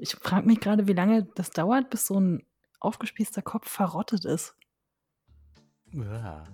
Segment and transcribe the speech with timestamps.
[0.00, 2.42] Ich frage mich gerade, wie lange das dauert, bis so ein
[2.80, 4.56] aufgespießter Kopf verrottet ist.
[5.92, 6.44] Ja.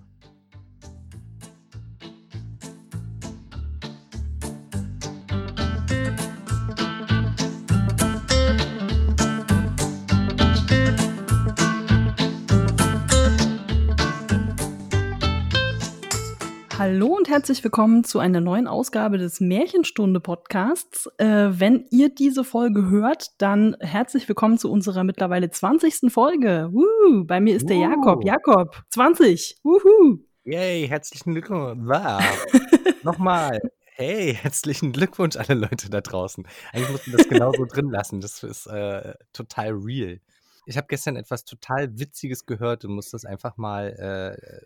[16.79, 21.09] Hallo und herzlich willkommen zu einer neuen Ausgabe des Märchenstunde Podcasts.
[21.17, 26.13] Äh, wenn ihr diese Folge hört, dann herzlich willkommen zu unserer mittlerweile 20.
[26.13, 26.69] Folge.
[26.71, 28.23] Woo, bei mir ist der Jakob.
[28.23, 29.57] Jakob, 20.
[29.63, 30.19] Wuhu.
[30.43, 31.81] Yay, herzlichen Glückwunsch.
[31.83, 32.45] Wow.
[33.03, 33.59] Nochmal.
[33.95, 36.47] Hey, herzlichen Glückwunsch alle Leute da draußen.
[36.73, 38.21] Eigentlich muss man das genauso drin lassen.
[38.21, 40.19] Das ist äh, total real.
[40.67, 44.61] Ich habe gestern etwas total Witziges gehört und muss das einfach mal äh,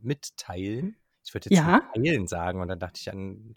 [0.00, 0.96] mitteilen.
[1.26, 1.80] Ich würde jetzt Ja.
[1.94, 3.56] teilen sagen und dann dachte ich an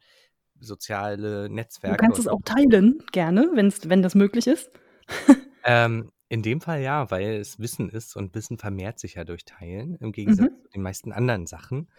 [0.59, 4.69] soziale Du Netzwerke kannst und es auch teilen, gerne, wenn's, wenn das möglich ist.
[5.65, 9.43] Ähm, in dem Fall ja, weil es Wissen ist und Wissen vermehrt sich ja durch
[9.43, 10.61] Teilen, im Gegensatz Mhm.
[10.63, 11.89] zu den meisten anderen Sachen.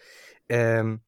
[0.49, 1.01] Ähm,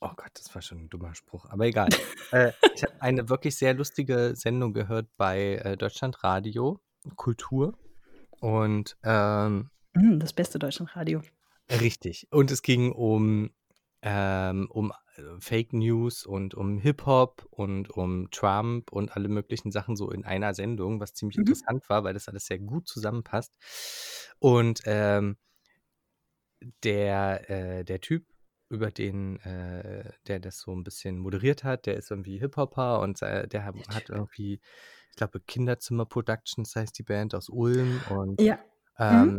[0.00, 1.88] oh Gott, das war schon ein dummer Spruch, aber egal.
[2.32, 6.80] äh, ich habe eine wirklich sehr lustige Sendung gehört bei äh, Deutschlandradio
[7.16, 7.78] Kultur
[8.40, 11.22] und ähm, Mm, Das beste Deutschlandradio.
[11.70, 12.26] richtig.
[12.30, 13.50] Und es ging um
[14.02, 19.96] ähm, um äh, Fake News und um Hip-Hop und um Trump und alle möglichen Sachen
[19.96, 21.52] so in einer Sendung, was ziemlich Mhm.
[21.52, 23.56] interessant war, weil das alles sehr gut zusammenpasst.
[24.40, 25.36] Und ähm,
[26.84, 28.26] der, äh, der Typ,
[28.68, 33.20] über den, äh, der das so ein bisschen moderiert hat, der ist irgendwie Hip-Hopper und
[33.22, 34.60] äh, der hat hat irgendwie,
[35.10, 38.58] ich glaube, Kinderzimmer Productions heißt die Band aus Ulm und Ja.
[39.08, 39.38] Mhm.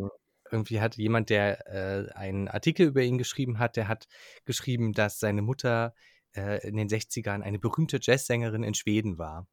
[0.53, 4.07] Irgendwie hat jemand, der äh, einen Artikel über ihn geschrieben hat, der hat
[4.45, 5.95] geschrieben, dass seine Mutter
[6.35, 9.47] äh, in den 60ern eine berühmte Jazzsängerin in Schweden war.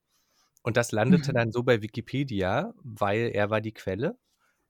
[0.63, 1.35] Und das landete Mhm.
[1.35, 4.19] dann so bei Wikipedia, weil er war die Quelle.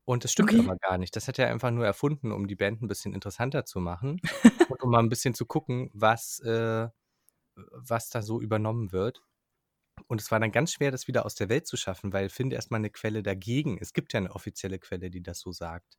[0.07, 0.59] Und das stimmt Okay.
[0.59, 1.15] aber gar nicht.
[1.17, 4.21] Das hat er einfach nur erfunden, um die Band ein bisschen interessanter zu machen
[4.69, 6.89] und um mal ein bisschen zu gucken, was, äh,
[7.57, 9.23] was da so übernommen wird.
[10.09, 12.57] Und es war dann ganz schwer, das wieder aus der Welt zu schaffen, weil finde
[12.57, 13.79] erstmal eine Quelle dagegen.
[13.81, 15.99] Es gibt ja eine offizielle Quelle, die das so sagt.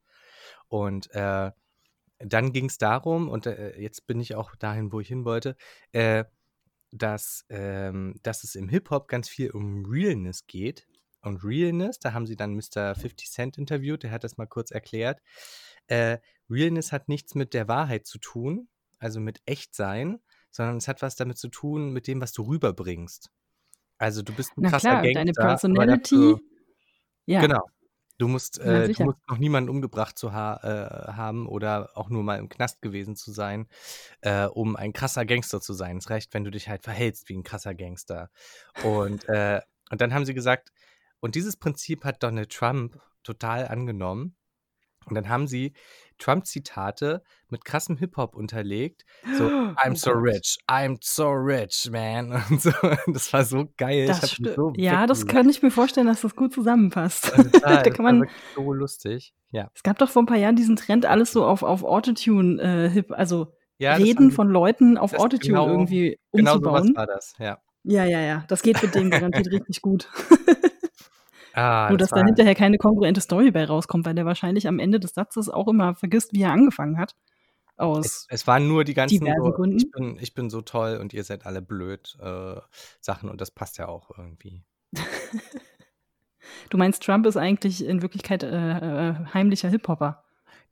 [0.68, 1.52] Und äh,
[2.19, 5.56] dann ging es darum, und äh, jetzt bin ich auch dahin, wo ich hin wollte,
[5.91, 6.25] äh,
[6.91, 10.88] dass, ähm, dass es im Hip-Hop ganz viel um Realness geht.
[11.22, 12.96] Und Realness, da haben sie dann Mr.
[12.96, 15.22] 50 Cent interviewt, der hat das mal kurz erklärt.
[15.88, 16.18] Äh,
[16.50, 18.68] Realness hat nichts mit der Wahrheit zu tun,
[19.00, 20.19] also mit Echtsein,
[20.52, 23.31] sondern es hat was damit zu tun, mit dem, was du rüberbringst.
[23.97, 26.16] Also du bist ein Na krasser klar, deine Gangster, aber Personality.
[26.16, 26.40] dafür,
[27.25, 27.62] Ja, genau.
[28.22, 29.06] Du musst, na äh, du sicher.
[29.06, 33.16] musst noch niemanden umgebracht zu ha äh, haben oder auch nur mal im Knast gewesen
[33.16, 33.68] zu sein,
[34.22, 35.98] äh, um ein krasser Gangster zu sein.
[35.98, 38.30] Es reicht, wenn du dich halt verhältst wie ein krasser Gangster.
[38.84, 40.72] Und, äh, und dann haben sie gesagt,
[41.20, 44.36] und dieses Prinzip hat Donald Trump total angenommen.
[45.08, 45.74] Und dann haben sie
[46.22, 49.04] Trump-Zitate mit krassem Hip-Hop unterlegt.
[49.38, 49.44] So,
[49.76, 50.24] I'm Oh so Gott.
[50.24, 52.32] rich, I'm so rich, man.
[52.50, 52.72] Und so.
[53.08, 54.08] Das war so geil.
[54.08, 54.22] Das
[54.56, 57.26] so Ja, das kann ich mir vorstellen, dass das gut zusammenpasst.
[57.26, 58.28] Total, Da das kann man.
[58.56, 59.34] so lustig.
[59.52, 59.70] Ja.
[59.76, 62.90] Es gab doch vor ein paar Jahren diesen Trend, alles so auf, auf Autotune, äh,
[62.90, 63.48] hip, also
[63.80, 66.96] Ja, haben Reden von Leuten auf Autotune genau, irgendwie genau sowas umzubauen.
[66.96, 67.58] war das, ja.
[67.84, 68.44] Ja, ja, ja.
[68.48, 70.08] Das geht mit dem garantiert richtig gut.
[71.53, 74.79] Ah, Nur, das dass da hinterher keine kongruente Story bei rauskommt, weil der wahrscheinlich am
[74.79, 77.16] Ende des Satzes auch immer vergisst, wie er angefangen hat.
[77.75, 79.91] es, Aus es waren nur die ganzen so, ich Gründen.
[79.91, 82.56] bin, ich bin so toll und ihr seid alle blöd äh,
[83.00, 84.63] Sachen und das passt ja auch irgendwie.
[86.69, 90.23] Du meinst, Trump ist eigentlich in Wirklichkeit äh, äh, heimlicher Hip-Hopper.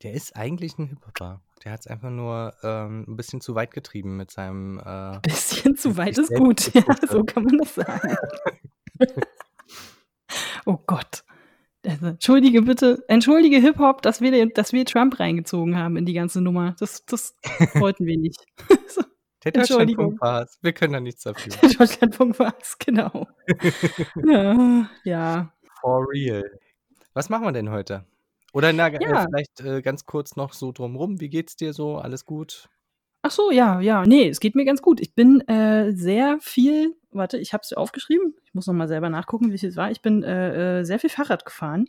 [0.03, 1.41] Der ist eigentlich ein Hip-Hopper.
[1.63, 5.75] Der hat es einfach nur ähm, ein bisschen zu weit getrieben mit seinem äh, Bisschen
[5.75, 6.71] zu weit ist gut.
[6.73, 8.17] Ja, so kann man das sagen.
[10.65, 11.23] Oh Gott.
[11.85, 16.13] Also, entschuldige bitte, entschuldige Hip-Hop, dass wir, den- dass wir Trump reingezogen haben in die
[16.13, 16.75] ganze Nummer.
[16.79, 17.37] Das, das
[17.75, 18.43] wollten wir nicht.
[18.87, 19.01] So,
[19.45, 19.53] Der.
[19.53, 20.59] Deutschlandfunk war es.
[20.61, 21.53] Wir können da nichts dafür.
[21.61, 23.27] Der Deutschlandfunk war es, genau.
[24.25, 25.53] Ja, ja.
[25.81, 26.43] For real.
[27.13, 28.05] Was machen wir denn heute?
[28.51, 29.25] Oder na, äh, Ja.
[29.29, 31.21] vielleicht äh, ganz kurz noch so drumrum.
[31.21, 31.97] Wie geht's dir so?
[31.97, 32.67] Alles gut?
[33.21, 34.05] Ach so, ja, ja.
[34.05, 35.01] Nee, es geht mir ganz gut.
[35.01, 38.35] Ich bin äh, sehr viel, warte, ich habe es aufgeschrieben.
[38.45, 39.91] Ich muss noch mal selber nachgucken, wie es war.
[39.91, 41.87] Ich bin äh, äh, sehr viel Fahrrad gefahren.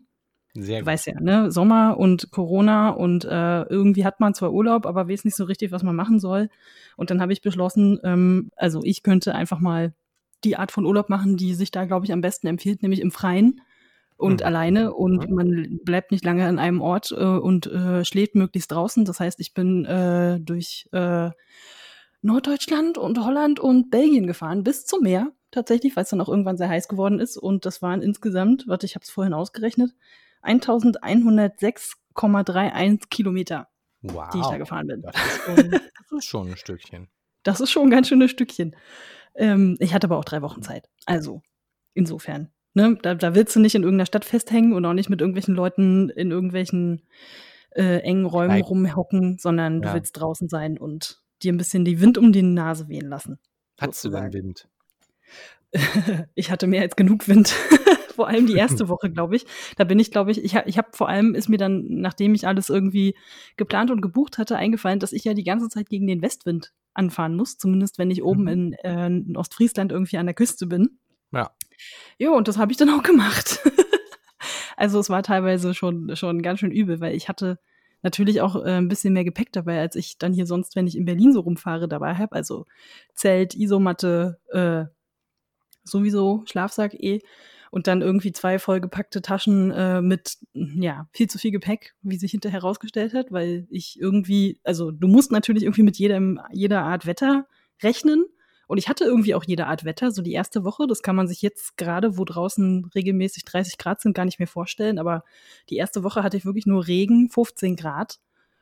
[0.54, 0.86] Sehr gut.
[0.86, 5.24] weißt ja, ne, Sommer und Corona und äh, irgendwie hat man zwar Urlaub, aber weiß
[5.24, 6.48] nicht so richtig, was man machen soll.
[6.96, 9.94] Und dann habe ich beschlossen, ähm, also ich könnte einfach mal
[10.42, 13.12] die Art von Urlaub machen, die sich da, glaube ich, am besten empfiehlt, nämlich im
[13.12, 13.60] Freien
[14.20, 14.46] und Mhm.
[14.46, 15.34] alleine und Mhm.
[15.34, 19.04] man bleibt nicht lange an einem Ort äh, und äh, schläft möglichst draußen.
[19.04, 21.30] Das heißt, ich bin äh, durch äh,
[22.22, 25.32] Norddeutschland und Holland und Belgien gefahren bis zum Meer.
[25.52, 27.36] tatsächlich, weil es dann auch irgendwann sehr heiß geworden ist.
[27.36, 29.90] Und das waren insgesamt, warte, ich habe es vorhin ausgerechnet,
[30.42, 33.68] 1106,31 Kilometer,
[34.02, 34.30] Wow.
[34.32, 35.02] die ich da gefahren bin.
[35.02, 35.80] Das ist schon, das
[36.18, 37.08] ist schon ein Stückchen.
[37.42, 38.76] Das ist schon ein ganz schönes Stückchen.
[39.34, 40.88] Ähm, ich hatte aber auch drei Wochen Zeit.
[41.06, 41.42] Also,
[41.94, 42.50] insofern.
[42.74, 45.54] Ne, da, da willst du nicht in irgendeiner Stadt festhängen und auch nicht mit irgendwelchen
[45.54, 47.02] Leuten in irgendwelchen
[47.72, 48.62] äh, engen Räumen Nein.
[48.62, 49.94] rumhocken, sondern du Ja.
[49.94, 53.38] willst draußen sein und dir ein bisschen die Wind um die Nase wehen lassen.
[53.80, 54.32] Hattest du sozusagen.
[54.34, 54.68] Wind?
[56.34, 57.48] ich hatte mehr als genug Wind.
[58.14, 59.46] vor allem die erste Woche, glaube ich.
[59.76, 62.34] Da bin ich, glaube ich, ich habe ich hab vor allem, ist mir dann, nachdem
[62.34, 63.14] ich alles irgendwie
[63.56, 67.36] geplant und gebucht hatte, eingefallen, dass ich ja die ganze Zeit gegen den Westwind anfahren
[67.36, 67.56] muss.
[67.56, 68.48] Zumindest wenn ich oben Mhm.
[68.48, 70.98] in, äh, in Ostfriesland irgendwie an der Küste bin.
[71.32, 71.50] Ja.
[72.18, 73.60] Jo, und das habe ich dann auch gemacht.
[74.76, 77.58] also es war teilweise schon, schon ganz schön übel, weil ich hatte
[78.02, 80.96] natürlich auch äh, ein bisschen mehr Gepäck dabei, als ich dann hier sonst, wenn ich
[80.96, 82.32] in Berlin so rumfahre, dabei habe.
[82.34, 82.66] Also
[83.14, 84.84] Zelt, Isomatte, äh,
[85.84, 87.20] sowieso, Schlafsack eh.
[87.72, 92.32] Und dann irgendwie zwei vollgepackte Taschen äh, mit, ja, viel zu viel Gepäck, wie sich
[92.32, 97.06] hinterher herausgestellt hat, weil ich irgendwie, also du musst natürlich irgendwie mit jedem, jeder Art
[97.06, 97.46] Wetter
[97.80, 98.24] rechnen.
[98.70, 100.12] Und ich hatte irgendwie auch jede Art Wetter.
[100.12, 104.00] So die erste Woche, das kann man sich jetzt gerade, wo draußen regelmäßig 30 Grad
[104.00, 105.00] sind, gar nicht mehr vorstellen.
[105.00, 105.24] Aber
[105.70, 108.20] die erste Woche hatte ich wirklich nur Regen, 15 Grad.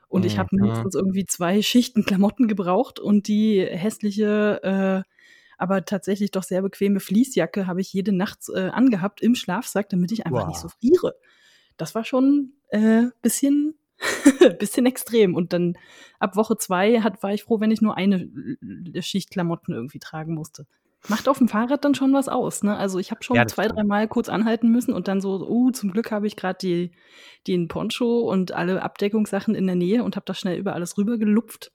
[0.08, 0.60] Und ich habe Mhm.
[0.62, 5.10] mindestens irgendwie zwei Schichten Klamotten gebraucht und die hässliche, äh,
[5.58, 10.10] aber tatsächlich doch sehr bequeme Fließjacke habe ich jede Nacht äh, angehabt im Schlafsack, damit
[10.10, 10.48] ich einfach Wow.
[10.48, 11.16] nicht so friere.
[11.76, 13.74] Das war schon äh, bisschen,
[14.58, 15.34] bisschen extrem.
[15.34, 15.76] Und dann
[16.18, 18.28] ab Woche zwei hat, war ich froh, wenn ich nur eine
[19.00, 20.66] Schicht Klamotten irgendwie tragen musste.
[21.08, 22.76] Macht auf dem Fahrrad dann schon was aus, ne?
[22.76, 25.92] Also ich habe schon Ja, zwei, dreimal kurz anhalten müssen und dann so, uh, zum
[25.92, 26.92] Glück habe ich gerade die,
[27.46, 31.16] den Poncho und alle Abdeckungssachen in der Nähe und habe das schnell über alles rüber
[31.16, 31.72] gelupft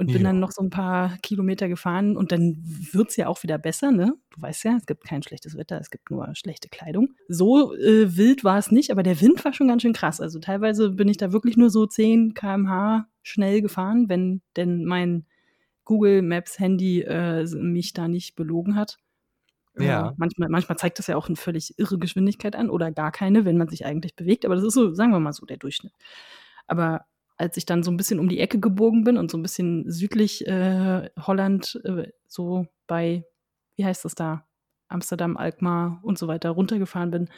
[0.00, 0.24] und bin Ja.
[0.24, 2.56] dann noch so ein paar Kilometer gefahren und dann
[2.92, 4.14] wird's ja auch wieder besser, ne?
[4.30, 7.14] Du weißt ja, es gibt kein schlechtes Wetter, es gibt nur schlechte Kleidung.
[7.28, 10.20] So äh, wild war es nicht, aber der Wind war schon ganz schön krass.
[10.20, 15.26] Also teilweise bin ich da wirklich nur so 10 km/h schnell gefahren, wenn denn mein
[15.84, 18.98] Google Maps Handy äh, mich da nicht belogen hat.
[19.76, 20.14] Äh, Ja.
[20.16, 23.58] manchmal, manchmal zeigt das ja auch eine völlig irre Geschwindigkeit an oder gar keine, wenn
[23.58, 24.44] man sich eigentlich bewegt.
[24.44, 25.92] Aber das ist so, sagen wir mal so, der Durchschnitt.
[26.66, 27.06] Aber
[27.40, 29.90] als ich dann so ein bisschen um die Ecke gebogen bin und so ein bisschen
[29.90, 33.24] südlich äh, Holland, äh, so bei,
[33.76, 34.46] wie heißt das da?
[34.88, 37.30] Amsterdam, Alkmaar und so weiter runtergefahren bin,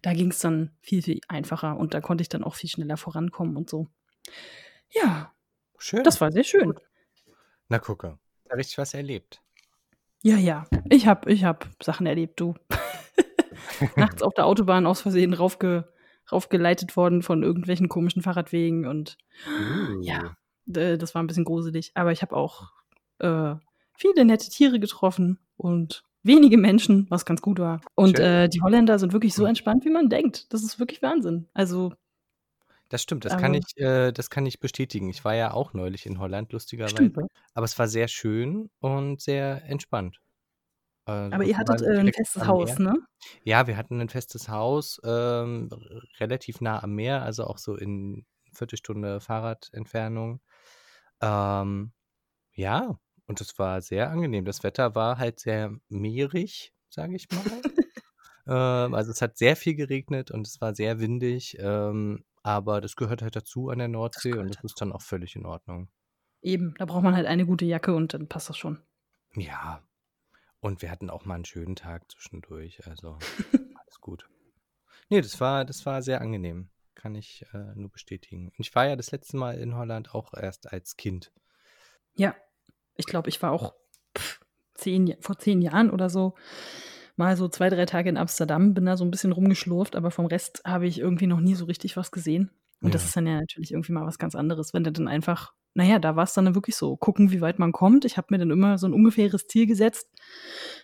[0.00, 2.96] da ging es dann viel, viel einfacher und da konnte ich dann auch viel schneller
[2.96, 3.88] vorankommen und so.
[4.90, 5.32] Ja,
[5.76, 6.04] Schön.
[6.04, 6.72] das war sehr schön.
[7.68, 8.18] Na, gucke.
[8.48, 9.42] Da richtig was erlebt.
[10.22, 10.66] Ja, ja.
[10.88, 12.54] Ich hab, ich hab Sachen erlebt, du.
[13.96, 15.92] Nachts auf der Autobahn aus Versehen raufge,
[16.32, 19.16] raufgeleitet worden von irgendwelchen komischen Fahrradwegen und
[19.46, 20.00] Uh.
[20.02, 20.36] ja,
[20.66, 21.92] das war ein bisschen gruselig.
[21.94, 22.70] Aber ich habe auch
[23.18, 23.54] äh,
[23.96, 27.80] viele nette Tiere getroffen und wenige Menschen, was ganz gut war.
[27.94, 29.48] Und äh, die Holländer sind wirklich so Hm.
[29.50, 30.52] entspannt, wie man denkt.
[30.52, 31.48] Das ist wirklich Wahnsinn.
[31.54, 31.94] Also,
[32.90, 35.08] Das stimmt, das kann ich, äh, das kann ich bestätigen.
[35.08, 36.92] Ich war ja auch neulich in Holland, lustigerweise.
[36.96, 37.16] stimmt.
[37.54, 40.20] Aber es war sehr schön und sehr entspannt.
[41.10, 42.94] Äh, Aber ihr hattet äh, ein festes Haus, ne?
[43.44, 45.68] Ja, wir hatten ein festes Haus, ähm,
[46.18, 50.40] relativ nah am Meer, also auch so in Viertelstunde Fahrradentfernung.
[51.20, 51.92] Ähm,
[52.52, 54.44] ja, und es war sehr angenehm.
[54.44, 57.62] Das Wetter war halt sehr meerig, sage ich mal.
[58.86, 62.96] ähm, also es hat sehr viel geregnet und es war sehr windig, ähm, aber das
[62.96, 65.88] gehört halt dazu an der Nordsee und gehört das ist dann auch völlig in Ordnung.
[66.42, 68.78] Eben, da braucht man halt eine gute Jacke und dann passt das schon.
[69.36, 69.82] Ja,
[70.60, 73.18] und wir hatten auch mal einen schönen Tag zwischendurch, also
[73.78, 74.28] alles gut.
[75.08, 78.48] Nee, das war, das war sehr angenehm, kann ich äh, nur bestätigen.
[78.48, 81.32] Und ich war ja das letzte Mal in Holland auch erst als Kind.
[82.14, 82.34] Ja,
[82.96, 83.74] ich glaube, ich war auch
[84.16, 84.40] pff,
[84.74, 86.34] zehn, vor zehn Jahren oder so
[87.16, 90.26] mal so zwei, drei Tage in Amsterdam, bin da so ein bisschen rumgeschlurft, aber vom
[90.26, 92.50] Rest habe ich irgendwie noch nie so richtig was gesehen.
[92.80, 93.06] Und das Ja.
[93.08, 96.16] ist dann ja natürlich irgendwie mal was ganz anderes, wenn du dann einfach, naja, da
[96.16, 98.04] war es dann wirklich so, gucken, wie weit man kommt.
[98.04, 100.08] Ich habe mir dann immer so ein ungefähres Ziel gesetzt.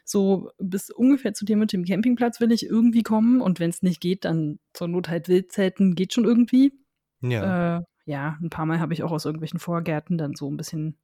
[0.05, 3.40] So bis ungefähr zu dem mit dem Campingplatz will ich irgendwie kommen.
[3.40, 6.73] Und wenn es nicht geht, dann zur Not halt Wildzelten geht schon irgendwie.
[7.21, 10.57] Ja, Äh, ja, ein paar Mal habe ich auch aus irgendwelchen Vorgärten dann so ein
[10.57, 10.97] bisschen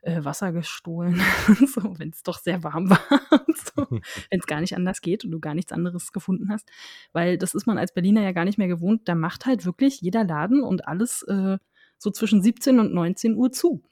[0.00, 1.20] äh, Wasser gestohlen,
[1.66, 3.00] so, wenn es doch sehr warm war,
[3.76, 3.86] so,
[4.30, 6.70] wenn es gar nicht anders geht und du gar nichts anderes gefunden hast.
[7.12, 9.08] Weil das ist man als Berliner ja gar nicht mehr gewohnt.
[9.08, 11.58] Da macht halt wirklich jeder Laden und alles äh,
[11.98, 13.82] so zwischen 17 und 19 Uhr zu.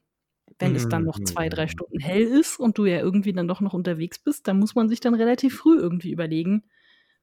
[0.58, 1.68] Wenn es dann noch zwei, drei Mhm.
[1.68, 4.88] Stunden hell ist und du ja irgendwie dann doch noch unterwegs bist, dann muss man
[4.88, 6.64] sich dann relativ früh irgendwie überlegen,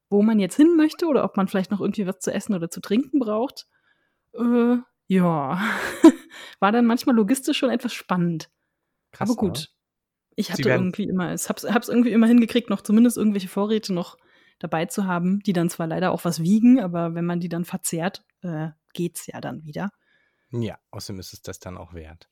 [0.09, 2.69] wo man jetzt hin möchte oder ob man vielleicht noch irgendwie was zu essen oder
[2.69, 3.67] zu trinken braucht.
[4.35, 5.61] Äh, ja,
[6.59, 8.49] war dann manchmal logistisch schon etwas spannend.
[9.11, 9.69] krass, Aber gut,
[10.35, 14.17] Ich hatte irgendwie immer, ich hab's, hab's irgendwie immer hingekriegt, noch zumindest irgendwelche Vorräte noch
[14.59, 17.65] dabei zu haben, die dann zwar leider auch was wiegen, aber wenn man die dann
[17.65, 19.91] verzehrt, äh, geht's ja dann wieder.
[20.53, 22.29] Ja, außerdem ist es das dann auch wert.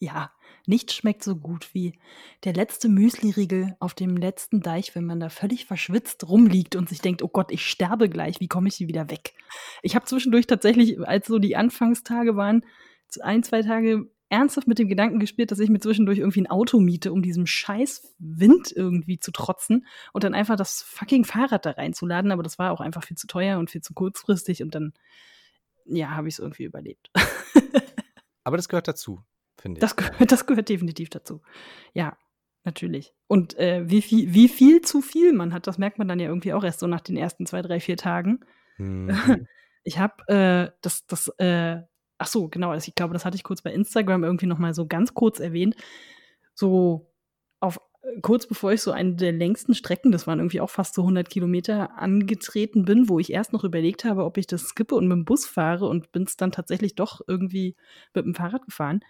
[0.00, 0.30] Ja,
[0.66, 1.98] nichts schmeckt so gut wie
[2.44, 7.00] der letzte Müsli-Riegel auf dem letzten Deich, wenn man da völlig verschwitzt rumliegt und sich
[7.00, 9.34] denkt, oh Gott, ich sterbe gleich, wie komme ich hier wieder weg?
[9.82, 12.64] Ich habe zwischendurch tatsächlich, als so die Anfangstage waren,
[13.22, 16.78] ein, zwei Tage ernsthaft mit dem Gedanken gespielt, dass ich mir zwischendurch irgendwie ein Auto
[16.78, 21.70] miete, um diesem scheiß Wind irgendwie zu trotzen und dann einfach das fucking Fahrrad da
[21.72, 22.30] reinzuladen.
[22.30, 24.92] Aber das war auch einfach viel zu teuer und viel zu kurzfristig und dann,
[25.88, 27.10] ja, habe ich es irgendwie überlebt.
[28.44, 29.22] Aber das gehört dazu,
[29.58, 29.80] finde ich.
[29.80, 31.42] Das gehört, das gehört definitiv dazu.
[31.92, 32.16] Ja,
[32.64, 33.14] natürlich.
[33.26, 36.28] Und äh, wie, viel, wie viel zu viel man hat, das merkt man dann ja
[36.28, 38.40] irgendwie auch erst so nach den ersten zwei, drei, vier Tagen.
[38.78, 39.46] Mhm.
[39.84, 41.80] Ich habe äh, das, das äh,
[42.18, 44.74] ach so, genau, also ich glaube, das hatte ich kurz bei Instagram irgendwie noch mal
[44.74, 45.76] so ganz kurz erwähnt.
[46.54, 47.10] So
[48.22, 51.28] kurz bevor ich so eine der längsten Strecken, das waren irgendwie auch fast so 100
[51.28, 55.16] Kilometer, angetreten bin, wo ich erst noch überlegt habe, ob ich das skippe und mit
[55.16, 57.76] dem Bus fahre und bin es dann tatsächlich doch irgendwie
[58.14, 59.00] mit dem Fahrrad gefahren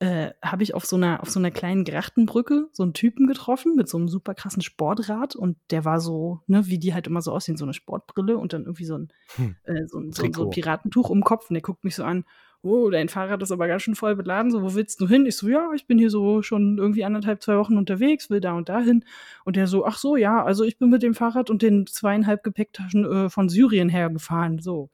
[0.00, 3.76] äh, habe ich auf so einer auf so einer kleinen Grachtenbrücke so einen Typen getroffen
[3.76, 7.22] mit so einem super krassen Sportrad und der war so, ne, wie die halt immer
[7.22, 9.56] so aussehen, so eine Sportbrille und dann irgendwie so ein, hm.
[9.64, 12.04] äh, so, ein so, so, ein Piratentuch um den Kopf und der guckt mich so
[12.04, 12.24] an,
[12.64, 15.26] oh, dein Fahrrad ist aber ganz schön voll beladen, so, wo willst du hin?
[15.26, 18.54] Ich so, ja, ich bin hier so schon irgendwie anderthalb, zwei Wochen unterwegs, will da
[18.54, 19.04] und da hin.
[19.44, 22.42] Und der so, ach so, ja, also ich bin mit dem Fahrrad und den zweieinhalb
[22.42, 24.90] Gepäcktaschen äh, von Syrien hergefahren, so.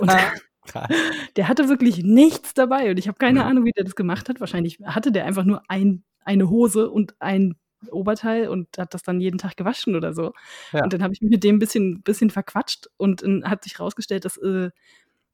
[0.00, 0.10] Und
[1.36, 3.46] der hatte wirklich nichts dabei und ich habe keine mhm.
[3.46, 4.40] Ahnung, wie der das gemacht hat.
[4.40, 7.56] Wahrscheinlich hatte der einfach nur ein, eine Hose und ein
[7.90, 10.32] Oberteil und hat das dann jeden Tag gewaschen oder so.
[10.72, 10.84] Ja.
[10.84, 13.80] Und dann habe ich mich mit dem ein bisschen, bisschen verquatscht und äh, hat sich
[13.80, 14.70] rausgestellt, dass äh,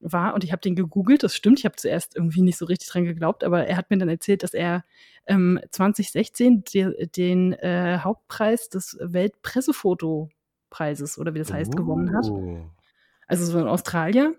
[0.00, 2.88] war und ich habe den gegoogelt, das stimmt, ich habe zuerst irgendwie nicht so richtig
[2.88, 4.84] dran geglaubt, aber er hat mir dann erzählt, dass er
[5.26, 11.76] ähm, 2016 de, den äh, Hauptpreis des Weltpressefotopreises oder wie das heißt, uh.
[11.76, 12.30] gewonnen hat.
[12.30, 12.70] Oh.
[13.26, 14.34] Also so ein Australier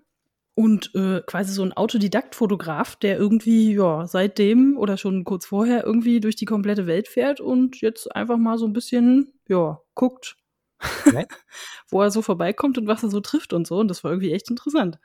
[0.56, 6.20] und äh, quasi so ein Autodidakt-Fotograf, der irgendwie, ja, seitdem oder schon kurz vorher irgendwie
[6.20, 10.36] durch die komplette Welt fährt und jetzt einfach mal so ein bisschen, ja, guckt,
[11.90, 13.80] wo er so vorbeikommt und was er so trifft und so.
[13.80, 15.00] Und das war irgendwie echt interessant.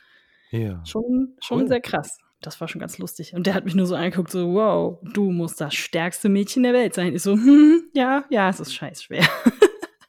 [0.55, 0.85] Ja.
[0.87, 1.69] Schon, schon cool.
[1.69, 2.19] sehr krass.
[2.41, 3.35] Das war schon ganz lustig.
[3.35, 6.73] Und der hat mich nur so angeguckt, so, wow, du musst das stärkste Mädchen der
[6.75, 7.15] Welt sein.
[7.15, 9.27] Ich so, hm, ja, ja, es ist scheiß schwer.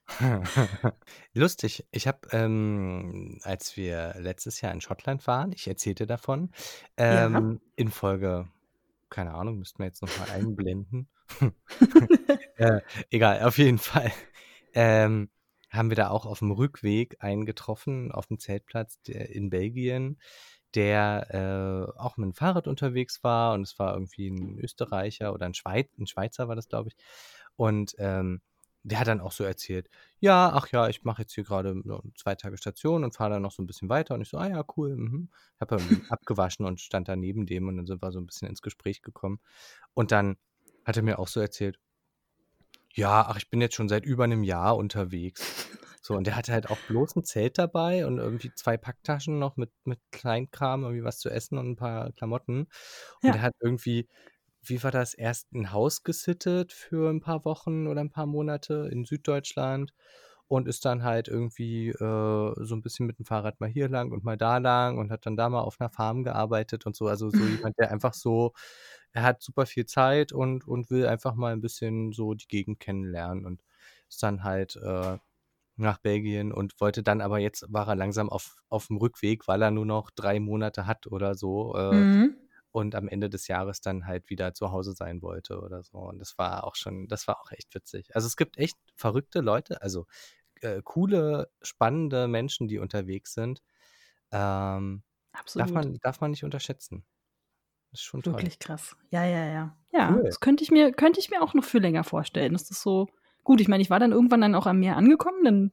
[1.33, 1.85] Lustig.
[1.91, 6.51] Ich habe, ähm, als wir letztes Jahr in Schottland waren, ich erzählte davon,
[6.99, 7.25] Ja.
[7.25, 8.47] ähm, in Folge,
[9.09, 11.07] keine Ahnung, müssten wir jetzt nochmal einblenden.
[12.57, 14.13] Äh, egal, auf jeden Fall.
[14.73, 15.29] Ähm,
[15.75, 20.19] haben wir da auch auf dem Rückweg einen getroffen, auf dem Zeltplatz in Belgien,
[20.73, 25.45] der äh, auch mit dem Fahrrad unterwegs war und es war irgendwie ein Österreicher oder
[25.45, 26.95] ein, Schweiz, ein Schweizer war das, glaube ich.
[27.55, 28.41] Und ähm,
[28.85, 29.89] der hat dann auch so erzählt,
[30.19, 31.75] ja, ach ja, ich mache jetzt hier gerade
[32.15, 34.13] zwei Tage Station und fahre dann noch so ein bisschen weiter.
[34.13, 34.95] Und ich so, ah ja, cool.
[34.95, 35.29] Mhm.
[35.59, 35.77] Habe
[36.09, 39.01] abgewaschen und stand da neben dem und dann sind wir so ein bisschen ins Gespräch
[39.01, 39.39] gekommen.
[39.95, 40.37] Und dann
[40.85, 41.79] hat er mir auch so erzählt,
[42.95, 45.69] ja, ach, ich bin jetzt schon seit über einem Jahr unterwegs.
[46.01, 49.57] So, und der hatte halt auch bloß ein Zelt dabei und irgendwie zwei Packtaschen noch
[49.57, 52.67] mit, mit Kleinkram, irgendwie was zu essen und ein paar Klamotten.
[53.21, 53.35] Und ja.
[53.35, 54.07] er hat irgendwie
[54.69, 58.89] wie war das, erst ein Haus gesittet für ein paar Wochen oder ein paar Monate
[58.91, 59.93] in Süddeutschland
[60.47, 61.95] und ist dann halt irgendwie äh,
[62.65, 65.25] so ein bisschen mit dem Fahrrad mal hier lang und mal da lang und hat
[65.25, 67.07] dann da mal auf einer Farm gearbeitet und so.
[67.07, 68.53] Also so jemand, der einfach so,
[69.13, 72.79] er hat super viel Zeit und, und will einfach mal ein bisschen so die Gegend
[72.79, 73.63] kennenlernen und
[74.09, 75.17] ist dann halt äh,
[75.77, 79.61] nach Belgien und wollte dann aber jetzt war er langsam auf, auf dem Rückweg, weil
[79.61, 81.75] er nur noch drei Monate hat oder so.
[81.75, 82.44] Äh, mhm
[82.75, 85.97] und am Ende des Jahres dann halt wieder zu Hause sein wollte oder so.
[85.97, 88.13] Und das war auch schon, das war auch echt witzig.
[88.13, 90.07] Also es gibt echt verrückte Leute, also
[90.59, 93.63] äh, coole, spannende Menschen, die unterwegs sind.
[94.31, 95.67] Ähm, Absolut.
[95.67, 97.05] Darf man, darf man nicht unterschätzen.
[97.91, 98.33] Das ist schon toll.
[98.33, 98.97] Wirklich krass.
[99.09, 99.77] Ja, ja, ja.
[99.93, 100.23] Ja, cool.
[100.23, 102.51] das könnte ich, mir, könnte ich mir auch noch für länger vorstellen.
[102.51, 103.07] Das ist so
[103.45, 103.61] gut.
[103.61, 105.71] Ich meine, ich war dann irgendwann dann auch am Meer angekommen, dann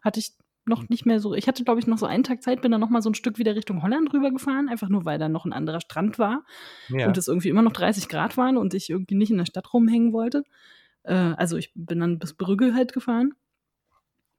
[0.00, 0.36] hatte ich
[0.68, 1.34] noch nicht mehr so.
[1.34, 3.14] Ich hatte, glaube ich, noch so einen Tag Zeit, bin dann noch mal so ein
[3.14, 6.44] Stück wieder Richtung Holland rübergefahren, einfach nur, weil da noch ein anderer Strand war
[6.88, 7.06] ja.
[7.06, 9.72] und es irgendwie immer noch 30 Grad waren und ich irgendwie nicht in der Stadt
[9.72, 10.44] rumhängen wollte.
[11.04, 13.34] Äh, also ich bin dann bis Brügge halt gefahren.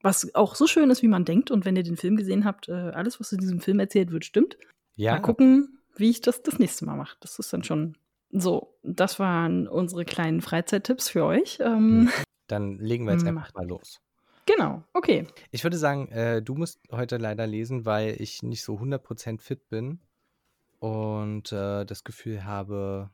[0.02, 1.50] Was auch so schön ist, wie man denkt.
[1.50, 4.24] Und wenn ihr den Film gesehen habt, äh, alles, was in diesem Film erzählt wird,
[4.24, 4.56] stimmt.
[4.94, 5.12] Ja.
[5.14, 7.16] Mal gucken, wie ich das das nächste Mal mache.
[7.20, 7.96] Das ist dann schon
[8.30, 8.78] so.
[8.82, 11.58] Das waren unsere kleinen Freizeittipps für euch.
[11.60, 12.10] Ähm,
[12.46, 14.00] dann legen wir jetzt einfach mal los.
[14.48, 15.26] Genau, okay.
[15.50, 19.68] Ich würde sagen, äh, du musst heute leider lesen, weil ich nicht so 100% fit
[19.68, 20.00] bin
[20.78, 23.10] und äh, das Gefühl habe,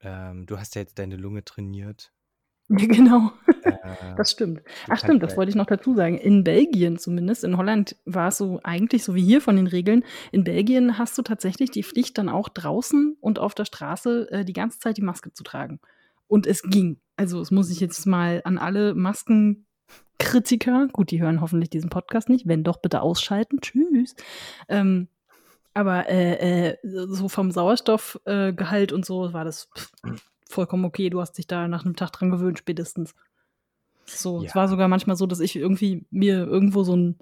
[0.00, 2.12] ähm, du hast ja jetzt deine Lunge trainiert
[2.68, 3.72] Genau, äh,
[4.16, 4.60] das stimmt.
[4.88, 6.18] Ach stimmt, das wollte ich noch dazu sagen.
[6.18, 10.04] In Belgien zumindest, in Holland war es so eigentlich so wie hier von den Regeln.
[10.32, 14.44] In Belgien hast du tatsächlich die Pflicht, dann auch draußen und auf der Straße äh,
[14.44, 15.80] die ganze Zeit die Maske zu tragen.
[16.26, 17.00] Und es ging.
[17.16, 18.94] Also, es muss ich jetzt mal an alle
[20.18, 23.60] Maskenkritiker, gut, die hören hoffentlich diesen Podcast nicht, wenn doch, bitte ausschalten.
[23.60, 24.14] Tschüss.
[24.68, 25.08] Ähm,
[25.74, 29.92] aber äh, äh, so vom Sauerstoffgehalt äh, und so war das pff,
[30.48, 31.08] vollkommen okay.
[31.10, 33.14] Du hast dich da nach einem Tag dran gewöhnt, spätestens.
[34.06, 34.48] So, ja.
[34.48, 37.16] es war sogar manchmal so, dass ich irgendwie mir irgendwo so ein,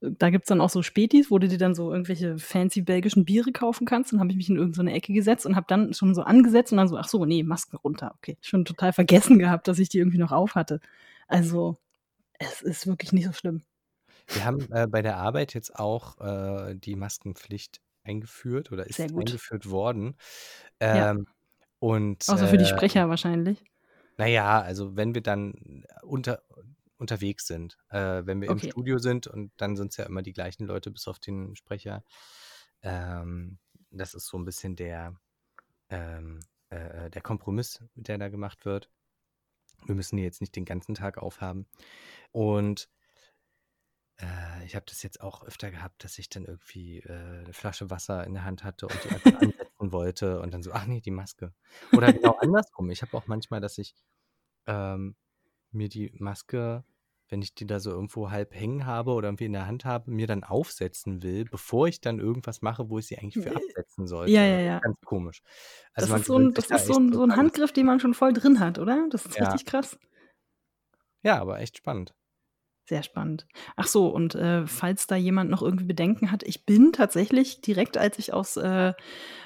[0.00, 3.24] da gibt es dann auch so Spätis, wo du dir dann so irgendwelche fancy belgischen
[3.24, 4.12] Biere kaufen kannst.
[4.12, 6.78] Dann habe ich mich in irgendeine Ecke gesetzt und habe dann schon so angesetzt und
[6.78, 8.14] dann so, ach so, nee, Maske runter.
[8.18, 10.80] Okay, schon total vergessen gehabt, dass ich die irgendwie noch auf hatte.
[11.26, 11.78] Also,
[12.38, 13.62] es ist wirklich nicht so schlimm.
[14.28, 19.70] Wir haben äh, bei der Arbeit jetzt auch äh, die Maskenpflicht eingeführt oder ist eingeführt
[19.70, 20.16] worden.
[20.80, 21.16] Ähm, ja.
[21.78, 23.64] Und, Außer für die äh, Sprecher wahrscheinlich.
[24.16, 26.42] Naja, also wenn wir dann unter,
[26.98, 28.66] unterwegs sind, äh, wenn wir okay.
[28.66, 31.54] im Studio sind und dann sind es ja immer die gleichen Leute bis auf den
[31.54, 32.02] Sprecher.
[32.82, 33.58] Ähm,
[33.90, 35.14] das ist so ein bisschen der,
[35.88, 36.40] ähm,
[36.70, 38.90] äh, der Kompromiss, der da gemacht wird.
[39.86, 41.66] Wir müssen die jetzt nicht den ganzen Tag aufhaben.
[42.32, 42.88] Und
[44.20, 47.90] äh, ich habe das jetzt auch öfter gehabt, dass ich dann irgendwie äh, eine Flasche
[47.90, 51.00] Wasser in der Hand hatte und die einfach ansetzen wollte und dann so, ach nee,
[51.00, 51.52] die Maske.
[51.92, 52.90] Oder genau andersrum.
[52.90, 53.94] Ich habe auch manchmal, dass ich
[54.66, 55.16] ähm,
[55.70, 56.84] mir die Maske,
[57.28, 60.10] wenn ich die da so irgendwo halb hängen habe oder irgendwie in der Hand habe,
[60.10, 64.06] mir dann aufsetzen will, bevor ich dann irgendwas mache, wo ich sie eigentlich für absetzen
[64.06, 64.32] sollte.
[64.32, 64.78] Ja, ja, ja.
[64.78, 65.42] Ganz komisch.
[65.92, 68.14] Also das ist, so ein, das ist so, ein, so ein Handgriff, den man schon
[68.14, 69.06] voll drin hat, oder?
[69.10, 69.44] Das ist ja.
[69.48, 69.98] richtig krass.
[71.22, 72.14] Ja, aber echt spannend.
[72.88, 73.46] Sehr spannend.
[73.76, 77.98] Ach so, und äh, falls da jemand noch irgendwie Bedenken hat, ich bin tatsächlich direkt,
[77.98, 78.94] als ich aus äh,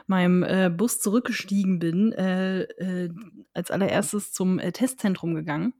[0.06, 3.10] meinem äh, Bus zurückgestiegen bin, äh, äh,
[3.52, 5.74] als allererstes zum äh, Testzentrum gegangen.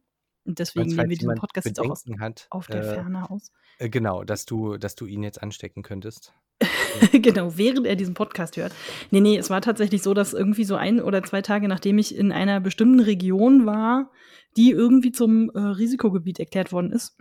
[0.45, 3.53] Und deswegen nehmen wir diesen Podcast jetzt auch aus, hat, auf der Ferne aus.
[3.79, 6.35] genau, dass du, dass du ihn jetzt anstecken könntest.
[7.13, 8.73] genau, während er diesen Podcast hört.
[9.11, 12.17] Nee, nee, es war tatsächlich so, dass irgendwie so ein oder zwei Tage, nachdem ich
[12.17, 14.11] in einer bestimmten Region war,
[14.57, 17.17] die irgendwie zum Risikogebiet erklärt worden ist,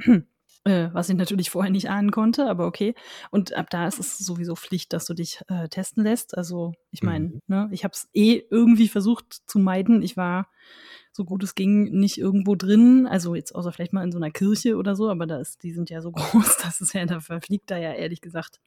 [0.63, 2.93] äh, was ich natürlich vorher nicht ahnen konnte, aber okay.
[3.31, 6.37] Und ab da ist es sowieso Pflicht, dass du dich äh, testen lässt.
[6.37, 7.41] Also ich meine, mhm.
[7.47, 10.01] ne, ich habe es eh irgendwie versucht zu meiden.
[10.03, 10.47] Ich war
[11.11, 14.31] so gut es ging nicht irgendwo drin, also jetzt außer vielleicht mal in so einer
[14.31, 17.19] Kirche oder so, aber da ist, die sind ja so groß, dass es ja, da
[17.19, 18.59] verfliegt da ja ehrlich gesagt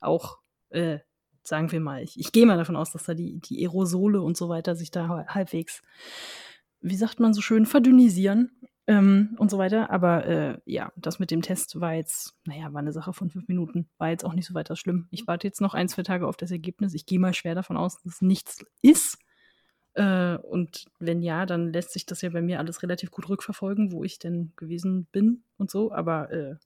[0.00, 0.38] auch,
[0.70, 1.00] äh,
[1.42, 4.36] sagen wir mal, ich, ich gehe mal davon aus, dass da die, die Aerosole und
[4.36, 5.82] so weiter sich da halbwegs,
[6.80, 8.50] wie sagt man so schön, verdünnisieren
[8.90, 9.90] ähm, und so weiter.
[9.90, 13.46] Aber äh, ja, das mit dem Test war jetzt, naja, war eine Sache von fünf
[13.46, 13.88] Minuten.
[13.98, 15.06] War jetzt auch nicht so weiter schlimm.
[15.12, 16.92] Ich warte jetzt noch ein, zwei Tage auf das Ergebnis.
[16.94, 19.16] Ich gehe mal schwer davon aus, dass nichts ist.
[19.94, 23.92] Äh, und wenn ja, dann lässt sich das ja bei mir alles relativ gut rückverfolgen,
[23.92, 25.92] wo ich denn gewesen bin und so.
[25.92, 26.56] Aber äh,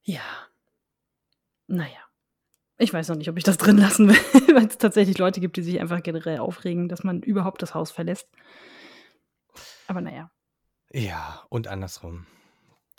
[0.00, 0.22] ja,
[1.66, 1.90] naja.
[2.78, 5.58] Ich weiß noch nicht, ob ich das drin lassen will, weil es tatsächlich Leute gibt,
[5.58, 8.30] die sich einfach generell aufregen, dass man überhaupt das Haus verlässt.
[9.86, 10.30] Aber naja.
[10.92, 12.26] Ja, und andersrum.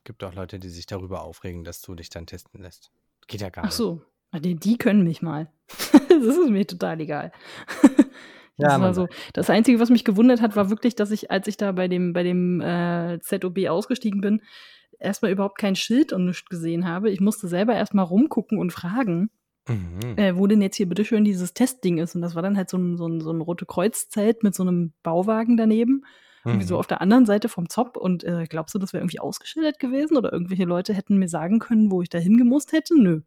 [0.03, 2.91] Gibt auch Leute, die sich darüber aufregen, dass du dich dann testen lässt.
[3.27, 4.01] Geht ja gar Ach so,
[4.31, 5.49] ah, die, die können mich mal.
[6.09, 7.31] das ist mir total egal.
[8.55, 9.07] Das, ja, war so.
[9.33, 12.13] das Einzige, was mich gewundert hat, war wirklich, dass ich, als ich da bei dem,
[12.13, 14.43] bei dem äh, ZOB ausgestiegen bin,
[14.99, 17.09] erstmal überhaupt kein Schild und nichts gesehen habe.
[17.09, 19.31] Ich musste selber erstmal rumgucken und fragen,
[19.67, 20.17] mhm.
[20.17, 22.13] äh, wo denn jetzt hier bitte schön dieses Testding ist.
[22.13, 24.61] Und das war dann halt so ein, so ein, so ein Rote Kreuzzelt mit so
[24.61, 26.05] einem Bauwagen daneben.
[26.45, 26.79] Irgendwie so mhm.
[26.79, 27.95] auf der anderen Seite vom Zop.
[27.95, 30.17] Und äh, glaubst du, das wäre irgendwie ausgeschildert gewesen?
[30.17, 32.99] Oder irgendwelche Leute hätten mir sagen können, wo ich da hingemusst hätte?
[32.99, 33.21] Nö.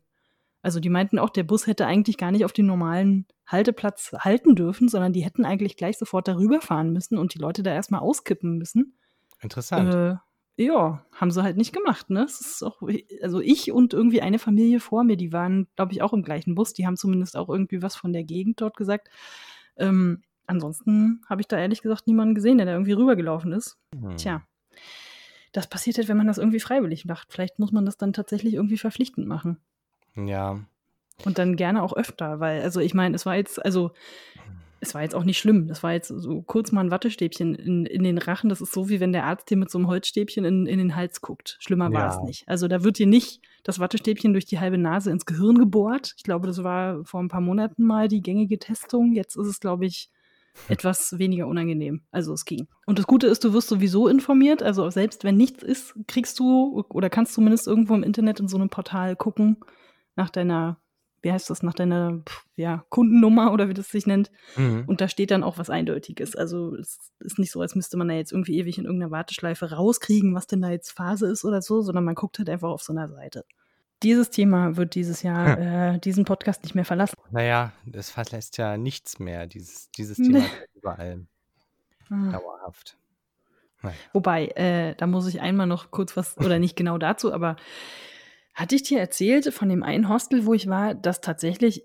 [0.63, 4.57] Also die meinten auch, der Bus hätte eigentlich gar nicht auf den normalen Halteplatz halten
[4.57, 8.01] dürfen, sondern die hätten eigentlich gleich sofort darüber fahren müssen und die Leute da erstmal
[8.01, 8.99] auskippen müssen.
[9.41, 9.95] Interessant.
[9.95, 10.17] Äh,
[10.59, 12.27] ja, haben sie halt nicht gemacht, ne?
[12.63, 12.83] Auch,
[13.23, 16.55] also ich und irgendwie eine Familie vor mir, die waren, glaube ich, auch im gleichen
[16.55, 16.73] Bus.
[16.73, 19.09] Die haben zumindest auch irgendwie was von der Gegend dort gesagt.
[19.77, 23.79] Ähm, ansonsten habe ich da ehrlich gesagt niemanden gesehen, der da irgendwie rübergelaufen ist.
[23.95, 24.17] Hm.
[24.17, 24.43] Tja.
[25.53, 27.33] Das passiert halt, wenn man das irgendwie freiwillig macht.
[27.33, 29.59] Vielleicht muss man das dann tatsächlich irgendwie verpflichtend machen.
[30.15, 30.61] Ja.
[31.25, 33.93] Und dann gerne auch öfter, weil, also ich meine, es war jetzt, also
[34.81, 35.69] es war jetzt auch nicht schlimm.
[35.69, 38.49] Das war jetzt so kurz mal ein Wattestäbchen in, in den Rachen.
[38.49, 40.95] Das ist so, wie wenn der Arzt dir mit so einem Holzstäbchen in, in den
[40.95, 41.57] Hals guckt.
[41.61, 42.09] Schlimmer war ja.
[42.11, 42.49] es nicht.
[42.49, 46.15] Also da wird dir nicht das Wattestäbchen durch die halbe Nase ins Gehirn gebohrt.
[46.17, 49.13] Ich glaube, das war vor ein paar Monaten mal die gängige Testung.
[49.13, 50.11] Jetzt ist es, glaube ich,
[50.69, 52.03] etwas weniger unangenehm.
[52.11, 52.69] Also es ging.
[52.87, 54.63] Und das Gute ist, du wirst sowieso informiert.
[54.63, 58.57] Also selbst wenn nichts ist, kriegst du oder kannst zumindest irgendwo im Internet in so
[58.57, 59.59] einem Portal gucken
[60.15, 60.79] nach deiner
[61.27, 62.23] wie heißt das, nach deiner
[62.55, 64.31] ja, Kundennummer oder wie das sich nennt.
[64.57, 64.85] Mhm.
[64.87, 66.37] Und da steht dann auch was Eindeutiges.
[66.37, 69.73] Also es ist nicht so, als müsste man da jetzt irgendwie ewig in irgendeiner Warteschleife
[69.73, 72.83] rauskriegen, was denn da jetzt Phase ist oder so, sondern man guckt halt einfach auf
[72.83, 73.45] so einer Seite.
[74.07, 77.17] Dieses Thema wird dieses Jahr äh, diesen Podcast nicht mehr verlassen.
[77.33, 80.17] Naja, es verlässt ja nichts mehr, dieses, dieses.
[80.17, 81.27] Thema ist überall
[82.09, 82.31] Ah.
[82.31, 82.97] dauerhaft.
[83.83, 83.97] Naja.
[84.13, 87.57] Wobei, äh, da muss ich einmal noch kurz was, oder nicht genau dazu, aber
[88.55, 91.85] hatte ich dir erzählt von dem einen Hostel, wo ich war, das tatsächlich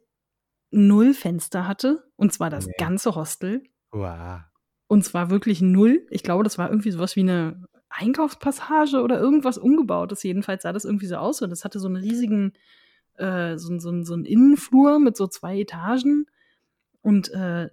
[0.69, 2.03] null Fenster hatte?
[2.17, 2.73] Und zwar das Nee.
[2.77, 3.63] ganze Hostel.
[3.91, 4.41] Wow.
[4.85, 6.05] Und zwar wirklich null.
[6.11, 10.23] Ich glaube, das war irgendwie sowas wie eine Einkaufspassage oder irgendwas umgebautes.
[10.23, 11.41] Jedenfalls sah das irgendwie so aus.
[11.41, 12.53] Und das hatte so einen riesigen,
[13.17, 16.25] äh, so, so, so einen Innenflur mit so zwei Etagen.
[17.01, 17.69] Und äh,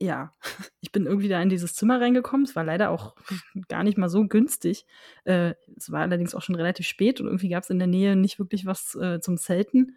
[0.00, 0.34] ja,
[0.80, 2.44] ich bin irgendwie da in dieses Zimmer reingekommen.
[2.46, 3.14] Es war leider auch
[3.68, 4.84] gar nicht mal so günstig.
[5.24, 8.16] Äh, es war allerdings auch schon relativ spät und irgendwie gab es in der Nähe
[8.16, 9.96] nicht wirklich was äh, zum Zelten.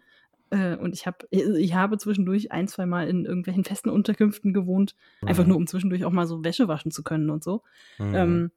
[0.52, 4.96] Äh, und ich, hab, ich habe zwischendurch ein, zwei Mal in irgendwelchen festen Unterkünften gewohnt.
[5.24, 5.50] Einfach Mhm.
[5.50, 7.62] nur, um zwischendurch auch mal so Wäsche waschen zu können und so.
[7.98, 8.14] Mhm.
[8.14, 8.50] Ähm,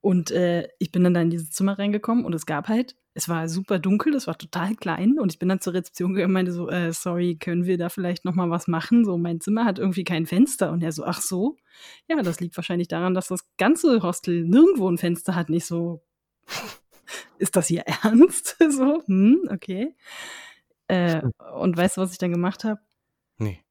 [0.00, 3.28] und äh, ich bin dann da in dieses Zimmer reingekommen und es gab halt, es
[3.28, 6.34] war super dunkel, es war total klein und ich bin dann zur Rezeption gegangen und
[6.34, 9.04] meinte so, äh, sorry, können wir da vielleicht noch mal was machen?
[9.04, 11.56] So, mein Zimmer hat irgendwie kein Fenster und er so, ach so?
[12.06, 15.48] Ja, das liegt wahrscheinlich daran, dass das ganze Hostel nirgendwo ein Fenster hat.
[15.50, 16.00] Nicht so,
[17.38, 18.56] ist das hier ernst?
[18.70, 19.96] so, hm, okay.
[20.86, 21.22] Äh,
[21.56, 22.80] und weißt du, was ich dann gemacht habe?
[23.38, 23.62] nee.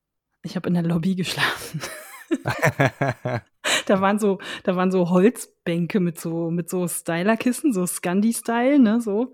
[0.43, 1.81] Ich habe in der Lobby geschlafen.
[3.89, 9.01] Da waren so, da waren so Holzbänke mit so, mit so Stylerkissen, so Scandi-Style, ne,
[9.01, 9.33] so.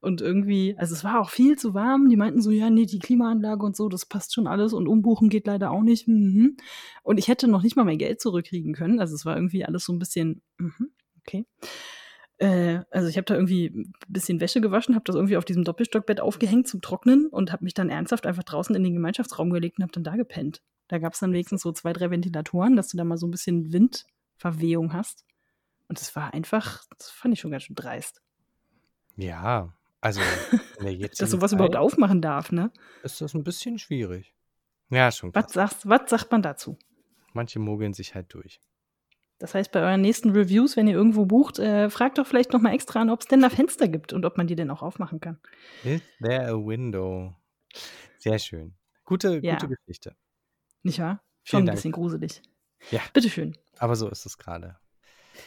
[0.00, 2.10] Und irgendwie, also es war auch viel zu warm.
[2.10, 5.30] Die meinten so, ja, nee, die Klimaanlage und so, das passt schon alles und umbuchen
[5.30, 6.06] geht leider auch nicht.
[6.06, 6.58] Mhm.
[7.02, 9.00] Und ich hätte noch nicht mal mein Geld zurückkriegen können.
[9.00, 10.90] Also es war irgendwie alles so ein bisschen, mhm,
[11.20, 11.46] okay.
[12.38, 15.64] Äh, also ich habe da irgendwie ein bisschen Wäsche gewaschen, habe das irgendwie auf diesem
[15.64, 19.78] Doppelstockbett aufgehängt zum Trocknen und habe mich dann ernsthaft einfach draußen in den Gemeinschaftsraum gelegt
[19.78, 20.62] und habe dann da gepennt.
[20.88, 23.30] Da gab es dann wenigstens so zwei, drei Ventilatoren, dass du da mal so ein
[23.30, 25.24] bisschen Windverwehung hast.
[25.88, 28.20] Und das war einfach, das fand ich schon ganz schön dreist.
[29.16, 30.20] ja, also
[30.80, 32.70] jetzigen Dass sowas Zeit überhaupt aufmachen darf, ne?
[33.02, 34.34] ist das ein bisschen schwierig.
[34.90, 35.54] Ja, schon Was, krass.
[35.54, 36.78] sagst, was sagt man dazu?
[37.32, 38.60] Manche mogeln sich halt durch.
[39.38, 42.60] Das heißt, bei euren nächsten Reviews, wenn ihr irgendwo bucht, äh, fragt doch vielleicht noch
[42.60, 44.82] mal extra an, ob es denn da Fenster gibt und ob man die denn auch
[44.82, 45.38] aufmachen kann.
[45.82, 47.34] Is there a window?
[48.18, 48.74] Sehr schön.
[49.04, 49.54] Gute, Ja.
[49.56, 50.16] gute Geschichte.
[50.82, 51.22] Nicht wahr?
[51.42, 51.76] Vielen Schon ein Dank.
[51.78, 52.42] bisschen gruselig.
[52.90, 53.00] Ja.
[53.12, 53.56] Bitteschön.
[53.78, 54.78] Aber so ist es gerade.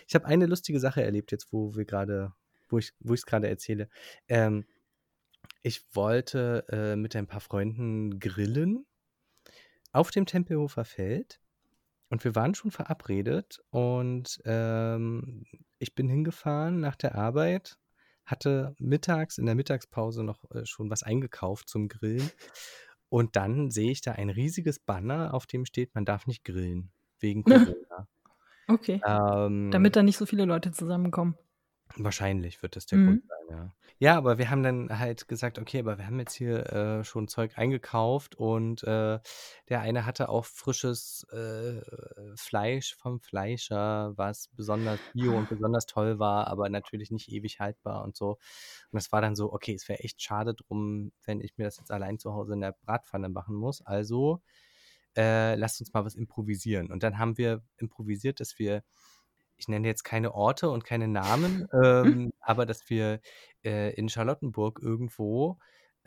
[0.08, 2.34] Ich habe eine lustige Sache erlebt, jetzt wo wir gerade,
[2.70, 3.90] wo ich wo ich es gerade erzähle.
[4.28, 4.66] Ähm,
[5.64, 8.86] ich wollte äh, mit ein paar Freunden grillen
[9.94, 11.40] auf dem Tempelhofer Feld
[12.10, 15.44] und wir waren schon verabredet und ähm,
[15.80, 17.78] ich bin hingefahren nach der Arbeit,
[18.26, 22.30] hatte mittags in der Mittagspause noch äh, schon was eingekauft zum Grillen
[23.10, 26.92] und dann sehe ich da ein riesiges Banner, auf dem steht, man darf nicht grillen
[27.20, 27.44] wegen
[27.78, 28.08] Corona.
[28.68, 29.02] Okay.
[29.06, 31.36] Ähm, Damit da nicht so viele Leute zusammenkommen.
[31.96, 33.00] Wahrscheinlich wird das der Mhm.
[33.00, 33.76] Grund sein, ja.
[34.00, 37.28] Ja, aber wir haben dann halt gesagt, okay, aber wir haben jetzt hier äh, schon
[37.30, 39.20] Zeug eingekauft und äh,
[39.70, 41.82] der eine hatte auch frisches äh,
[42.38, 48.04] Fleisch vom Fleischer, was besonders bio und besonders toll war, aber natürlich nicht ewig haltbar
[48.04, 48.38] und so.
[48.92, 51.78] Und es war dann so, okay, es wäre echt schade drum, wenn ich mir das
[51.78, 53.82] jetzt allein zu Hause in der Bratpfanne machen muss.
[53.86, 54.42] Also
[55.16, 56.92] äh, lasst uns mal was improvisieren.
[56.92, 58.84] Und dann haben wir improvisiert, dass wir
[59.58, 63.20] ich nenne jetzt keine Orte und keine Namen, ähm, aber dass wir
[63.64, 65.58] äh, in Charlottenburg irgendwo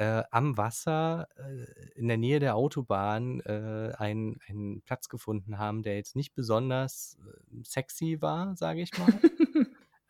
[0.01, 5.83] äh, am Wasser äh, in der Nähe der Autobahn äh, einen, einen Platz gefunden haben,
[5.83, 9.13] der jetzt nicht besonders äh, sexy war, sage ich mal.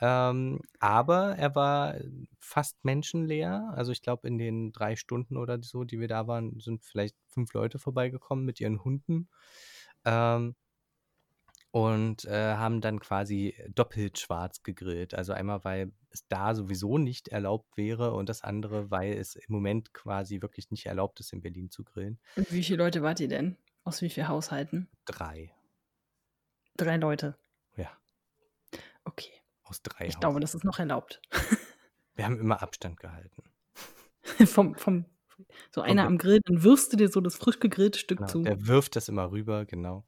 [0.01, 1.97] ähm, aber er war
[2.39, 3.73] fast menschenleer.
[3.75, 7.17] Also ich glaube, in den drei Stunden oder so, die wir da waren, sind vielleicht
[7.27, 9.29] fünf Leute vorbeigekommen mit ihren Hunden.
[10.05, 10.55] Ähm,
[11.73, 15.15] und äh, haben dann quasi doppelt schwarz gegrillt.
[15.15, 19.53] Also einmal, weil es da sowieso nicht erlaubt wäre und das andere, weil es im
[19.53, 22.19] Moment quasi wirklich nicht erlaubt ist, in Berlin zu grillen.
[22.37, 23.57] Und wie viele Leute wart ihr denn?
[23.85, 24.89] Aus wie vielen Haushalten?
[25.05, 25.53] Drei.
[26.77, 27.37] Drei Leute.
[27.77, 27.91] Ja,
[29.05, 29.31] Okay.
[29.65, 31.21] aus drei Ich glaube, das ist noch erlaubt.
[32.15, 33.43] Wir haben immer Abstand gehalten.
[34.45, 35.05] vom, vom,
[35.71, 38.43] so einer am Grill, dann wirfst du dir so das frisch gegrillte Stück Genau, zu.
[38.43, 40.05] der wirft das immer rüber, genau.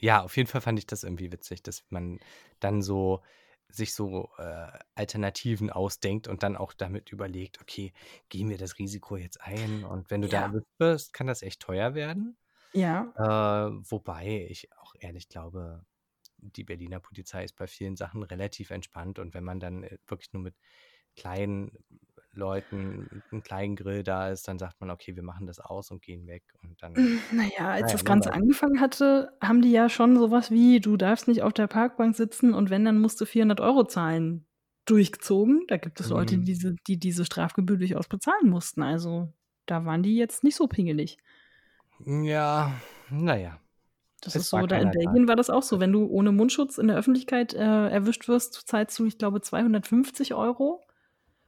[0.00, 2.18] Ja, auf jeden Fall fand ich das irgendwie witzig, dass man
[2.60, 3.22] dann so
[3.68, 7.92] sich so äh, Alternativen ausdenkt und dann auch damit überlegt, okay,
[8.28, 9.84] gehen wir das Risiko jetzt ein?
[9.84, 10.42] Und wenn du da Ja.
[10.42, 12.36] erwischt wirst, kann das echt teuer werden.
[12.72, 15.86] Ja, Äh, wobei ich auch ehrlich glaube,
[16.38, 20.32] die Berliner Polizei ist bei vielen Sachen relativ entspannt und wenn man dann äh, wirklich
[20.34, 20.56] nur mit
[21.16, 21.72] kleinen
[22.36, 26.02] Leuten ein kleinen Grill da ist, dann sagt man, okay, wir machen das aus und
[26.02, 26.44] gehen weg.
[26.62, 26.92] Und dann,
[27.32, 30.96] Naja, als naja, das man Ganze angefangen hatte, haben die ja schon sowas wie, du
[30.96, 34.46] darfst nicht auf der Parkbank sitzen und wenn, dann musst du 400 Euro zahlen,
[34.86, 35.64] durchgezogen.
[35.68, 36.44] Da gibt es Leute, die Mhm.
[36.44, 38.82] diese, die diese Strafgebühr durchaus bezahlen mussten.
[38.82, 39.32] Also
[39.66, 41.18] da waren die jetzt nicht so pingelig.
[42.04, 42.72] Ja,
[43.10, 43.60] naja.
[44.20, 45.10] Das Es ist so, da in keiner da.
[45.10, 45.80] Belgien war das auch so.
[45.80, 50.34] Wenn du ohne Mundschutz in der Öffentlichkeit äh, erwischt wirst, zahlst du, ich glaube, 250
[50.34, 50.85] Euro.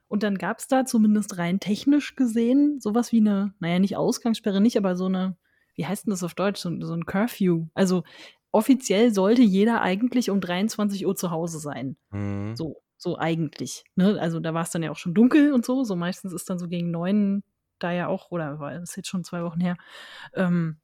[0.09, 4.61] Und dann gab es da zumindest rein technisch gesehen sowas wie eine, naja, nicht Ausgangssperre,
[4.61, 5.37] nicht, aber so eine,
[5.75, 7.67] wie heißt denn das auf Deutsch, so, so ein Curfew.
[7.75, 8.05] Also
[8.51, 11.97] offiziell sollte jeder eigentlich um 23 Uhr zu Hause sein.
[12.11, 12.57] Mhm.
[12.57, 13.85] So, so eigentlich.
[13.95, 14.19] Ne?
[14.21, 15.85] Also da war es dann ja auch schon dunkel und so.
[15.85, 17.43] So meistens ist dann so gegen neun
[17.79, 19.77] da ja auch, oder war das jetzt schon zwei Wochen her,
[20.35, 20.79] ähm,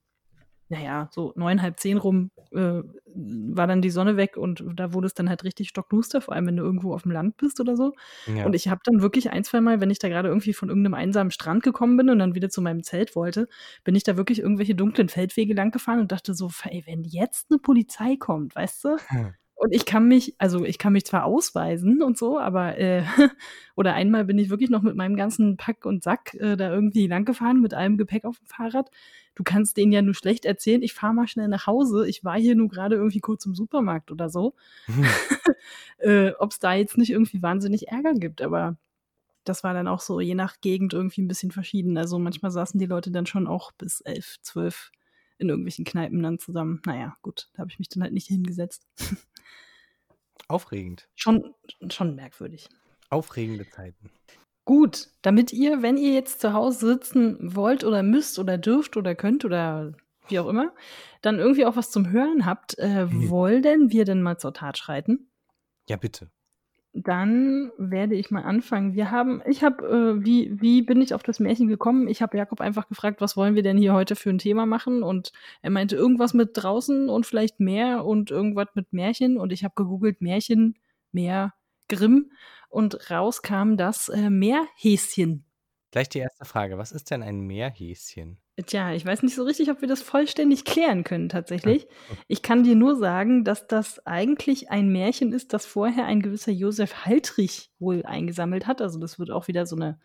[0.69, 2.83] naja, so neun, halb zehn rum äh,
[3.15, 6.47] war dann die Sonne weg und da wurde es dann halt richtig stockduster, vor allem
[6.47, 7.93] wenn du irgendwo auf dem Land bist oder so.
[8.27, 8.47] Ja.
[8.47, 10.95] Und ich habe dann wirklich ein, zwei Mal, wenn ich da gerade irgendwie von irgendeinem
[10.95, 13.49] einsamen Strand gekommen bin und dann wieder zu meinem Zelt wollte,
[13.85, 17.51] bin ich da wirklich irgendwelche dunklen Feldwege lang gefahren und dachte so, ey, wenn jetzt
[17.51, 18.97] eine Polizei kommt, weißt du?
[19.57, 23.05] Und ich kann mich, also ich kann mich zwar ausweisen und so, aber äh,
[23.77, 27.07] oder einmal bin ich wirklich noch mit meinem ganzen Pack und Sack äh, da irgendwie
[27.07, 28.91] lang gefahren mit allem Gepäck auf dem Fahrrad.
[29.35, 32.39] Du kannst denen ja nur schlecht erzählen, ich fahre mal schnell nach Hause, ich war
[32.39, 34.55] hier nur gerade irgendwie kurz im Supermarkt oder so.
[35.99, 38.77] äh, Ob es da jetzt nicht irgendwie wahnsinnig Ärger gibt, aber
[39.45, 41.97] das war dann auch so je nach Gegend irgendwie ein bisschen verschieden.
[41.99, 44.91] Also manchmal saßen die Leute dann schon auch bis elf, zwölf
[45.39, 46.81] in irgendwelchen Kneipen dann zusammen.
[46.87, 48.87] Naja, gut, da habe ich mich dann halt nicht hingesetzt.
[50.49, 51.09] Aufregend.
[51.15, 51.55] Schon,
[51.89, 52.69] schon merkwürdig.
[53.11, 54.11] Aufregende Zeiten.
[54.65, 59.15] Gut, damit ihr, wenn ihr jetzt zu Hause sitzen wollt oder müsst oder dürft oder
[59.15, 59.93] könnt oder
[60.29, 60.73] wie auch immer,
[61.21, 65.31] dann irgendwie auch was zum Hören habt, äh, wollen wir denn mal zur Tat schreiten?
[65.89, 66.31] Ja, bitte.
[66.97, 68.95] Dann werde ich mal anfangen.
[68.95, 72.07] Wir haben, ich habe, äh, wie, wie bin ich auf das Märchen gekommen?
[72.07, 75.03] Ich habe Jakob einfach gefragt, was wollen wir denn hier heute für ein Thema machen?
[75.03, 79.39] Und er meinte irgendwas mit draußen und vielleicht Meer und irgendwas mit Märchen.
[79.39, 80.79] Und ich habe gegoogelt Märchen,
[81.11, 81.55] Meer,
[81.89, 82.31] Grimm.
[82.69, 85.45] Und raus kam das äh, Meerhäschen.
[85.95, 86.77] Gleich die erste Frage.
[86.77, 88.39] Was ist denn ein Meerhäschen?
[88.67, 91.87] Tja, ich weiß nicht so richtig, ob wir das vollständig klären können tatsächlich.
[92.27, 96.51] Ich kann dir nur sagen, dass das eigentlich ein Märchen ist, das vorher ein gewisser
[96.51, 98.83] Josef Haltrich wohl eingesammelt hat.
[98.83, 100.01] Also das wird auch wieder so eine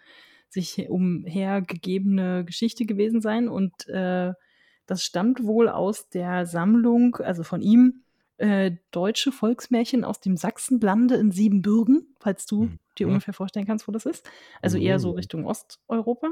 [0.47, 3.49] sich umhergegebene Geschichte gewesen sein.
[3.49, 4.34] Und äh,
[4.86, 8.04] das stammt wohl aus der Sammlung, also von ihm,
[8.39, 12.80] äh, Deutsche Volksmärchen aus dem Sachsenlande in Siebenbürgen, falls du Mhm.
[12.97, 14.30] dir ungefähr vorstellen kannst, wo das ist.
[14.62, 15.13] Also eher so Oh.
[15.13, 16.32] Richtung Osteuropa.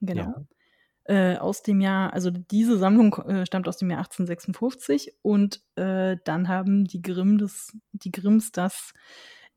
[0.00, 0.46] Genau
[1.08, 1.34] Ja.
[1.34, 6.16] äh, aus dem Jahr, also diese Sammlung äh, stammt aus dem Jahr 1856 und äh,
[6.24, 8.92] dann haben die, Grimm das, die Grimms das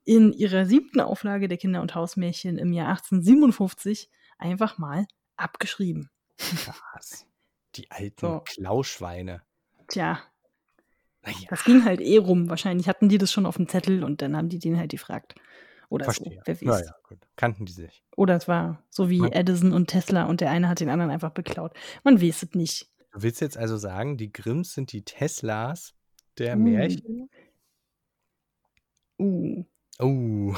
[0.04, 6.10] in ihrer siebten Auflage der Kinder- und Hausmärchen im Jahr 1857 einfach mal abgeschrieben.
[6.38, 7.26] Krass.
[7.76, 8.40] Die alten So.
[8.44, 9.42] Klauschweine.
[9.88, 10.18] Tja,
[11.24, 12.48] Naja, das ging halt eh rum.
[12.50, 15.34] Wahrscheinlich hatten die das schon auf dem Zettel und dann haben die den halt gefragt.
[15.88, 16.34] Oder verstehe.
[16.36, 16.80] so, wer weiß.
[16.80, 17.18] Naja, gut.
[17.36, 18.02] Kannten die sich.
[18.16, 19.28] Oder es war so wie Ja.
[19.32, 21.72] Edison und Tesla und der eine hat den anderen einfach beklaut.
[22.02, 22.88] Man weiß es nicht.
[23.12, 25.94] Du willst jetzt also sagen, die Grimms sind die Teslas
[26.38, 26.60] der Uh.
[26.60, 27.28] Märchen?
[29.18, 29.64] Uh.
[29.98, 30.54] Oh.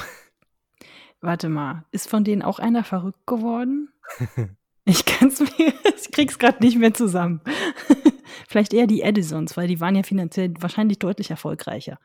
[1.21, 3.89] Warte mal, ist von denen auch einer verrückt geworden?
[4.87, 5.49] Ich kann's mir,
[5.97, 7.41] ich krieg's gerade nicht mehr zusammen.
[8.47, 11.99] Vielleicht eher die Edisons, weil die waren ja finanziell wahrscheinlich deutlich erfolgreicher.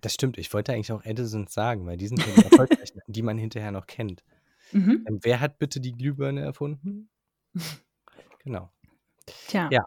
[0.00, 0.38] Das stimmt.
[0.38, 3.70] Ich wollte eigentlich auch Edisons sagen, weil die sind ja die erfolgreichen, die man hinterher
[3.70, 4.24] noch kennt.
[4.72, 5.04] Mhm.
[5.08, 7.08] Ähm, wer hat bitte die Glühbirne erfunden?
[8.44, 8.70] Genau.
[9.48, 9.86] Tja, Ja.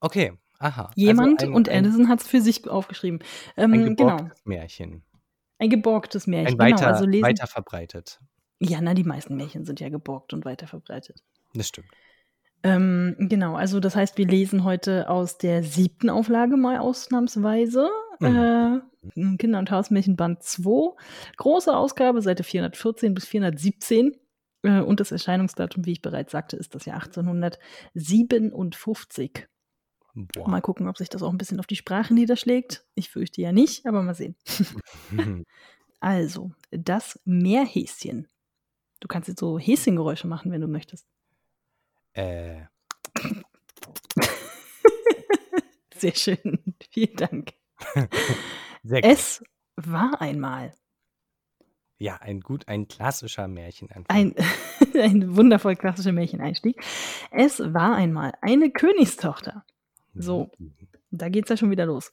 [0.00, 0.32] Okay.
[0.58, 0.90] Aha.
[0.94, 3.18] jemand also ein, und ein, Edison hat's für sich aufgeschrieben.
[3.56, 5.02] ein Ähm, genau, geborgtes Märchen.
[5.58, 6.58] ein geborgtes Märchen.
[6.58, 7.24] Ein genau, weiter, also lesen.
[7.24, 8.20] weiter verbreitet.
[8.60, 11.22] Ja, na, die meisten Märchen sind ja geborgt und weiter verbreitet.
[11.52, 11.88] Das stimmt.
[12.66, 17.88] Ähm, genau, also das heißt, wir lesen heute aus der siebten Auflage mal ausnahmsweise.
[18.20, 18.82] Mhm.
[19.14, 20.96] Äh, Kinder- und Hausmärchen Band 2.
[21.36, 24.16] Große Ausgabe, Seite 414 bis 417.
[24.62, 29.46] Äh, und das Erscheinungsdatum, wie ich bereits sagte, ist das Jahr 1857.
[30.14, 30.48] Boah.
[30.48, 32.86] Mal gucken, ob sich das auch ein bisschen auf die Sprache niederschlägt.
[32.94, 34.34] Ich fürchte ja nicht, aber mal sehen.
[35.98, 38.28] Also, das Meerhäschen.
[39.00, 41.06] Du kannst jetzt so Häschengeräusche machen, wenn du möchtest.
[42.16, 42.62] Äh,
[45.96, 46.76] Sehr schön.
[46.90, 47.52] Vielen Dank.
[48.82, 49.10] sehr gut.
[49.10, 49.42] Es
[49.76, 50.74] war einmal
[51.98, 54.04] Ja, ein gut, ein klassischer Märchenanfang.
[54.14, 54.34] ein,
[55.00, 56.82] ein wundervoll klassischer Märcheneinstieg.
[57.30, 59.64] Es war einmal eine Königstochter.
[60.14, 60.50] so.
[61.10, 62.10] Da geht's ja schon wieder los.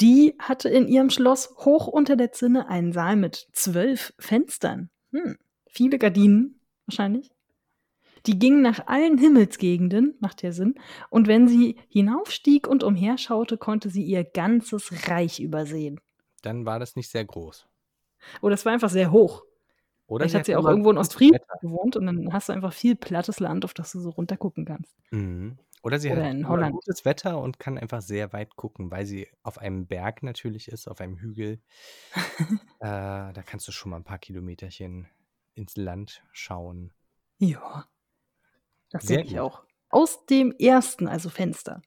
[0.00, 4.90] Die hatte in ihrem Schloss hoch unter der Zinne einen Saal mit zwölf Fenstern.
[5.12, 5.38] Hm.
[5.70, 7.30] viele Gardinen wahrscheinlich.
[8.26, 10.74] Die ging nach allen Himmelsgegenden, macht ja Sinn,
[11.10, 16.00] und wenn sie hinaufstieg und umherschaute, konnte sie ihr ganzes Reich übersehen.
[16.42, 17.68] Dann war das nicht sehr groß.
[18.42, 19.44] Oder es war einfach sehr hoch.
[20.06, 22.94] Oder Vielleicht hat sie auch irgendwo in Ostfriesland gewohnt und dann hast du einfach viel
[22.94, 24.96] plattes Land, auf das du so runtergucken kannst.
[25.10, 25.58] Mhm.
[25.82, 26.74] Oder sie Oder hat in Holland.
[26.74, 30.88] gutes Wetter und kann einfach sehr weit gucken, weil sie auf einem Berg natürlich ist,
[30.88, 31.60] auf einem Hügel.
[32.80, 35.08] äh, da kannst du schon mal ein paar Kilometerchen
[35.54, 36.92] ins Land schauen.
[37.38, 37.86] Ja,
[38.96, 39.62] das Sehr denke ich auch.
[39.88, 41.80] Aus dem ersten, also Fenster,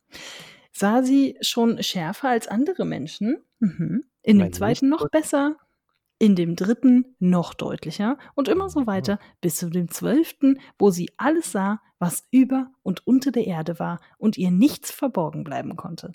[0.71, 3.43] sah sie schon schärfer als andere Menschen.
[3.59, 4.05] Mhm.
[4.21, 5.55] In dem zweiten noch besser.
[6.21, 11.09] In dem dritten noch deutlicher und immer so weiter bis zu dem zwölften, wo sie
[11.15, 16.11] alles sah, was über und unter der Erde war und ihr nichts verborgen bleiben konnte.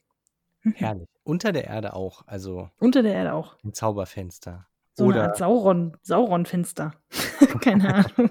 [0.63, 0.73] Mhm.
[0.73, 1.09] Herrlich.
[1.23, 3.57] Unter der Erde auch, also Unter der Erde auch.
[3.65, 4.67] ein Zauberfenster.
[4.93, 6.93] So Oder Sauron, Sauron-Finster.
[7.63, 8.31] Keine Ahnung.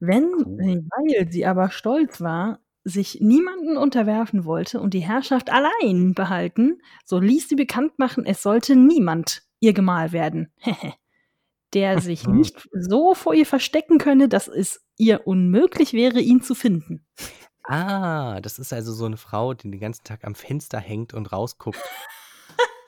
[0.00, 6.80] Wenn, weil sie aber stolz war, sich niemanden unterwerfen wollte und die Herrschaft allein behalten,
[7.04, 10.52] so ließ sie bekannt machen, es sollte niemand ihr Gemahl werden,
[11.74, 16.54] der sich nicht so vor ihr verstecken könne, dass es ihr unmöglich wäre, ihn zu
[16.54, 17.04] finden.
[17.64, 21.30] Ah, das ist also so eine Frau, die den ganzen Tag am Fenster hängt und
[21.32, 21.78] rausguckt.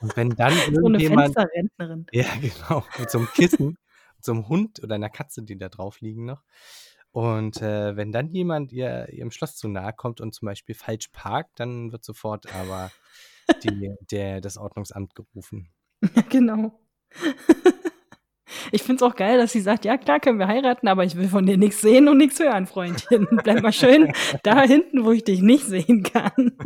[0.01, 2.07] Und wenn dann So eine Fensterrentnerin.
[2.11, 3.77] ja, genau, mit so einem Kissen,
[4.15, 6.43] mit so einem Hund oder einer Katze, die da drauf liegen noch.
[7.11, 11.09] Und äh, wenn dann jemand ihr, ihrem Schloss zu nahe kommt und zum Beispiel falsch
[11.09, 12.91] parkt, dann wird sofort aber
[13.63, 15.69] die, der, das Ordnungsamt gerufen.
[16.29, 16.79] Genau.
[18.71, 21.15] Ich finde es auch geil, dass sie sagt, ja klar können wir heiraten, aber ich
[21.15, 23.27] will von dir nichts sehen und nichts hören, Freundchen.
[23.43, 24.11] Bleib mal schön
[24.43, 26.53] da hinten, wo ich dich nicht sehen kann.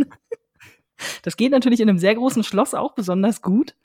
[1.23, 3.75] Das geht natürlich in einem sehr großen Schloss auch besonders gut.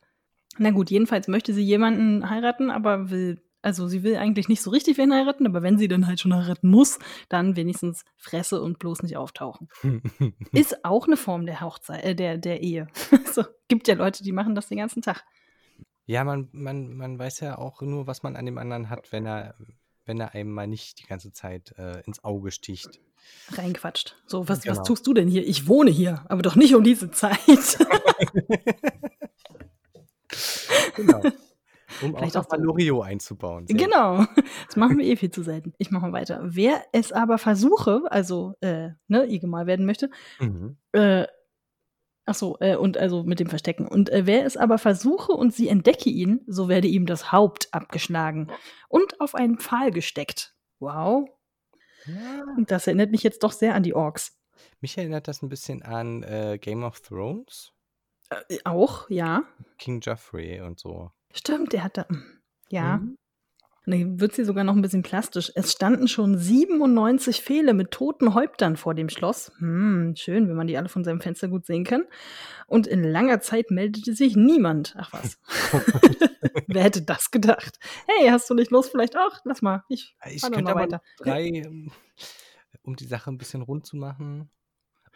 [0.59, 4.70] Na gut, jedenfalls möchte sie jemanden heiraten, aber will, also sie will eigentlich nicht so
[4.70, 8.79] richtig wen heiraten, aber wenn sie dann halt schon heiraten muss, dann wenigstens Fresse und
[8.79, 9.68] bloß nicht auftauchen.
[10.53, 12.88] Ist auch eine Form der Hochzeit, äh, der, der Ehe.
[13.33, 15.25] so, gibt ja Leute, die machen das den ganzen Tag.
[16.07, 19.27] Ja, man, man, man weiß ja auch nur, was man an dem anderen hat, wenn
[19.27, 19.55] er,
[20.07, 22.99] wenn er einem mal nicht die ganze Zeit äh, ins Auge sticht.
[23.53, 24.16] reinquatscht.
[24.27, 24.77] So, was, Genau.
[24.79, 25.46] was tust du denn hier?
[25.46, 27.38] Ich wohne hier, aber doch nicht um diese Zeit.
[30.94, 31.23] Genau.
[32.03, 32.61] Um Vielleicht auch auch mal.
[32.61, 33.67] Loriot einzubauen.
[33.67, 34.25] Sehr genau.
[34.67, 35.73] Das machen wir eh viel zu selten.
[35.79, 36.41] Ich mache mal weiter.
[36.45, 40.77] Wer es aber versuche, also, äh, ne, ihr Gemahl werden möchte, Mhm.
[40.93, 41.27] äh,
[42.27, 43.87] ach so, äh, und also mit dem Verstecken.
[43.89, 47.69] Und äh, wer es aber versuche und sie entdecke ihn, so werde ihm das Haupt
[47.73, 48.49] abgeschlagen
[48.89, 50.55] und auf einen Pfahl gesteckt.
[50.79, 51.29] Wow.
[52.07, 52.45] Ja.
[52.57, 54.39] Und das erinnert mich jetzt doch sehr an die Orks.
[54.81, 57.73] Mich erinnert das ein bisschen an äh, Game of Thrones,
[58.31, 59.43] Äh, auch, ja.
[59.79, 61.11] King Joffrey und so.
[61.33, 62.07] Stimmt, der hat da.
[62.69, 62.99] Ja.
[62.99, 63.16] Mhm.
[63.87, 65.51] Und dann wird sie sogar noch ein bisschen plastisch.
[65.55, 69.53] Es standen schon 97 Pfähle mit toten Häuptern vor dem Schloss.
[69.59, 72.05] Hm, schön, wenn man die alle von seinem Fenster gut sehen kann.
[72.66, 74.95] Und in langer Zeit meldete sich niemand.
[74.99, 75.38] Ach was.
[76.66, 77.79] Wer hätte das gedacht?
[78.07, 78.90] Hey, hast du nicht Lust?
[78.90, 79.38] Vielleicht auch?
[79.45, 79.83] Lass mal.
[79.88, 81.03] Ich, Ich könnte mal aber weiter.
[81.16, 81.90] drei, ähm,
[82.83, 84.51] um die Sache ein bisschen rund zu machen.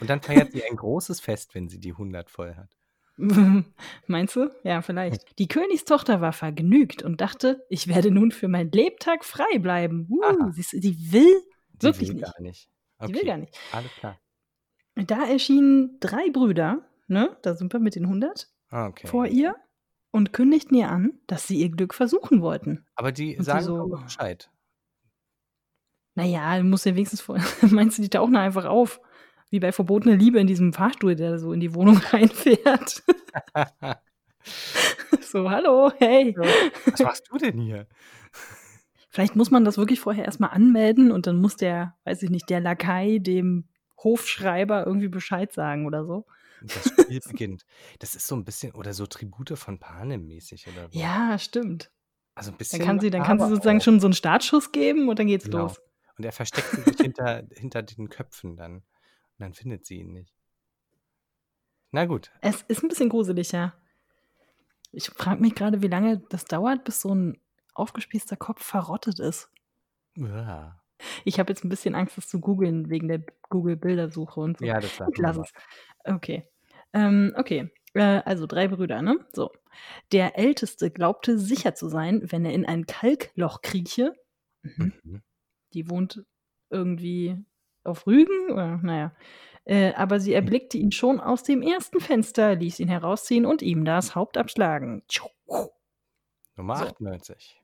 [0.01, 2.77] Und dann feiert sie ein großes Fest, wenn sie die 100 voll hat.
[4.07, 4.51] Meinst du?
[4.65, 5.39] Ja, vielleicht.
[5.39, 10.07] Die Königstochter war vergnügt und dachte, ich werde nun für mein Lebtag frei bleiben.
[10.11, 10.51] Uh, Aha.
[10.53, 11.41] siehst du, die will
[11.75, 12.25] Die wirklich will nicht.
[12.25, 12.69] gar nicht.
[13.01, 13.57] Die Okay, will gar nicht.
[13.73, 14.19] alles klar.
[14.97, 17.37] Da erschienen drei Brüder, ne?
[17.43, 19.07] Da sind wir mit den 100 Ah, Okay.
[19.07, 19.55] vor ihr
[20.11, 22.85] und kündigten ihr an, dass sie ihr Glück versuchen wollten.
[22.97, 24.51] Aber die Und sagen so- Bescheid.
[26.17, 27.39] Naja, du musst ja wenigstens vor.
[27.63, 29.01] Meinst du, die tauchen einfach auf?
[29.55, 33.05] Wie bei verbotene Liebe in diesem Fahrstuhl, der so in die Wohnung reinfährt.
[35.21, 36.35] so, hallo, hey.
[36.87, 37.87] Was machst du denn hier?
[39.11, 42.51] Vielleicht muss man das wirklich vorher erstmal anmelden und dann muss der, weiß ich nicht,
[42.51, 43.69] der Lakai dem
[44.03, 46.27] Hofschreiber irgendwie Bescheid sagen oder so.
[46.61, 47.65] Das Spiel beginnt.
[48.01, 50.99] Das ist so ein bisschen, oder so Tribute von Panem mäßig oder so.
[50.99, 51.93] Ja, stimmt.
[52.35, 52.81] Also ein bisschen.
[52.81, 53.85] Dann kann sie, dann kann sie sozusagen auch.
[53.85, 55.59] schon so einen Startschuss geben und dann geht's Genau.
[55.59, 55.81] los.
[56.19, 58.83] Und er versteckt sich hinter, hinter den Köpfen dann.
[59.39, 60.35] Und dann findet sie ihn nicht.
[61.91, 62.33] Na gut.
[62.41, 63.75] Es ist ein bisschen gruselig, ja.
[64.93, 67.41] Ich frage mich gerade, wie lange das dauert, bis so ein
[67.75, 69.51] aufgespießter Kopf verrottet ist.
[70.17, 70.81] Uah.
[71.25, 74.65] Ich habe jetzt ein bisschen Angst, das zu googeln, wegen der Google-Bildersuche und so.
[74.65, 75.53] Ja, das war lass es.
[76.05, 76.49] Okay.
[76.93, 77.71] Ähm, okay.
[77.95, 79.19] Äh, also drei Brüder, ne?
[79.33, 79.51] So.
[80.13, 84.15] Der Älteste glaubte sicher zu sein, wenn er in ein Kalkloch krieche.
[84.63, 84.93] Mhm.
[85.03, 85.23] Mhm.
[85.73, 86.25] Die wohnt
[86.71, 87.37] irgendwie
[87.85, 89.13] auf Rügen, oder, naja.
[89.65, 93.85] Äh, aber sie erblickte ihn schon aus dem ersten Fenster, ließ ihn herausziehen und ihm
[93.85, 95.03] das Haupt abschlagen.
[96.57, 96.85] Nummer So.
[96.85, 97.61] 98.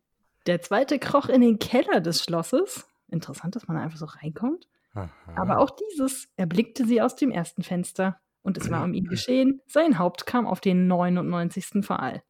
[0.47, 2.89] Der zweite kroch in den Keller des Schlosses.
[3.09, 4.67] Interessant, dass man da einfach so reinkommt.
[4.95, 5.11] Aha.
[5.37, 8.21] Aber auch dieses erblickte sie aus dem ersten Fenster.
[8.43, 9.61] Und es war um ihn geschehen.
[9.67, 11.85] Sein Haupt kam auf den 99.
[11.85, 12.23] Pfahl.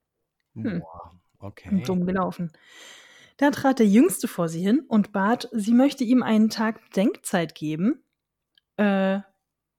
[0.54, 0.80] hm.
[0.80, 1.82] Boah, okay.
[1.86, 2.50] Dumm gelaufen.
[3.40, 7.54] Da trat der Jüngste vor sie hin und bat, sie möchte ihm einen Tag Bedenkzeit
[7.54, 8.04] geben,
[8.76, 9.20] äh,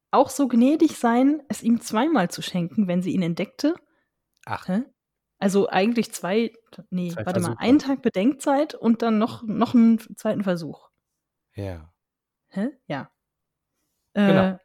[0.10, 3.76] auch so gnädig sein, es ihm zweimal zu schenken, wenn sie ihn entdeckte.
[4.48, 4.68] Ach?
[5.38, 6.52] Also eigentlich zwei,
[6.90, 7.60] nee, Zwei warte mal, Versuche.
[7.60, 10.90] einen Tag Bedenkzeit und dann noch, noch einen zweiten Versuch.
[11.54, 11.94] ja.
[12.50, 12.70] Hä?
[12.88, 13.12] Ja.
[14.14, 14.60] Äh, Genau.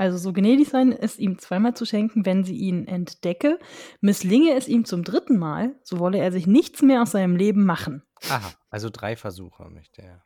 [0.00, 3.58] Also so gnädig sein, es ihm zweimal zu schenken, wenn sie ihn entdecke.
[4.00, 7.66] Misslinge es ihm zum dritten Mal, so wolle er sich nichts mehr aus seinem Leben
[7.66, 8.02] machen.
[8.30, 10.24] Aha, also drei Versuche möchte er.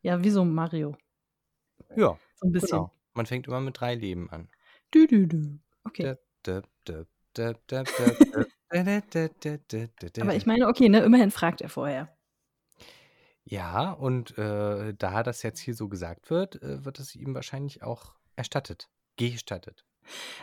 [0.00, 0.96] Ja, wie so Mario.
[1.94, 2.78] Ja, so ein bisschen.
[2.78, 2.90] Genau.
[3.12, 4.48] Man fängt immer mit drei Leben an.
[4.92, 5.60] Du, du, du.
[5.84, 6.16] Okay.
[10.20, 12.16] Aber ich meine, okay, ne, immerhin fragt er vorher.
[13.44, 17.82] Ja, und äh, da das jetzt hier so gesagt wird, äh, wird es ihm wahrscheinlich
[17.82, 18.88] auch erstattet.
[19.16, 19.84] Gestattet.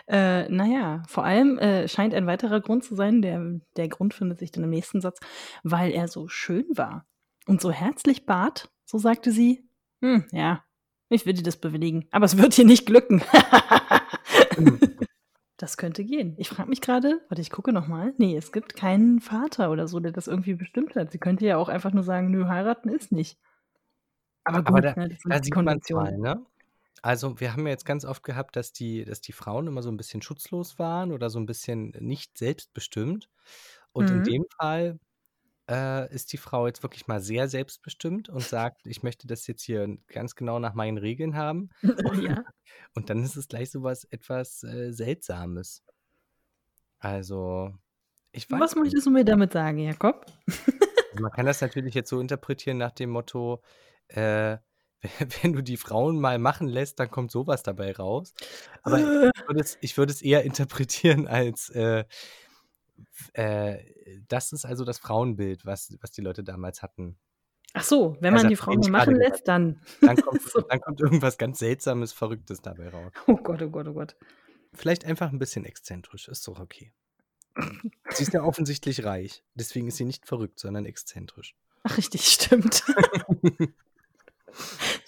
[0.08, 4.39] Äh, naja, vor allem äh, scheint ein weiterer Grund zu sein, der, der Grund findet
[4.39, 5.20] sich dann im nächsten Satz,
[5.64, 7.06] weil er so schön war
[7.48, 9.68] und so herzlich bat, so sagte sie,
[10.02, 10.64] hm, ja,
[11.10, 13.22] ich will dir das bewilligen, aber es wird dir nicht glücken.
[15.58, 16.36] das könnte gehen.
[16.38, 18.14] Ich frage mich gerade, warte, ich gucke nochmal.
[18.18, 21.12] Nee, es gibt keinen Vater oder so, der das irgendwie bestimmt hat.
[21.12, 23.39] Sie könnte ja auch einfach nur sagen, nö, heiraten ist nicht.
[24.43, 26.22] Aber gut, Aber da, ne, das da die sieht man Konventionen.
[26.22, 26.45] mal, ne?
[27.08, 29.89] Also wir haben ja jetzt ganz oft gehabt, dass die, dass die Frauen immer so
[29.89, 33.30] ein bisschen schutzlos waren oder so ein bisschen nicht selbstbestimmt.
[33.93, 34.24] Und in Mhm.
[34.24, 34.99] dem Fall
[35.70, 39.64] äh, ist die Frau jetzt wirklich mal sehr selbstbestimmt und sagt, ich möchte das jetzt
[39.64, 41.70] hier ganz genau nach meinen Regeln haben.
[42.22, 42.36] ja.
[42.95, 45.84] Und dann ist es gleich so was etwas äh, Seltsames.
[46.99, 47.74] Also,
[48.32, 48.84] ich weiß Was nicht.
[48.84, 50.26] möchtest du mir damit sagen, Jakob?
[51.12, 53.62] Also man kann das natürlich jetzt so interpretieren nach dem Motto,
[54.10, 54.58] äh,
[55.41, 58.34] wenn du die Frauen mal machen lässt, dann kommt sowas dabei raus.
[58.84, 59.32] Aber Äh.
[59.36, 62.04] ich würde es, ich würde es eher interpretieren als, äh,
[63.34, 63.78] äh,
[64.28, 67.18] das ist also das Frauenbild, was, was die Leute damals hatten.
[67.74, 69.82] Ach so, wenn Also, man die den Frauen mal machen lässt, dann.
[70.02, 70.62] Dann kommt, So.
[70.62, 73.12] dann kommt irgendwas ganz Seltsames, Verrücktes dabei raus.
[73.28, 74.16] Oh Gott, oh Gott, oh Gott.
[74.74, 76.91] Vielleicht einfach ein bisschen exzentrisch, ist doch okay.
[78.12, 81.56] Sie ist ja offensichtlich reich, deswegen ist sie nicht verrückt, sondern exzentrisch.
[81.84, 82.84] Ach, richtig, stimmt.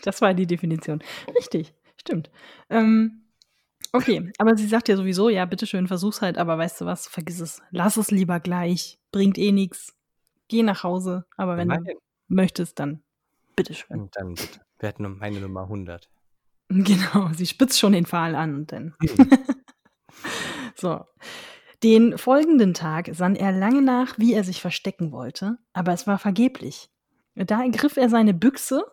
[0.04, 1.02] Das war die Definition.
[1.36, 2.30] Richtig, stimmt.
[2.70, 3.24] Ähm,
[3.91, 7.39] okay, aber sie sagt ja sowieso, ja, bitteschön, versuch's halt, aber weißt du was, vergiss
[7.39, 7.62] es.
[7.72, 9.00] Lass es lieber gleich.
[9.12, 9.95] Bringt eh nichts.
[10.47, 11.26] Geh nach Hause.
[11.38, 11.97] Aber wenn du Immerhin.
[12.28, 13.04] möchtest, dann
[13.56, 14.00] bitteschön.
[14.00, 14.62] Und dann bitte.
[14.80, 16.10] Wir hatten meine Nummer 100.
[16.72, 18.93] Genau, sie spitzt schon den Pfahl an und dann.
[19.02, 19.30] Hm.
[20.76, 21.04] so.
[21.82, 26.20] Den folgenden Tag sann er lange nach, wie er sich verstecken wollte, aber es war
[26.20, 26.91] vergeblich.
[27.34, 28.84] Da ergriff er seine Büchse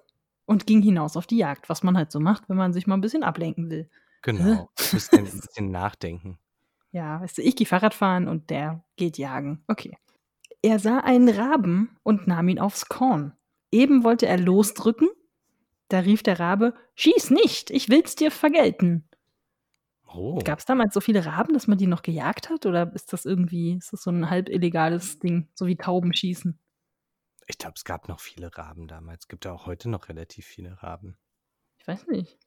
[0.47, 2.97] und ging hinaus auf die Jagd, was man halt so macht, wenn man sich mal
[2.97, 3.91] ein bisschen ablenken will.
[4.23, 4.71] Genau.
[4.79, 6.39] Ein bisschen, ein bisschen nachdenken.
[6.93, 9.63] Ja, weißt du, ich gehe Fahrrad fahren und der geht jagen.
[9.69, 9.99] Okay.
[10.63, 13.35] Er sah einen Raben und nahm ihn aufs Korn.
[13.71, 15.09] Eben wollte er losdrücken,
[15.89, 19.09] da rief der Rabe: Schieß nicht, ich will's dir vergelten.
[20.13, 20.39] Oh.
[20.43, 22.65] Gab es damals so viele Raben, dass man die noch gejagt hat?
[22.65, 26.59] Oder ist das irgendwie, ist das so ein halb illegales Ding, so wie Tauben schießen?
[27.47, 29.25] Ich glaube, es gab noch viele Raben damals.
[29.25, 31.17] Es gibt ja auch heute noch relativ viele Raben.
[31.79, 32.39] Ich weiß nicht.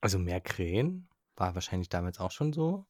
[0.00, 2.86] Also mehr Krähen war wahrscheinlich damals auch schon so.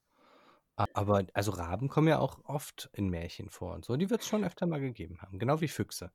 [0.76, 3.96] Aber also Raben kommen ja auch oft in Märchen vor und so.
[3.96, 5.38] Die wird es schon öfter mal gegeben haben.
[5.38, 6.12] Genau wie Füchse.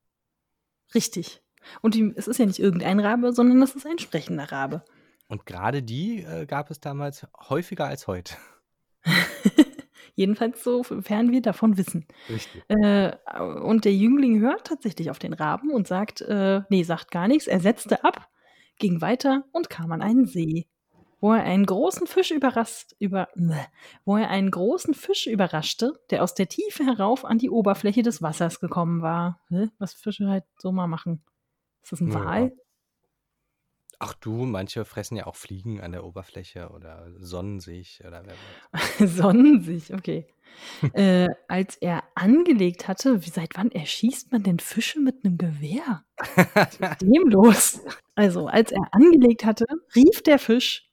[0.94, 1.42] Richtig.
[1.80, 4.84] Und die, es ist ja nicht irgendein Rabe, sondern es ist ein sprechender Rabe.
[5.28, 8.36] Und gerade die äh, gab es damals häufiger als heute.
[10.14, 12.06] Jedenfalls sofern wir davon wissen.
[12.28, 12.62] Richtig.
[12.68, 13.12] Äh,
[13.62, 17.46] und der Jüngling hört tatsächlich auf den Raben und sagt, äh, nee, sagt gar nichts.
[17.46, 18.28] Er setzte ab,
[18.78, 20.68] ging weiter und kam an einen See,
[21.20, 23.28] wo er einen großen Fisch überrascht, über,
[24.04, 28.20] wo er einen großen Fisch überraschte, der aus der Tiefe herauf an die Oberfläche des
[28.20, 29.40] Wassers gekommen war.
[29.78, 31.22] Was Fische halt so mal machen.
[31.82, 32.12] Ist das ein.
[32.12, 32.52] Wal?
[33.98, 38.34] Ach du, manche fressen ja auch Fliegen an der Oberfläche oder sonnen sich oder wer
[38.72, 38.98] weiß.
[39.16, 40.26] Sonnen sich, okay.
[40.92, 46.04] äh, als er angelegt hatte, wie seit wann erschießt man denn Fische mit einem Gewehr?
[47.00, 47.80] Dem los?
[48.14, 50.90] Also, als er angelegt hatte, rief der Fisch: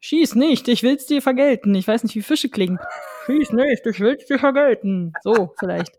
[0.00, 1.74] Schieß nicht, ich will's dir vergelten.
[1.74, 2.78] Ich weiß nicht, wie Fische klingen.
[3.26, 5.12] Schieß nicht, ich will's dir vergelten.
[5.22, 5.96] So, vielleicht.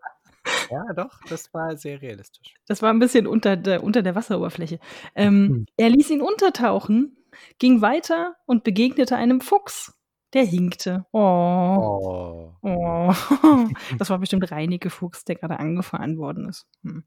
[0.70, 2.54] Ja, doch, das war sehr realistisch.
[2.66, 4.78] Das war ein bisschen unter der, unter der Wasseroberfläche.
[5.14, 5.66] Ähm, Hm.
[5.76, 7.16] er ließ ihn untertauchen,
[7.58, 9.94] ging weiter und begegnete einem Fuchs,
[10.32, 11.06] der hinkte.
[11.12, 12.52] Oh.
[12.62, 13.14] Oh.
[13.42, 13.68] Oh.
[13.98, 16.66] Das war bestimmt Reineke Fuchs, der gerade angefahren worden ist.
[16.82, 17.04] Hm.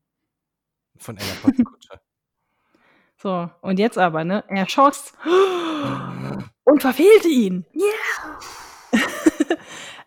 [0.97, 1.99] Von einer Postkutsche.
[3.21, 4.45] So, und jetzt aber, ne?
[4.47, 5.11] Er schoss
[6.63, 7.65] und verfehlte ihn.
[7.75, 8.39] Yeah!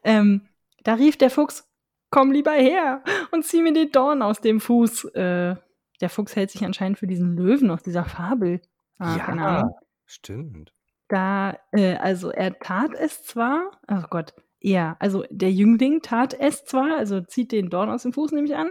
[0.02, 0.48] ähm,
[0.82, 1.70] da rief der Fuchs,
[2.12, 3.02] komm lieber her
[3.32, 5.06] und zieh mir den Dorn aus dem Fuß.
[5.14, 5.56] Äh,
[6.00, 8.60] der Fuchs hält sich anscheinend für diesen Löwen aus dieser Fabel.
[8.98, 9.70] Ah, ja,
[10.06, 10.72] stimmt.
[11.08, 16.64] Da, äh, also er tat es zwar, oh Gott, ja, also der Jüngling tat es
[16.64, 18.70] zwar, also zieht den Dorn aus dem Fuß, nehme ich an,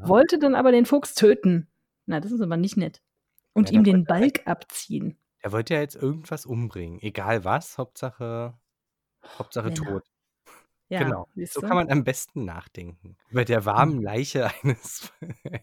[0.00, 0.08] Ja.
[0.08, 1.68] wollte dann aber den Fuchs töten.
[2.06, 3.00] Na, das ist aber nicht nett.
[3.54, 5.16] Und Ja, ihm den wollte er- Balg abziehen.
[5.40, 6.98] Er wollte ja jetzt irgendwas umbringen.
[7.00, 8.54] Egal was, Hauptsache,
[9.38, 9.84] Hauptsache Männer.
[9.84, 10.02] tot.
[10.94, 11.28] Ja, genau.
[11.46, 13.16] So kann man am besten nachdenken.
[13.30, 15.12] Über der warmen Leiche eines,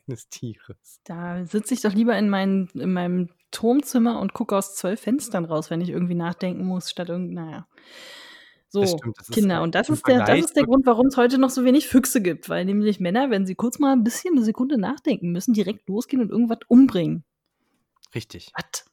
[0.08, 1.00] eines Tieres.
[1.06, 5.46] Da sitze ich doch lieber in, mein, in meinem Turmzimmer und gucke aus zwölf Fenstern
[5.46, 7.68] raus, wenn ich irgendwie nachdenken muss, statt irgendwie, naja.
[8.68, 11.18] So, Das stimmt, das Kinder, und das ist, der, das ist der Grund, warum es
[11.18, 14.36] heute noch so wenig Füchse gibt, weil nämlich Männer, wenn sie kurz mal ein bisschen
[14.36, 17.24] eine Sekunde nachdenken müssen, direkt losgehen und irgendwas umbringen.
[18.16, 18.52] Richtig.
[18.54, 18.86] Was?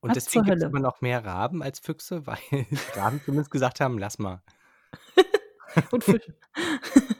[0.00, 2.38] Und Was deswegen gibt es immer noch mehr Raben als Füchse, weil
[2.96, 4.42] Raben zumindest gesagt haben, lass mal.
[5.90, 6.34] Und Fische.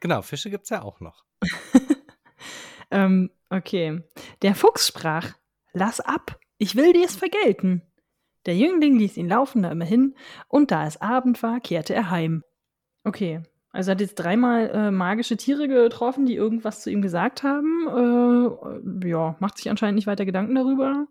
[0.00, 1.24] Genau, Fische gibt es ja auch noch.
[2.90, 4.02] ähm, okay.
[4.42, 5.34] Der Fuchs sprach:
[5.74, 7.82] Lass ab, ich will dir's vergelten.
[8.46, 10.16] Der Jüngling ließ ihn laufen da immer hin,
[10.48, 12.42] und da es Abend war, kehrte er heim.
[13.04, 13.42] Okay.
[13.70, 17.86] Also er hat jetzt dreimal äh, magische Tiere getroffen, die irgendwas zu ihm gesagt haben.
[19.02, 21.06] Äh, ja, macht sich anscheinend nicht weiter Gedanken darüber,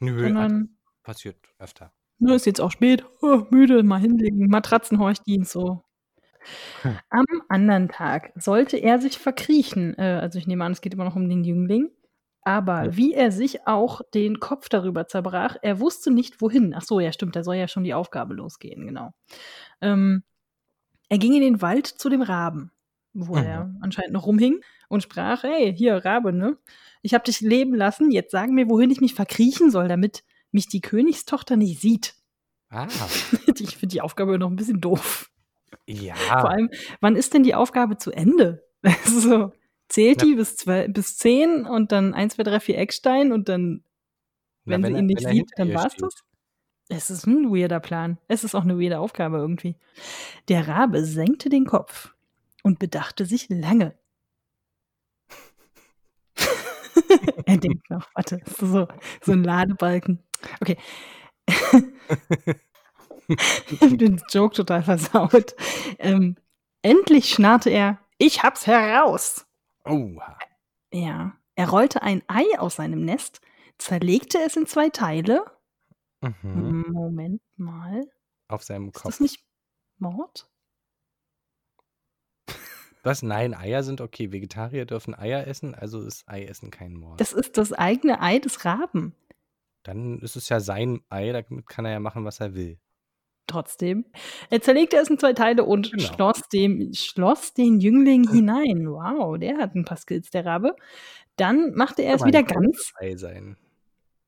[0.00, 1.92] Nö, sondern passiert öfter.
[2.18, 5.82] Nur ist jetzt auch spät, oh, müde, mal hinlegen, Matratzenhorchdienst so.
[6.82, 6.98] Hm.
[7.10, 9.96] Am anderen Tag sollte er sich verkriechen.
[9.98, 11.90] Äh, also ich nehme an, es geht immer noch um den Jüngling.
[12.42, 12.96] Aber Ja.
[12.96, 16.74] wie er sich auch den Kopf darüber zerbrach, er wusste nicht wohin.
[16.76, 19.10] Ach so, ja stimmt, da soll ja schon die Aufgabe losgehen, genau.
[19.80, 20.22] Ähm,
[21.08, 22.72] er ging in den Wald zu dem Raben,
[23.14, 23.42] wo Mhm.
[23.42, 26.58] er anscheinend noch rumhing und sprach, hey, hier, Rabe, ne?
[27.02, 30.68] Ich habe dich leben lassen, jetzt sag mir, wohin ich mich verkriechen soll, damit mich
[30.68, 32.14] die Königstochter nicht sieht.
[32.68, 32.86] Ah,
[33.58, 35.30] ich finde die Aufgabe noch ein bisschen doof.
[35.86, 36.14] ja.
[36.14, 36.70] Vor allem,
[37.00, 38.64] wann ist denn die Aufgabe zu Ende?
[39.04, 39.52] so,
[39.88, 43.84] zählt die bis, zwei, bis zehn und dann eins, zwei, drei, vier Eckstein und dann,
[44.64, 46.02] Na, wenn, sie er- ihn nicht wenn er sieht, hinter dann war's steht.
[46.02, 46.14] das?
[46.88, 48.18] Es ist ein weirder Plan.
[48.28, 49.74] Es ist auch eine weirde Aufgabe irgendwie.
[50.48, 52.14] Der Rabe senkte den Kopf
[52.62, 53.96] und bedachte sich lange.
[57.46, 58.86] er denkt noch, warte, so,
[59.22, 60.22] so ein Ladebalken.
[60.60, 60.76] Okay.
[63.28, 65.54] ich hab den Joke total versaut.
[65.98, 66.36] Ähm,
[66.82, 69.46] endlich schnarrte er, ich hab's heraus.
[69.84, 70.38] Oha.
[70.92, 71.36] Ja.
[71.54, 73.40] Er rollte ein Ei aus seinem Nest,
[73.78, 75.44] zerlegte es in zwei Teile.
[76.20, 76.84] Mhm.
[76.90, 78.04] Moment mal.
[78.48, 79.04] Auf seinem Ist Kopf.
[79.04, 79.42] das nicht
[79.98, 80.48] Mord?
[83.02, 83.22] Was?
[83.22, 84.32] Nein, Eier sind okay.
[84.32, 87.20] Vegetarier dürfen Eier essen, also ist Eiessen kein Mord.
[87.20, 89.14] Das ist das eigene Ei des Raben.
[89.86, 92.78] Dann ist es ja sein Ei, damit kann er ja machen, was er will.
[93.46, 94.04] Trotzdem.
[94.50, 96.02] Er zerlegte es in zwei Teile und Genau.
[96.02, 98.90] schloss, dem, schloss den Jüngling hinein.
[98.90, 100.74] Wow, der hat ein paar Skills, der Rabe.
[101.36, 103.56] Dann machte er es wieder ganz Ei sein.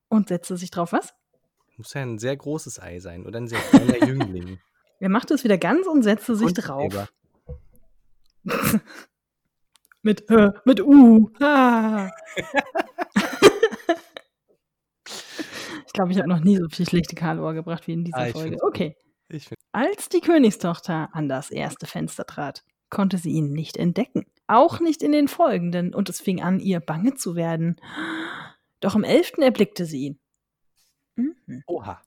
[0.09, 0.93] und setzte sich drauf.
[0.93, 1.15] Was?
[1.77, 4.61] Muss ja ein sehr großes Ei sein oder ein sehr kleiner Jüngling.
[5.01, 7.09] Er machte es wieder ganz und setzte sich Kunstleber.
[8.47, 8.81] drauf.
[10.03, 11.31] mit, äh, mit U.
[11.41, 12.09] Ah.
[15.89, 18.27] ich glaube, ich habe noch nie so viel schlechte Karlauer gebracht wie in dieser Ah,
[18.27, 18.59] Folge.
[18.63, 18.97] Okay.
[19.73, 24.27] Als die Königstochter an das erste Fenster trat, konnte sie ihn nicht entdecken.
[24.47, 27.77] Auch nicht in den folgenden, und es fing an, ihr bange zu werden.
[28.81, 30.19] Doch im elften erblickte sie ihn.
[31.17, 31.63] Mhm.
[31.67, 32.01] oha.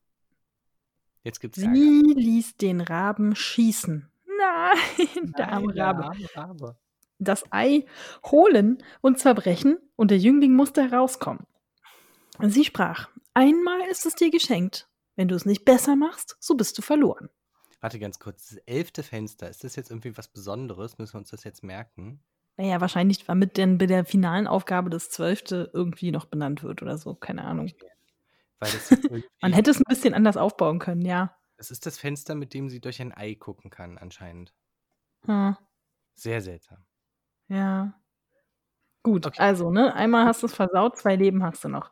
[1.24, 1.74] Jetzt gibt's Ärger.
[1.76, 4.10] Sie ließ den Raben schießen.
[4.40, 6.04] Nein, der arme Nein, der Rabe.
[6.06, 6.78] arme Rabe.
[7.20, 7.86] Das Ei
[8.26, 11.46] holen und zerbrechen, und der Jüngling musste herauskommen.
[12.40, 14.88] Sie sprach: Einmal ist es dir geschenkt.
[15.16, 17.30] Wenn du es nicht besser machst, so bist du verloren.
[17.80, 18.50] Warte ganz kurz.
[18.50, 20.98] Das elfte Fenster, ist das jetzt irgendwie was Besonderes?
[20.98, 22.24] Müssen wir uns das jetzt merken?
[22.58, 26.98] Naja, wahrscheinlich, damit dann bei der finalen Aufgabe das Zwölfte irgendwie noch benannt wird oder
[26.98, 27.16] so.
[27.16, 27.72] Keine Ahnung.
[28.64, 31.36] Irgendwie, Man hätte es ein bisschen anders aufbauen können, ja.
[31.58, 34.54] das ist das Fenster, mit dem sie durch ein Ei gucken kann, anscheinend.
[35.26, 35.58] Hm,
[36.16, 36.86] Sehr seltsam.
[37.48, 37.94] ja.
[39.04, 39.42] Gut, Okay.
[39.42, 41.90] also, ne, einmal hast du es versaut, zwei Leben hast du noch.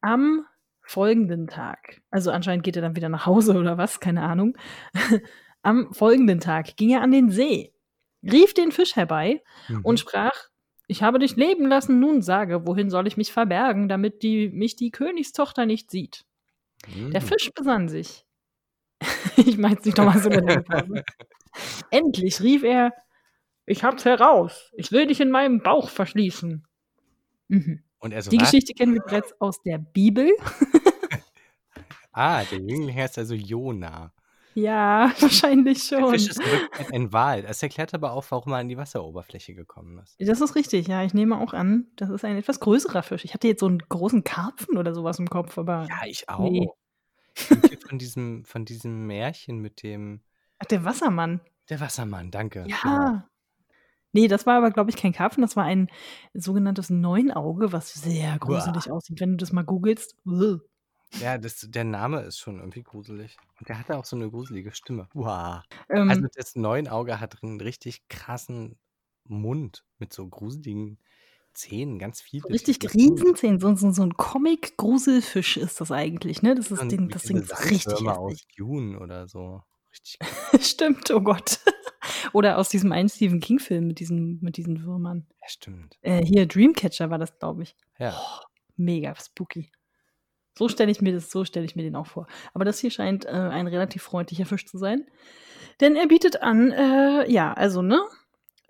[0.00, 0.46] Am
[0.92, 4.56] folgenden Tag, also anscheinend geht er dann wieder nach Hause oder was, keine Ahnung.
[5.62, 7.72] Am folgenden Tag ging er an den See,
[8.22, 9.84] rief den Fisch herbei Mhm.
[9.84, 10.32] und sprach:
[10.88, 14.76] Ich habe dich leben lassen, nun sage, wohin soll ich mich verbergen, damit die, mich
[14.76, 16.24] die Königstochter nicht sieht.
[16.86, 17.26] Der Mhm.
[17.26, 18.24] Fisch besann sich.
[19.36, 21.04] ich meine es nicht nochmal so Pause.
[21.90, 22.92] Endlich rief er,
[23.66, 24.70] ich hab's heraus.
[24.76, 26.66] Ich will dich in meinem Bauch verschließen.
[27.48, 27.82] Mhm.
[28.02, 28.50] Und er so, Die was?
[28.50, 30.30] Geschichte kennen wir bereits aus der Bibel.
[32.12, 34.12] Ah, der Jüngling heißt also Jona.
[34.54, 36.10] Ja, wahrscheinlich Der schon.
[36.10, 37.40] Fisch ist in ein Wal.
[37.42, 40.14] Das erklärt aber auch, warum er an die Wasseroberfläche gekommen ist.
[40.18, 41.02] Das ist richtig, ja.
[41.04, 43.24] Ich nehme auch an, das ist ein etwas größerer Fisch.
[43.24, 45.86] Ich hatte jetzt so einen großen Karpfen oder sowas im Kopf, aber.
[45.88, 46.50] Ja, ich auch.
[46.50, 46.68] Nee.
[47.88, 50.20] Von diesem, von diesem Märchen mit dem
[50.58, 51.40] Ach, der Wassermann.
[51.70, 52.64] der Wassermann, danke.
[52.64, 52.76] Genau.
[52.84, 53.28] Ja.
[54.12, 55.42] Nee, das war aber, glaube ich, kein Karpfen.
[55.42, 55.90] Das war ein
[56.34, 60.16] sogenanntes Neunauge, was sehr gruselig aussieht, wenn du das mal googelst.
[60.26, 60.60] Uah.
[61.20, 63.36] Ja, das, der Name ist schon irgendwie gruselig.
[63.58, 65.08] Und der hatte auch so eine gruselige Stimme.
[65.12, 65.62] Wow.
[65.90, 68.78] Ähm, Also das Neunauge hat einen richtig krassen
[69.24, 70.98] Mund mit so gruseligen
[71.54, 72.48] Zähnen, ganz viele.
[72.48, 73.60] richtig viele Riesenzähne.
[73.60, 76.54] So, so, so ein Comic-Gruselfisch ist das eigentlich, ne?
[76.54, 78.38] Das ist den, wie das Ding ist richtig aus.
[78.56, 79.62] Dune oder so.
[79.90, 80.18] Richtig
[80.66, 81.60] Stimmt, oh Gott.
[82.32, 85.26] Oder aus diesem einen Stephen King-Film mit diesen, mit diesen Würmern.
[85.40, 85.98] Ja, stimmt.
[86.02, 87.76] Äh, hier, Dreamcatcher war das, glaube ich.
[87.98, 88.14] Ja.
[88.76, 89.70] Mega spooky.
[90.56, 92.26] So stelle ich mir das, so stelle ich mir den auch vor.
[92.52, 95.06] Aber das hier scheint äh, ein relativ freundlicher Fisch zu sein.
[95.80, 98.00] Denn er bietet an, äh, ja, also, ne?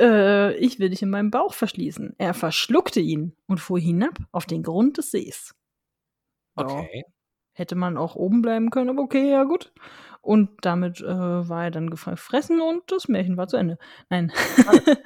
[0.00, 2.14] Äh, ich will dich in meinem Bauch verschließen.
[2.18, 5.54] Er verschluckte ihn und fuhr hinab auf den Grund des Sees.
[6.56, 7.04] Ja, Okay.
[7.52, 9.72] hätte man auch oben bleiben können, aber okay, ja gut.
[10.22, 11.06] Und damit äh,
[11.48, 13.78] war er dann gefressen und das Märchen war zu Ende.
[14.08, 14.32] Nein.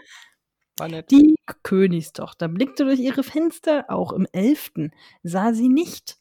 [0.79, 1.11] War nett.
[1.11, 4.93] Die Königstochter blickte durch ihre Fenster, auch im Elften,
[5.23, 6.19] sah sie nicht,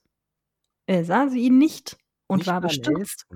[0.87, 3.27] äh, sah sie ihn nicht und Nicht war bestürzt.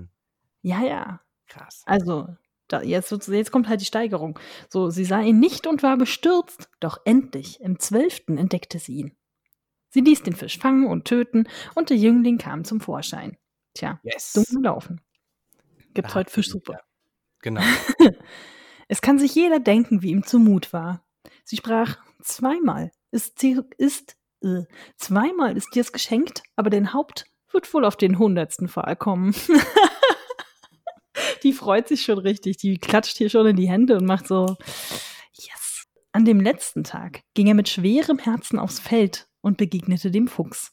[0.62, 1.20] Ja, ja.
[1.46, 1.82] Krass.
[1.84, 2.26] Also,
[2.68, 4.38] da, jetzt, jetzt kommt halt die Steigerung.
[4.70, 9.16] So, sie sah ihn nicht und war bestürzt, doch endlich, im Zwölften, entdeckte sie ihn.
[9.90, 13.36] Sie ließ den Fisch fangen und töten, und der Jüngling kam zum Vorschein.
[13.74, 14.32] Tja, Yes.
[14.32, 15.00] dumm gelaufen.
[15.94, 16.78] Gibt's heute Fischsuppe.
[17.42, 17.62] Genau.
[18.92, 21.04] Es kann sich jeder denken, wie ihm zumut war.
[21.44, 23.40] Sie sprach, zweimal ist,
[23.78, 24.64] ist äh,
[24.96, 29.32] zweimal ist dir's geschenkt, aber dein Haupt wird wohl auf den hundertsten Pfahl kommen.
[31.44, 34.56] die freut sich schon richtig, die klatscht hier schon in die Hände und macht so,
[35.34, 35.86] yes.
[36.10, 40.72] An dem letzten Tag ging er mit schwerem Herzen aufs Feld und begegnete dem Fuchs.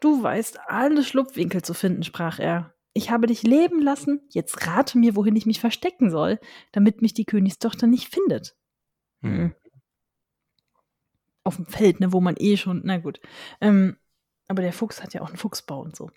[0.00, 2.75] Du weißt alle Schlupfwinkel zu finden, sprach er.
[2.96, 6.40] Ich habe dich leben lassen, jetzt rate mir, wohin ich mich verstecken soll,
[6.72, 8.56] damit mich die Königstochter nicht findet.
[9.20, 9.54] Hm.
[11.44, 13.20] Auf dem Feld, ne, wo man eh schon, na gut.
[13.60, 13.98] Ähm,
[14.48, 16.10] aber der Fuchs hat ja auch einen Fuchsbau und so.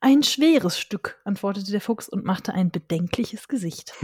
[0.00, 3.94] Ein schweres Stück, antwortete der Fuchs und machte ein bedenkliches Gesicht.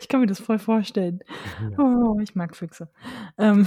[0.00, 1.24] ich kann mir das voll vorstellen.
[1.62, 1.78] Ja.
[1.78, 2.92] Oh, ich mag Füchse.
[3.38, 3.66] Ähm,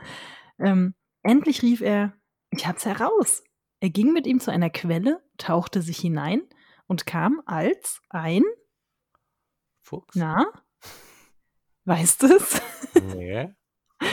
[0.58, 2.12] ähm, endlich rief er,
[2.50, 3.42] ich hab's heraus.
[3.80, 6.42] Er ging mit ihm zu einer Quelle, tauchte sich hinein
[6.86, 8.42] und kam als ein,
[9.82, 10.14] Fuchs?
[10.14, 10.46] na,
[11.86, 12.62] weißt du es?
[13.14, 13.48] Nee.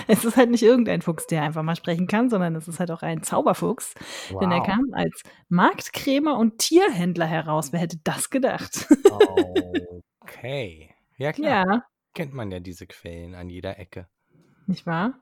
[0.09, 2.91] Es ist halt nicht irgendein Fuchs, der einfach mal sprechen kann, sondern es ist halt
[2.91, 3.93] auch ein Zauberfuchs.
[4.41, 4.65] Denn er Wow.
[4.65, 7.72] kam als Marktkrämer und Tierhändler heraus.
[7.72, 8.86] Wer hätte das gedacht?
[10.20, 10.93] Okay.
[11.18, 11.65] Ja, klar.
[11.65, 14.09] ja, Kennt man ja diese Quellen an jeder Ecke.
[14.65, 15.13] nicht wahr?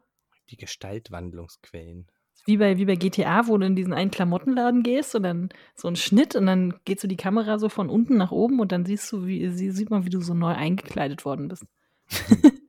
[0.50, 2.10] Die Gestaltwandlungsquellen.
[2.46, 5.88] Wie bei, wie bei GTA, wo du in diesen einen Klamottenladen gehst und dann so
[5.88, 8.86] ein Schnitt und dann geht so die Kamera so von unten nach oben und dann
[8.86, 11.66] siehst du, wie sie- sieht man, wie du so neu eingekleidet worden bist.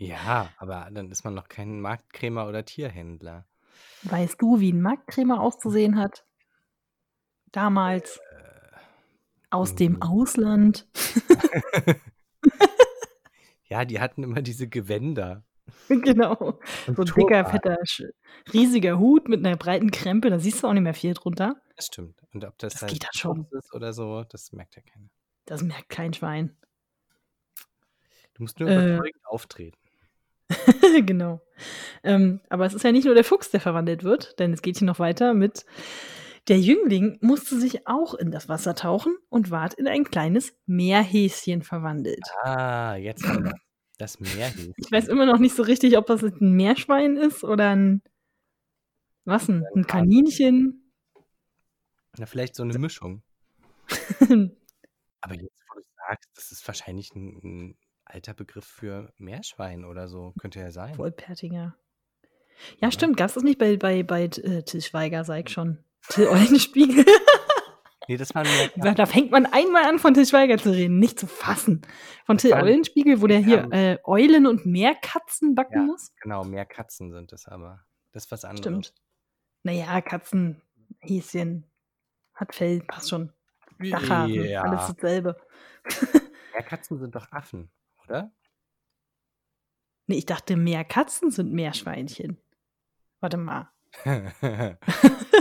[0.00, 3.46] Ja, aber dann ist man noch kein Marktkrämer oder Tierhändler.
[4.02, 6.24] Weißt du, wie ein Marktkrämer auszusehen hat?
[7.50, 8.20] Damals
[9.50, 10.02] aus dem mhm.
[10.02, 10.86] Ausland.
[13.68, 15.44] Ja, die hatten immer diese Gewänder.
[15.88, 16.58] genau.
[16.86, 17.76] Und So ein dicker, fetter,
[18.52, 21.56] riesiger Hut mit einer breiten Krempe, da siehst du auch nicht mehr viel drunter.
[21.76, 22.20] Das stimmt.
[22.32, 23.46] Und ob das, Das halt geht dann schon.
[23.52, 25.08] Ist oder so, das merkt ja keiner.
[25.46, 26.56] Das merkt kein Schwein.
[28.34, 28.94] Du musst nur Äh.
[28.94, 29.78] überzeugend auftreten.
[31.06, 31.40] genau.
[32.02, 34.78] Ähm, aber es ist ja nicht nur der Fuchs, der verwandelt wird, denn es geht
[34.78, 35.64] hier noch weiter mit
[36.48, 41.62] der Jüngling musste sich auch in das Wasser tauchen und ward in ein kleines Meerhäschen
[41.62, 42.22] verwandelt.
[42.42, 43.22] Ah, jetzt
[43.98, 44.72] das Meerhäschen.
[44.76, 48.02] Ich weiß immer noch nicht so richtig, ob das ein Meerschwein ist oder ein
[49.28, 49.62] was denn?
[49.76, 50.90] Ein Kaninchen?
[52.16, 53.22] Na, vielleicht so eine Mischung.
[55.20, 60.08] Aber jetzt, wo du sagst, das ist wahrscheinlich ein, ein alter Begriff für Meerschwein oder
[60.08, 60.32] so.
[60.40, 60.96] Könnte ja sein.
[60.96, 61.76] Wolpertinger.
[62.80, 63.18] Ja, stimmt.
[63.18, 65.84] Gab es das nicht bei, bei, bei äh, Till Schweiger, sag ich schon.
[66.08, 67.04] Till Eulenspiegel.
[68.08, 70.98] Nee, das war ein da fängt man einmal an, von Till Schweiger zu reden.
[70.98, 71.82] Nicht zu fassen.
[72.24, 73.92] Von Till war ein- Eulenspiegel, wo der hier Ja.
[73.92, 75.82] äh, Eulen und Meerkatzen backen Ja.
[75.82, 76.12] muss.
[76.22, 77.84] Genau, Meerkatzen sind es aber.
[78.12, 78.60] Das ist was anderes.
[78.60, 78.94] Stimmt.
[79.62, 80.60] Naja, Katzen,
[81.00, 81.66] Häschen.
[82.34, 83.32] hat Fell, passt schon.
[83.78, 84.62] Dachhasen, Ja.
[84.62, 85.36] alles dasselbe.
[86.54, 87.70] Meerkatzen sind doch Affen,
[88.04, 88.32] oder?
[90.06, 92.38] Nee, ich dachte, Meerkatzen sind Meerschweinchen.
[93.20, 93.68] Warte mal.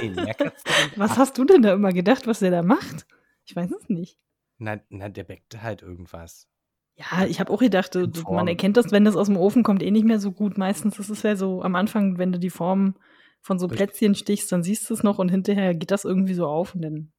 [0.01, 1.19] nee, Meerkatzen sind Was Affen.
[1.21, 3.05] hast du denn da immer gedacht, was der da macht?
[3.45, 4.17] Ich weiß es nicht.
[4.57, 6.47] Na, na, der bäckt halt irgendwas.
[6.95, 9.83] Ja, ich habe auch gedacht, du- man erkennt das, wenn das aus dem Ofen kommt,
[9.83, 10.57] eh nicht mehr so gut.
[10.57, 12.95] Meistens ist es ja so am Anfang, wenn du die Form
[13.41, 13.87] von so Richtig.
[13.89, 16.81] Plätzchen stichst, dann siehst du es noch und hinterher geht das irgendwie so auf und
[16.81, 17.11] dann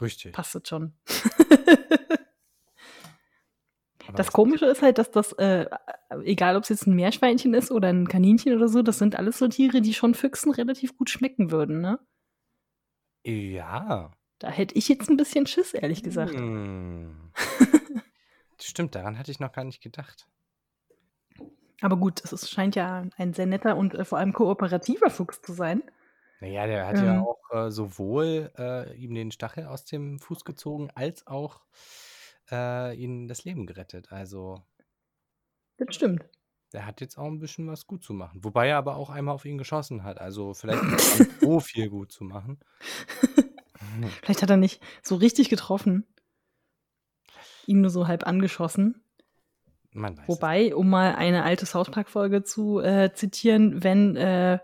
[0.00, 0.32] Richtig.
[0.32, 0.94] passt es schon.
[4.16, 5.66] Das Komische ist halt, dass das, äh,
[6.24, 9.38] egal ob es jetzt ein Meerschweinchen ist oder ein Kaninchen oder so, das sind alles
[9.38, 11.98] so Tiere, die schon Füchsen relativ gut schmecken würden, ne?
[13.24, 14.12] Ja.
[14.38, 16.32] Da hätte ich jetzt ein bisschen Schiss, ehrlich gesagt.
[16.32, 17.32] Hm.
[18.60, 20.26] Stimmt, daran hatte ich noch gar nicht gedacht.
[21.82, 25.40] Aber gut, es ist, scheint ja ein sehr netter und äh, vor allem kooperativer Fuchs
[25.42, 25.82] zu sein.
[26.40, 27.22] Naja, der hat ja Ähm.
[27.22, 31.60] auch äh, sowohl äh, ihm den Stachel aus dem Fuß gezogen, als auch
[32.52, 34.12] äh, ihm das Leben gerettet.
[34.12, 34.62] Also,
[35.78, 36.24] Das stimmt.
[36.72, 38.44] der hat jetzt auch ein bisschen was gut zu machen.
[38.44, 40.20] Wobei er aber auch einmal auf ihn geschossen hat.
[40.20, 42.58] Also, vielleicht nicht so viel gut zu machen.
[44.22, 46.06] Vielleicht hat er nicht so richtig getroffen.
[47.66, 49.02] Ihn nur so halb angeschossen.
[49.92, 50.24] Man weiß.
[50.24, 50.28] es.
[50.28, 54.58] Wobei, um mal eine alte South Park-Folge zu äh, zitieren, wenn äh,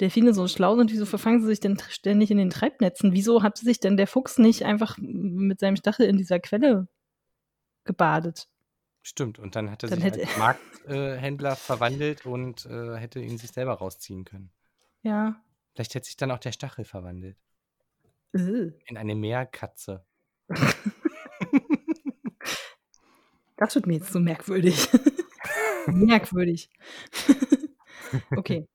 [0.00, 3.12] Delfine so schlau sind, wieso verfangen sie sich denn ständig in den Treibnetzen?
[3.12, 6.88] Wieso hat sich denn der Fuchs nicht einfach mit seinem Stachel in dieser Quelle
[7.86, 8.48] gebadet?
[9.02, 9.38] Stimmt.
[9.38, 10.36] Und dann hat er Dann sich hätte- als
[10.86, 14.50] Markthändler verwandelt und äh, hätte ihn sich selber rausziehen können.
[15.02, 15.40] Ja.
[15.74, 17.36] Vielleicht hätte sich dann auch der Stachel verwandelt.
[18.32, 18.72] Äh.
[18.86, 20.04] In eine Meerkatze.
[23.58, 24.88] Das wird mir jetzt so merkwürdig.
[25.86, 26.68] merkwürdig.
[28.36, 28.68] okay.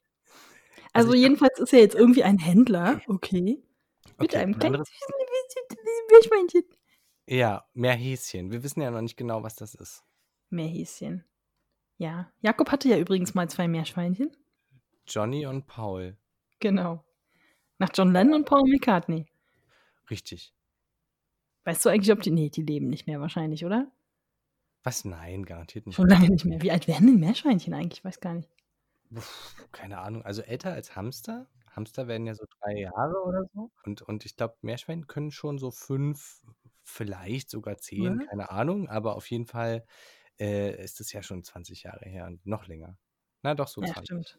[0.93, 3.62] Also Also, jedenfalls ist er jetzt irgendwie ein Händler, okay,
[4.20, 4.84] mit Okay, einem ein kleinen
[6.09, 6.64] Meerschweinchen.
[7.28, 8.51] Ja, Meerhäschen.
[8.51, 10.03] Wir wissen ja noch nicht genau, was das ist.
[10.49, 11.24] Meerhäschen.
[11.97, 12.32] Ja.
[12.41, 14.36] Jakob hatte ja übrigens mal zwei Meerschweinchen.
[15.07, 16.17] Johnny und Paul.
[16.59, 17.03] Genau.
[17.78, 19.28] Nach John Lennon und Paul McCartney.
[20.09, 20.53] Richtig.
[21.63, 22.32] Weißt du eigentlich, ob die.
[22.32, 23.91] Nee, die leben nicht mehr wahrscheinlich, oder?
[24.84, 25.05] Was?
[25.05, 25.95] Nein, garantiert nicht.
[25.95, 26.61] Schon lange nicht mehr.
[26.61, 27.99] Wie alt werden denn Meerschweinchen eigentlich?
[27.99, 28.49] Ich weiß gar nicht.
[29.13, 29.22] Puh,
[29.72, 30.24] keine Ahnung.
[30.24, 31.47] Also älter als Hamster.
[31.76, 33.72] Hamster werden ja so drei Jahre oder so.
[33.84, 36.41] Und, und ich glaube, Meerschweine können schon so fünf,
[36.84, 38.26] vielleicht sogar zehn, Ja.
[38.28, 38.90] keine Ahnung.
[38.90, 39.86] Aber auf jeden Fall
[40.40, 42.98] äh, ist es ja schon 20 Jahre her und noch länger.
[43.44, 44.06] Na doch, so Ja, 20.
[44.06, 44.38] stimmt.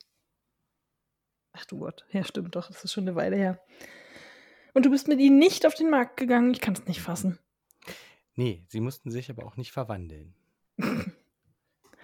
[1.52, 2.06] Ach du Gott.
[2.10, 2.68] Ja, stimmt doch.
[2.68, 3.60] Das ist schon eine Weile her.
[4.74, 6.50] Und du bist mit ihnen nicht auf den Markt gegangen.
[6.52, 7.38] Ich kann es nicht fassen.
[8.34, 10.34] Nee, sie mussten sich aber auch nicht verwandeln.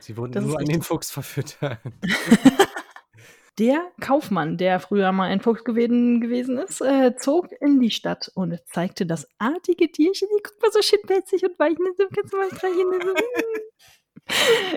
[0.00, 0.82] Sie wurden Das nur an den.
[0.82, 1.80] Fuchs verfüttert.
[3.58, 8.30] Der Kaufmann, der früher mal ein Fuchs gewesen, gewesen ist, äh, zog in die Stadt
[8.34, 10.28] und zeigte das artige Tierchen.
[10.36, 11.76] Die guck mal so schön pelzig und weich.
[11.96, 12.84] so Kannst du mal streichen?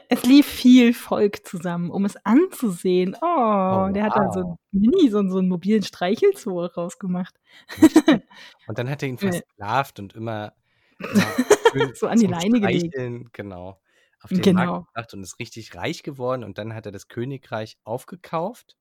[0.08, 3.18] Es lief viel Volk zusammen, um es anzusehen.
[3.22, 4.58] Oh, Oh, der hat da so wow.
[4.74, 7.36] ein Mini, so, so einen mobilen Streichelzoo rausgemacht.
[8.68, 9.30] Und dann hat er ihn Ja.
[9.32, 10.54] versklavt und immer,
[11.74, 12.96] immer So an die Leine gelegt.
[13.34, 13.81] Genau,
[14.22, 14.66] auf den Genau.
[14.66, 16.44] Markt gebracht und ist richtig reich geworden.
[16.44, 18.78] Und dann hat er das Königreich aufgekauft.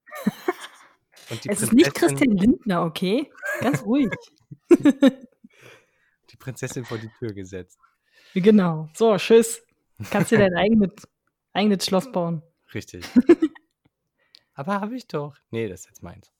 [1.28, 3.30] Es ist nicht Christian Lindner, okay?
[3.60, 4.10] Ganz ruhig.
[4.70, 7.78] die Prinzessin vor die Tür gesetzt.
[8.34, 8.88] genau.
[8.94, 9.62] So, tschüss.
[10.10, 10.90] Kannst dir dein eigenes,
[11.52, 12.42] eigenes Schloss bauen.
[12.74, 13.04] Richtig.
[14.54, 15.36] Aber habe ich doch.
[15.50, 16.30] Nee, das ist jetzt meins.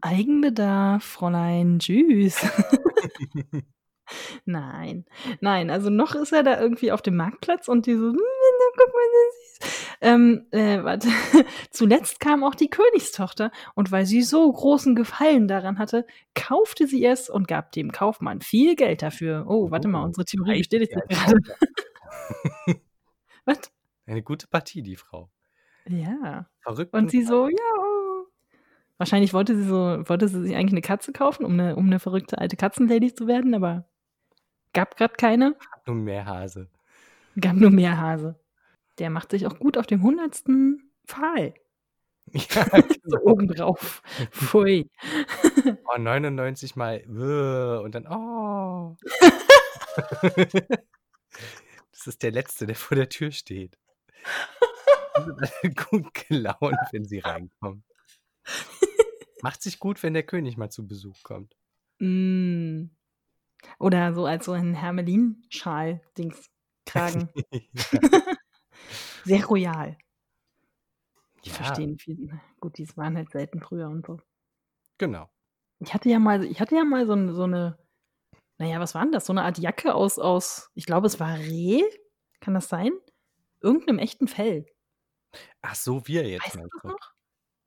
[0.00, 2.36] Eigenbedarf, Fräulein, tschüss.
[4.48, 5.04] Nein,
[5.42, 8.16] nein, also noch ist er da irgendwie auf dem Marktplatz und die so, "Hm,
[8.76, 9.96] guck mal, das ist süß.
[10.00, 11.08] Ähm, äh, warte.
[11.70, 17.04] Zuletzt kam auch die Königstochter und weil sie so großen Gefallen daran hatte, kaufte sie
[17.04, 19.44] es und gab dem Kaufmann viel Geld dafür.
[19.48, 21.38] Oh, warte mal, Oh, unsere Theorie bestätigt sich gerade.
[23.44, 23.58] Was?
[24.06, 25.30] Eine gute Partie, die Frau.
[25.86, 26.46] Ja.
[26.62, 26.94] Verrückt.
[26.94, 27.56] Und sie so, ja.
[27.78, 28.24] oh.
[28.96, 29.74] Wahrscheinlich wollte sie so,
[30.08, 33.26] wollte sie sich eigentlich eine Katze kaufen, um eine, um eine verrückte alte Katzenlady zu
[33.26, 33.88] werden, aber
[34.72, 35.56] gab gerade keine.
[35.86, 36.68] Nur mehr Hase.
[37.40, 38.38] Gab nur mehr Hase.
[38.98, 41.54] Der macht sich auch gut auf dem hundertsten Pfahl.
[42.32, 42.66] Ja,
[43.04, 43.22] So genau.
[43.22, 44.02] obendrauf.
[44.30, 44.90] Pfui.
[45.94, 48.96] Oh, 99 mal äh, und dann oh.
[51.90, 53.78] Das ist der Letzte, der vor der Tür steht.
[55.16, 57.82] Die sind alle gut gelaunt, wenn sie reinkommen.
[59.42, 61.56] Macht sich gut, wenn der König mal zu Besuch kommt.
[61.98, 62.86] Mm.
[63.78, 66.50] Oder so als so ein Hermelin-Schal-Dings
[66.84, 67.30] tragen.
[69.24, 69.96] Sehr royal.
[71.42, 72.40] Ich Ja, verstehe viele.
[72.60, 74.20] Gut, die waren halt selten früher und so.
[74.98, 75.30] genau.
[75.80, 77.78] Ich hatte ja mal, ich hatte ja mal so, ein- so eine,
[78.58, 79.26] naja, was war denn das?
[79.26, 81.82] So eine Art Jacke aus, aus, ich glaube, es war Reh.
[82.40, 82.92] Kann das sein?
[83.62, 84.66] Irgendeinem echten Fell.
[85.62, 87.12] Ach so, wir jetzt Weißt du das noch?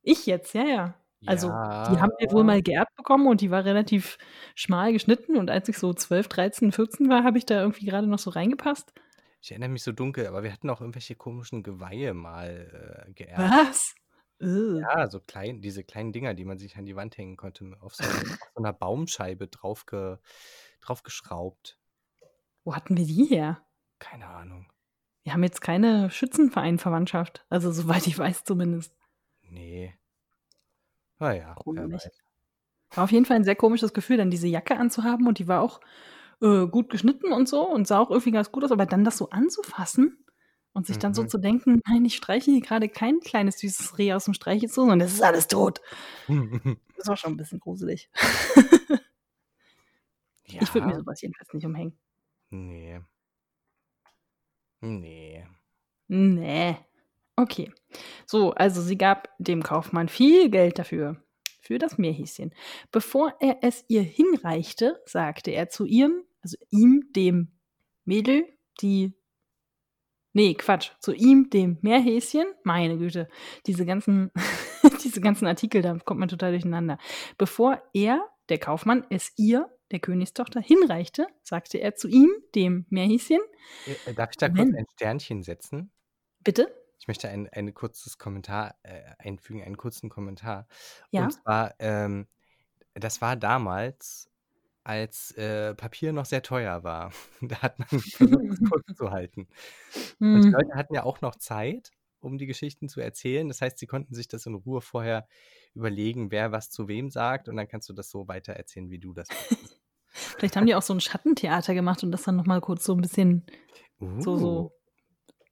[0.03, 1.00] Ich jetzt, ja, ja.
[1.27, 2.01] Also, die Ja.
[2.01, 4.17] haben wir wohl mal geerbt bekommen und die war relativ
[4.55, 5.37] schmal geschnitten.
[5.37, 8.31] Und als ich so 12, 13, 14 war, habe ich da irgendwie gerade noch so
[8.31, 8.91] reingepasst.
[9.41, 13.39] Ich erinnere mich so dunkel, aber wir hatten auch irgendwelche komischen Geweihe mal äh, geerbt.
[13.67, 13.95] Was?
[14.43, 17.93] Ja, so klein, diese kleinen Dinger, die man sich an die Wand hängen konnte, auf
[17.93, 20.19] so, auf so einer Baumscheibe draufge,
[20.81, 21.77] draufgeschraubt.
[22.63, 23.61] Wo hatten wir die her?
[23.99, 24.71] Keine Ahnung.
[25.23, 27.45] Wir haben jetzt keine Schützenverein-Verwandtschaft.
[27.49, 28.95] Also, soweit ich weiß zumindest.
[29.43, 29.93] Nee.
[31.55, 31.93] Komisch.
[32.05, 32.21] weiß.
[32.95, 35.61] War auf jeden Fall ein sehr komisches Gefühl, dann diese Jacke anzuhaben und die war
[35.61, 35.79] auch
[36.41, 39.17] äh, gut geschnitten und so und sah auch irgendwie ganz gut aus, aber dann das
[39.17, 40.25] so anzufassen
[40.73, 41.29] und sich dann so Mhm.
[41.29, 44.99] zu denken, nein, ich streiche hier gerade kein kleines süßes Reh aus dem Streichelzoo, sondern
[44.99, 45.81] das ist alles tot.
[46.97, 48.09] Das war schon ein bisschen gruselig.
[50.43, 51.97] Ich würde mir ja, sowas jedenfalls nicht umhängen.
[52.49, 52.99] nee.
[54.81, 55.45] Nee.
[56.07, 56.77] Nee.
[57.35, 57.71] Okay.
[58.25, 61.23] So, also sie gab dem Kaufmann viel Geld dafür.
[61.61, 62.53] Für das Meerhäschen.
[62.91, 67.51] Bevor er es ihr hinreichte, sagte er zu ihrem, also ihm, dem
[68.03, 68.45] Mädel,
[68.81, 69.13] die.
[70.33, 70.91] Nee, Quatsch.
[70.99, 72.45] Zu ihm, dem Meerhäschen.
[72.63, 73.27] Meine Güte.
[73.67, 74.31] Diese ganzen,
[75.03, 76.97] diese ganzen Artikel, da kommt man total durcheinander.
[77.37, 83.39] Bevor er, der Kaufmann, es ihr, der Königstochter, hinreichte, sagte er zu ihm, dem Meerhäschen,
[84.05, 85.91] Äh, Darf ich da kurz ein Sternchen setzen?
[86.43, 86.73] Bitte?
[87.01, 90.67] Ich möchte ein, ein kurzes Kommentar äh, einfügen, einen kurzen Kommentar.
[91.09, 91.23] Ja?
[91.23, 92.27] Und zwar, ähm,
[92.93, 94.29] das war damals,
[94.83, 97.11] als äh, Papier noch sehr teuer war.
[97.41, 99.47] Da hat man versucht, es kurz zu halten.
[100.19, 100.51] Und die Hm.
[100.51, 103.47] Leute hatten ja auch noch Zeit, um die Geschichten zu erzählen.
[103.47, 105.27] Das heißt, sie konnten sich das in Ruhe vorher
[105.73, 107.49] überlegen, wer was zu wem sagt.
[107.49, 109.27] Und dann kannst du das so weiter erzählen, wie du das.
[110.11, 113.01] Vielleicht haben die auch so ein Schattentheater gemacht und das dann nochmal kurz so ein
[113.01, 113.47] bisschen
[114.19, 114.80] so, Uh, so,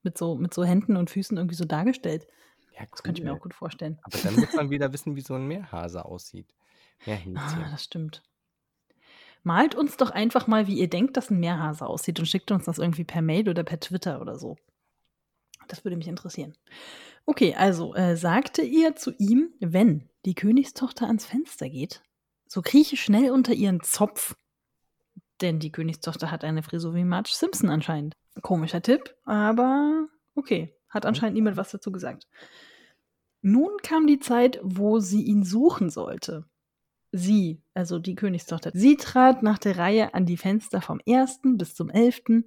[0.04, 2.28] mit so, mit so Händen und Füßen irgendwie so dargestellt.
[2.78, 3.38] ja, Das könnte ich mir cool.
[3.38, 4.00] auch gut vorstellen.
[4.04, 6.54] Aber dann muss man wieder wissen, wie so ein Meerhase aussieht.
[7.02, 7.66] Ah, Meerhäschen.
[7.72, 8.24] das stimmt.
[9.44, 12.66] Malt uns doch einfach mal, wie ihr denkt, dass ein Meerhase aussieht und schickt uns
[12.66, 14.58] das irgendwie per Mail oder per Twitter oder so.
[15.70, 16.56] Das würde mich interessieren.
[17.26, 22.02] Okay, also äh, sagte ihr zu ihm, wenn die Königstochter ans Fenster geht,
[22.48, 24.36] so krieche schnell unter ihren Zopf.
[25.42, 28.14] Denn die Königstochter hat eine Frisur wie Marge Simpson anscheinend.
[28.42, 30.76] Komischer Tipp, aber okay.
[30.90, 32.28] Hat anscheinend niemand was dazu gesagt.
[33.42, 36.46] Nun kam die Zeit, wo sie ihn suchen sollte.
[37.12, 41.74] Sie, also die Königstochter, sie trat nach der Reihe an die Fenster vom ersten bis
[41.74, 42.46] zum elften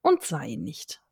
[0.00, 1.02] und sah ihn nicht.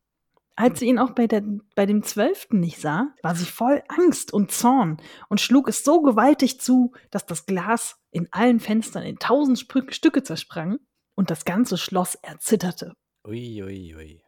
[0.56, 1.42] Als sie ihn auch bei, der,
[1.74, 6.02] bei dem zwölften nicht sah, war sie voll Angst und Zorn und schlug es so
[6.02, 10.78] gewaltig zu, dass das Glas in allen Fenstern in tausend Stücke zersprang
[11.14, 12.94] und das ganze Schloss erzitterte.
[13.26, 14.22] Ui, ui, ui.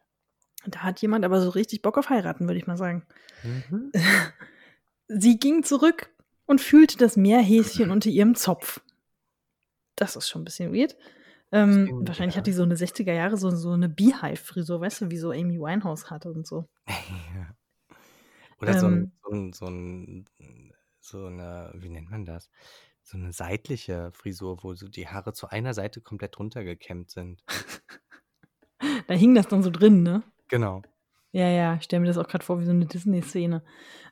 [0.65, 3.05] Da hat jemand aber so richtig Bock auf heiraten, würde ich mal sagen.
[3.43, 3.91] Mhm.
[5.07, 6.09] Sie ging zurück
[6.45, 8.81] und fühlte das Meerhäschen unter ihrem Zopf.
[9.95, 10.95] Das ist schon ein bisschen weird.
[11.51, 12.39] Ähm, Bisschen, wahrscheinlich ja.
[12.39, 15.59] hat die so eine 60er Jahre so, so eine Beehive-Frisur, weißt du, wie so Amy
[15.59, 16.67] Winehouse hatte und so.
[17.35, 17.55] Ja.
[18.59, 22.49] Oder so, ein, Ähm, so, ein, so, ein, so eine, wie nennt man das?
[23.03, 27.43] So eine seitliche Frisur, wo so die Haare zu einer Seite komplett runtergekämmt sind.
[29.07, 30.23] da hing das dann so drin, ne?
[30.47, 30.81] Genau.
[31.31, 33.63] Ja, ja, ich stelle mir das auch gerade vor wie so eine Disney-Szene.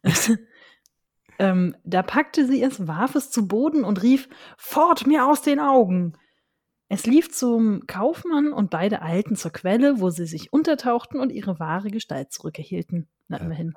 [1.40, 4.28] ähm, da packte sie es, warf es zu Boden und rief:
[4.58, 6.18] Fort mir aus den Augen!
[6.90, 11.58] Es lief zum Kaufmann und beide eilten zur Quelle, wo sie sich untertauchten und ihre
[11.58, 13.08] wahre Gestalt zurückerhielten.
[13.30, 13.74] Na, immerhin.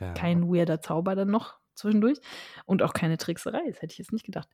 [0.00, 0.14] Ja.
[0.14, 2.18] Kein weirder Zauber dann noch zwischendurch.
[2.66, 4.48] Und auch keine Trickserei, das hätte ich jetzt nicht gedacht.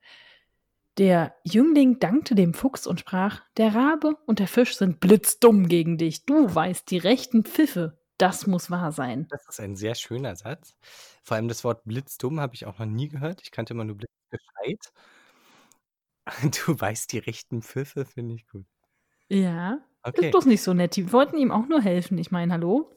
[0.99, 5.99] Der Jüngling dankte dem Fuchs und sprach: Der Rabe und der Fisch sind blitzdumm gegen
[5.99, 6.25] dich.
[6.27, 7.99] Du weißt die rechten Pfiffe.
[8.19, 9.31] Das muss wahr sein.
[9.31, 10.75] Das ist ein sehr schöner Satz.
[11.23, 13.41] Vor allem das Wort blitzdumm habe ich auch noch nie gehört.
[13.43, 14.93] Ich kannte immer nur blitzgescheit.
[16.67, 18.67] Du weißt die rechten Pfiffe, finde ich gut.
[19.31, 19.75] Ja.
[19.75, 20.31] Ist Okay.
[20.31, 20.97] bloß nicht so nett.
[20.97, 22.19] Die wollten ihm auch nur helfen.
[22.19, 22.91] Ich meine, hallo?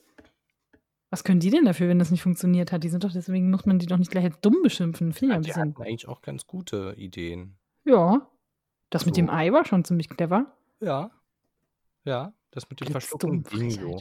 [1.09, 2.83] Was können die denn dafür, wenn das nicht funktioniert hat?
[2.83, 5.13] Die sind doch, deswegen muss man die doch nicht gleich als dumm beschimpfen.
[5.21, 5.69] Ja, ein die bisschen.
[5.73, 7.57] hatten eigentlich auch ganz gute Ideen.
[7.85, 8.29] Ja.
[8.89, 9.33] Das mit dem So.
[9.33, 10.55] Ei war schon ziemlich clever.
[10.79, 11.11] Ja.
[12.03, 13.99] Ja, das mit dem Verschlucken ging so.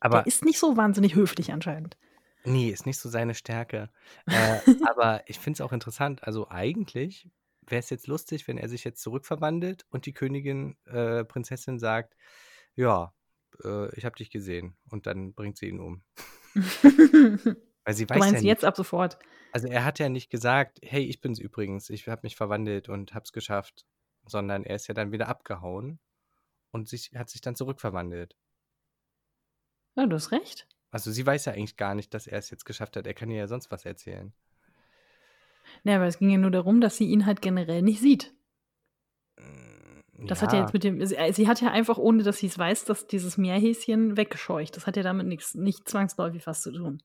[0.00, 1.96] Aber Der ist nicht so wahnsinnig höflich anscheinend.
[2.44, 3.90] Nee, ist nicht so seine Stärke.
[4.26, 6.24] Äh, aber ich finde es auch interessant.
[6.24, 7.28] Also eigentlich
[7.66, 12.16] wäre es jetzt lustig, wenn er sich jetzt zurückverwandelt und die Königin, äh, Prinzessin sagt,
[12.74, 13.12] ja,
[13.64, 14.76] äh, ich habe dich gesehen.
[14.90, 16.02] Und dann bringt sie ihn um.
[16.54, 16.60] du
[17.84, 18.44] Weil sie weiß ja meinst nicht.
[18.44, 19.18] jetzt ab sofort.
[19.52, 23.14] Also er hat ja nicht gesagt, hey, ich bin's übrigens, ich habe mich verwandelt und
[23.14, 23.86] hab's geschafft,
[24.26, 25.98] sondern er ist ja dann wieder abgehauen
[26.70, 28.36] und sich, hat sich dann zurückverwandelt.
[29.96, 30.68] Ja, du hast recht.
[30.90, 33.06] Also sie weiß ja eigentlich gar nicht, dass er es jetzt geschafft hat.
[33.06, 34.32] Er kann ihr ja sonst was erzählen.
[35.84, 38.34] Ja, aber es ging ja nur darum, dass sie ihn halt generell nicht sieht.
[40.26, 42.46] Das hat ja Ja, jetzt mit dem, sie, sie hat ja einfach, ohne dass sie
[42.48, 44.76] es weiß, dass dieses Meerhäschen weggescheucht.
[44.76, 47.02] Das hat ja damit nichts, nicht zwangsläufig was zu tun.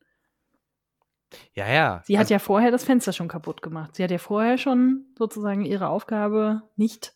[1.56, 2.02] ja, ja.
[2.06, 3.96] Sie hat Also, ja vorher das Fenster schon kaputt gemacht.
[3.96, 7.14] Sie hat ja vorher schon sozusagen ihre Aufgabe nicht,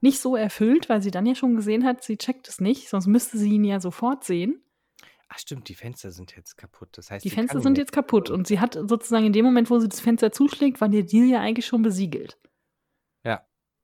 [0.00, 3.06] nicht so erfüllt, weil sie dann ja schon gesehen hat, sie checkt es nicht, sonst
[3.06, 4.62] müsste sie ihn ja sofort sehen.
[5.28, 6.90] ach stimmt, die Fenster sind jetzt kaputt.
[6.92, 9.70] Das heißt, Die Fenster sind jetzt jetzt kaputt und sie hat sozusagen in dem Moment,
[9.70, 12.38] wo sie das Fenster zuschlägt, war der Deal ja eigentlich schon besiegelt.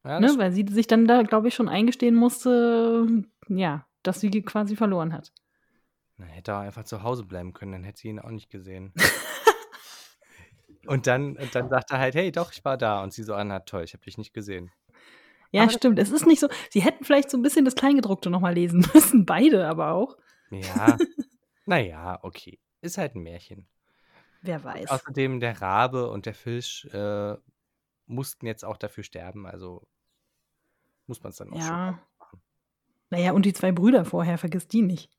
[0.08, 0.20] Ja.
[0.20, 0.34] Ne?
[0.38, 3.06] Weil sie sich dann da, glaube ich, schon eingestehen musste,
[3.48, 5.34] ja, dass sie quasi verloren hat.
[6.16, 8.94] Na, hätte er einfach zu Hause bleiben können, dann hätte sie ihn auch nicht gesehen.
[10.86, 13.02] und dann, und dann sagt er halt, hey, doch, ich war da.
[13.02, 14.70] Und sie so, Anna, toll, ich habe dich nicht gesehen.
[15.50, 15.98] Ja, Aber stimmt.
[15.98, 16.48] Es ist nicht so.
[16.70, 19.26] Sie hätten vielleicht so ein bisschen das Kleingedruckte nochmal lesen müssen.
[19.26, 20.16] Beide aber auch.
[20.50, 20.96] Ja,
[21.66, 22.58] naja, okay.
[22.80, 23.68] Ist halt ein Märchen.
[24.40, 24.88] Wer weiß.
[24.88, 27.36] Außerdem, der Rabe und der Fisch äh,
[28.06, 29.86] mussten jetzt auch dafür sterben, also
[31.08, 31.98] muss man es dann auch schon Ja.
[32.18, 32.40] machen.
[33.10, 35.10] Naja, und die zwei Brüder vorher, vergiss die nicht.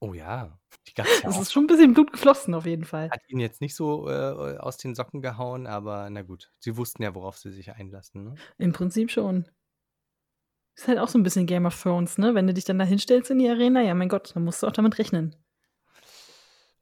[0.00, 1.42] Oh ja, die gab es ja Das auch.
[1.42, 3.10] ist schon ein bisschen Blut geflossen, auf jeden Fall.
[3.10, 6.50] Hat ihn jetzt nicht so äh, aus den Socken gehauen, aber na gut.
[6.60, 8.24] Sie wussten ja, worauf sie sich einlassen.
[8.24, 8.34] Ne?
[8.58, 9.48] Im Prinzip schon.
[10.76, 12.34] Ist halt auch so ein bisschen Game of Thrones, ne?
[12.34, 14.66] Wenn du dich dann da hinstellst in die Arena, ja, mein Gott, dann musst du
[14.66, 15.36] auch damit rechnen.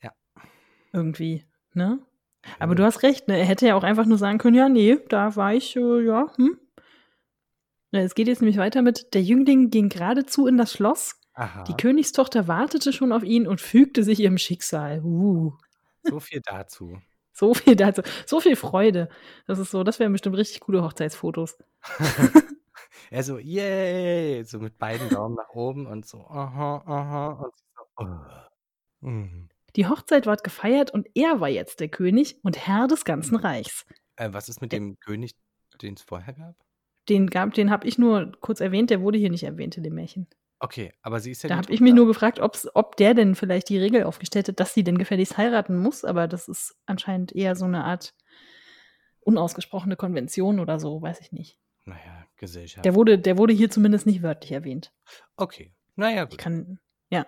[0.03, 0.13] Ja.
[0.93, 1.45] Irgendwie,
[1.75, 1.99] ne?
[2.59, 3.39] Aber du hast recht, ne?
[3.39, 6.33] Er hätte ja auch einfach nur sagen können, ja, nee, da war ich, äh, ja,
[6.37, 6.59] hm.
[7.93, 11.75] Es geht jetzt nämlich weiter mit, der Jüngling ging geradezu in das Schloss, Aha, die
[11.75, 15.03] Königstochter wartete schon auf ihn und fügte sich ihrem Schicksal.
[15.03, 15.53] Uh,
[16.03, 17.01] so viel dazu.
[17.33, 19.09] so viel dazu, so viel Freude.
[19.47, 21.57] Das ist so, das wären bestimmt richtig coole Hochzeitsfotos.
[23.11, 28.05] Er so, yay, so mit beiden Daumen nach oben und so, aha, aha, und so,
[28.05, 29.07] oh.
[29.07, 29.49] Mhm.
[29.77, 33.87] Die Hochzeit ward gefeiert und er war jetzt der König und Herr des ganzen Reichs.
[34.17, 34.79] Äh, was ist mit Ja.
[34.79, 35.35] dem König,
[35.81, 36.57] den es vorher gab?
[37.09, 39.95] Den, gab- den habe ich nur kurz erwähnt, der wurde hier nicht erwähnt in dem
[39.95, 40.27] Märchen.
[40.61, 43.69] Okay, aber sie ist ja Da habe ich mich nur gefragt, ob der denn vielleicht
[43.69, 47.57] die Regel aufgestellt hat, dass sie denn gefälligst heiraten muss, aber das ist anscheinend eher
[47.57, 48.15] so eine Art
[49.21, 51.59] unausgesprochene Konvention oder so, weiß ich nicht.
[51.85, 52.85] Naja, Gesellschaft.
[52.85, 54.93] Der wurde, der wurde hier zumindest nicht wörtlich erwähnt.
[55.37, 56.39] okay, naja, Ich gut.
[56.39, 56.79] kann,
[57.11, 57.27] ja.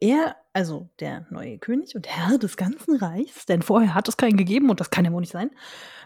[0.00, 4.36] Er, also der neue König und Herr des ganzen Reichs, denn vorher hat es keinen
[4.36, 5.50] gegeben und das kann ja wohl nicht sein,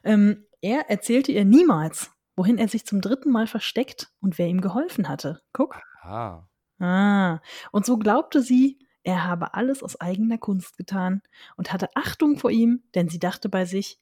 [0.04, 4.60] ähm, er erzählte ihr niemals, wohin er sich zum dritten Mal versteckt und wer ihm
[4.60, 5.42] geholfen hatte.
[5.52, 5.80] Guck.
[6.02, 6.44] Ah,
[6.80, 11.22] Ah, und so glaubte sie, er habe alles aus eigener Kunst getan
[11.56, 14.00] und hatte Achtung vor ihm, denn sie dachte bei sich,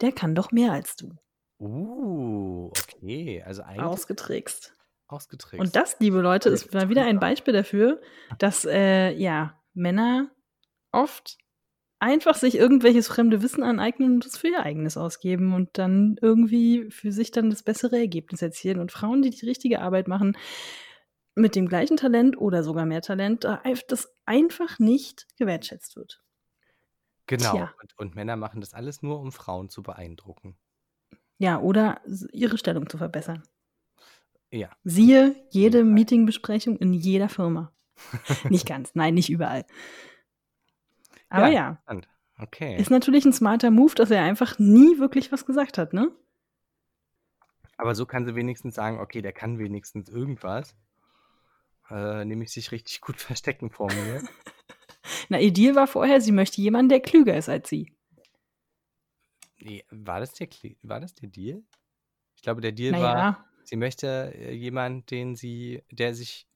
[0.00, 1.14] der kann doch mehr als du.
[1.58, 4.74] uh, okay, also eigentlich Ausgetrickst.
[5.08, 5.60] ausgetrickst.
[5.60, 8.00] Und das, liebe Leute, ist mal wieder ein Beispiel dafür,
[8.38, 10.30] dass äh, ja Männer
[10.90, 11.36] oft
[12.02, 16.90] einfach sich irgendwelches fremde Wissen aneignen und es für ihr eigenes ausgeben und dann irgendwie
[16.90, 18.80] für sich dann das bessere Ergebnis erzielen.
[18.80, 20.36] Und Frauen, die die richtige Arbeit machen,
[21.36, 23.46] mit dem gleichen Talent oder sogar mehr Talent,
[23.88, 26.22] das einfach nicht gewertschätzt wird.
[27.26, 30.58] Genau, und, und Männer machen das alles nur, um Frauen zu beeindrucken.
[31.38, 32.00] Ja, oder
[32.32, 33.44] ihre Stellung zu verbessern.
[34.50, 37.72] Ja, Siehe jede Meetingbesprechung in jeder Firma.
[38.50, 39.64] nicht ganz, nein, nicht überall.
[41.32, 42.08] Aber ja, interessant.
[42.38, 42.76] Okay.
[42.76, 46.10] ist natürlich ein smarter Move, dass er einfach nie wirklich was gesagt hat, ne?
[47.76, 50.76] Aber so kann sie wenigstens sagen, okay, der kann wenigstens irgendwas.
[51.90, 54.22] Äh, nämlich sich richtig gut verstecken vor mir.
[55.28, 57.92] Na, ihr Deal war vorher, sie möchte jemanden, der klüger ist als sie.
[59.58, 60.48] nee, war, das der,
[60.82, 61.62] war das der Deal?
[62.36, 66.48] Ich glaube, der Deal war, Naja, sie möchte äh, jemanden, den sie, der sich,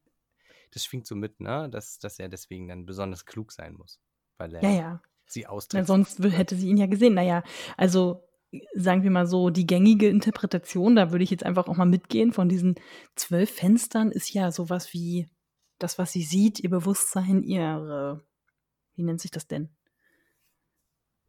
[0.72, 1.68] das schwingt so mit, ne?
[1.70, 4.01] Dass, dass er deswegen dann besonders klug sein muss.
[4.39, 5.03] Weil er ja, ja.
[5.26, 5.87] sie Na, austritt.
[5.87, 7.14] sonst wü- hätte sie ihn ja gesehen.
[7.14, 7.43] Naja,
[7.76, 8.22] also
[8.74, 12.32] sagen wir mal so, die gängige Interpretation, da würde ich jetzt einfach auch mal mitgehen,
[12.32, 12.76] von diesen
[13.16, 15.28] zwölf Fenstern ist ja sowas wie
[15.78, 18.24] das, was sie sieht, ihr Bewusstsein, ihre,
[18.95, 19.68] wie nennt sich das denn?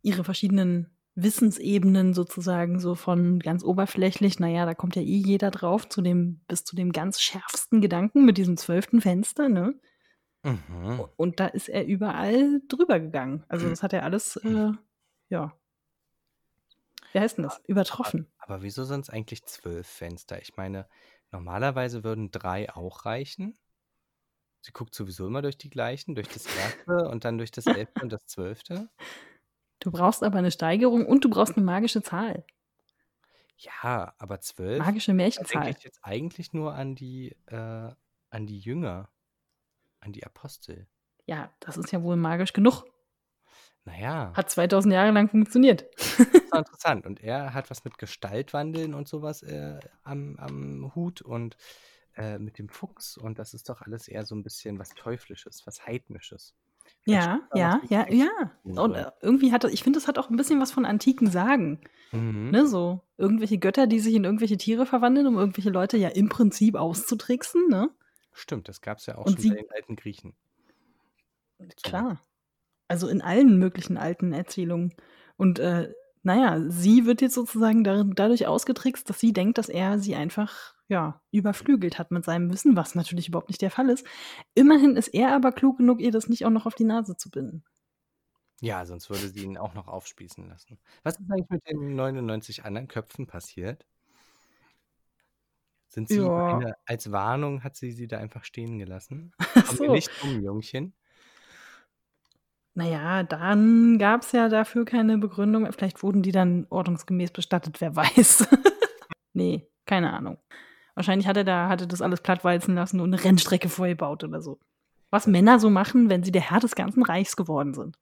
[0.01, 5.89] Ihre verschiedenen Wissensebenen sozusagen, so von ganz oberflächlich, naja, da kommt ja eh jeder drauf,
[5.89, 9.73] zu dem, bis zu dem ganz schärfsten Gedanken mit diesem zwölften Fenster, ne?
[10.47, 11.05] Mhm.
[11.17, 13.43] Und da ist er überall drüber gegangen.
[13.49, 14.71] Also das hat er alles, äh,
[15.29, 15.53] ja.
[17.11, 17.61] Wie heißt denn das?
[17.67, 18.27] Übertroffen.
[18.37, 20.41] Aber wieso sind es eigentlich zwölf Fenster?
[20.41, 20.87] Ich meine,
[21.31, 23.57] normalerweise würden drei auch reichen.
[24.61, 28.01] Sie guckt sowieso immer durch die gleichen, durch das erste und dann durch das elfte
[28.03, 28.89] und das zwölfte.
[29.79, 32.45] Du brauchst aber eine Steigerung und du brauchst eine magische Zahl.
[33.57, 34.79] Ja, aber zwölf?
[34.79, 35.63] Magische Da Märchenzahl.
[35.63, 37.91] denke ich jetzt eigentlich nur an die, äh,
[38.29, 39.09] an die Jünger,
[40.07, 40.87] an die Apostel.
[41.25, 42.85] Ja, das ist ja wohl magisch genug.
[43.85, 45.85] Naja, Hat 2000 Jahre lang funktioniert.
[46.17, 47.05] das war interessant.
[47.05, 51.55] Und er hat was mit Gestaltwandeln und sowas äh, am, am Hut und
[52.15, 53.17] äh, mit dem Fuchs.
[53.17, 56.53] Und das ist doch alles eher so ein bisschen was Teuflisches, was Heidnisches.
[57.05, 58.29] Ja, ja, ja, ja.
[58.63, 61.29] Und äh, irgendwie hat das, ich finde, das hat auch ein bisschen was von antiken
[61.29, 61.81] Sagen.
[62.11, 62.51] Mhm.
[62.51, 66.29] Ne, so irgendwelche Götter, die sich in irgendwelche Tiere verwandeln, um irgendwelche Leute ja im
[66.29, 67.89] Prinzip auszutricksen, ne?
[68.37, 70.35] Stimmt, das gab es ja auch Und schon sie- bei den alten Griechen.
[71.83, 72.21] Klar.
[72.87, 74.93] Also in allen möglichen alten Erzählungen.
[75.37, 75.91] Und äh,
[76.23, 80.75] naja, sie wird jetzt sozusagen da, dadurch ausgetrickst, dass sie denkt, dass er sie einfach
[80.87, 84.05] ja, überflügelt hat mit seinem Wissen, was natürlich überhaupt nicht der Fall ist.
[84.53, 87.29] Immerhin ist er aber klug genug, ihr das nicht auch noch auf die Nase zu
[87.29, 87.65] binden.
[88.61, 90.79] Ja, sonst würde sie ihn auch noch aufspießen lassen.
[91.03, 93.85] Was ist eigentlich mit den 99 anderen Köpfen passiert?
[95.97, 96.57] Sind sie Ja.
[96.57, 99.31] eine, als Warnung hat sie sie da einfach stehen gelassen?
[99.39, 99.91] Ach Komm mir so.
[99.93, 100.93] nicht um, Jungchen.
[102.75, 105.65] Naja, dann gab es ja dafür keine Begründung.
[105.73, 108.47] Vielleicht wurden die dann ordnungsgemäß bestattet, wer weiß.
[109.33, 110.37] nee, keine Ahnung.
[110.93, 114.59] Wahrscheinlich hat er da, hatte das alles plattwalzen lassen und eine Rennstrecke vorgebaut oder so.
[115.09, 117.97] Was Männer so machen, wenn sie der Herr des ganzen Reichs geworden sind.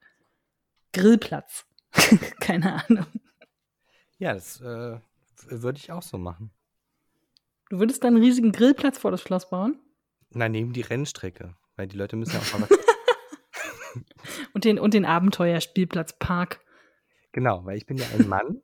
[0.92, 1.66] Grillplatz.
[2.42, 3.06] keine Ahnung.
[4.18, 5.00] Ja, das äh,
[5.48, 6.52] würde ich auch so machen.
[7.76, 9.78] Du würdest dann einen riesigen Grillplatz vor das Schloss bauen
[10.30, 11.58] Na, neben die Rennstrecke.
[11.76, 12.80] Weil die Leute müssen ja auch mal was.
[14.54, 16.62] und den, und den Abenteuerspielplatz Park.
[17.34, 18.62] genau, weil ich bin ja ein Mann.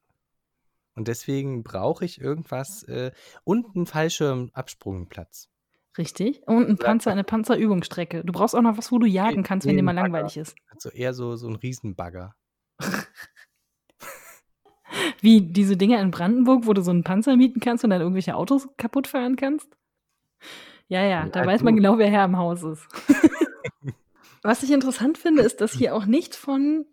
[0.96, 3.12] Und deswegen brauche ich irgendwas äh,
[3.44, 5.50] und einen Fallschirmabsprungplatz.
[5.98, 6.48] Richtig.
[6.48, 6.78] Und ein.
[6.78, 8.24] Panzer, eine Panzerübungsstrecke.
[8.24, 10.56] Du brauchst auch noch was, wo du jagen kannst, wenn dir mal langweilig ist.
[10.70, 12.34] Also eher so, so ein Riesenbagger.
[15.22, 18.36] Wie diese Dinger in Brandenburg, wo du so einen Panzer mieten kannst und dann irgendwelche
[18.36, 19.70] Autos kaputt fahren kannst?
[20.88, 22.86] Ja, ja, Ja, da weiß man genau, wer Herr im Haus ist.
[24.42, 26.86] Was ich interessant finde, ist, dass hier auch nicht von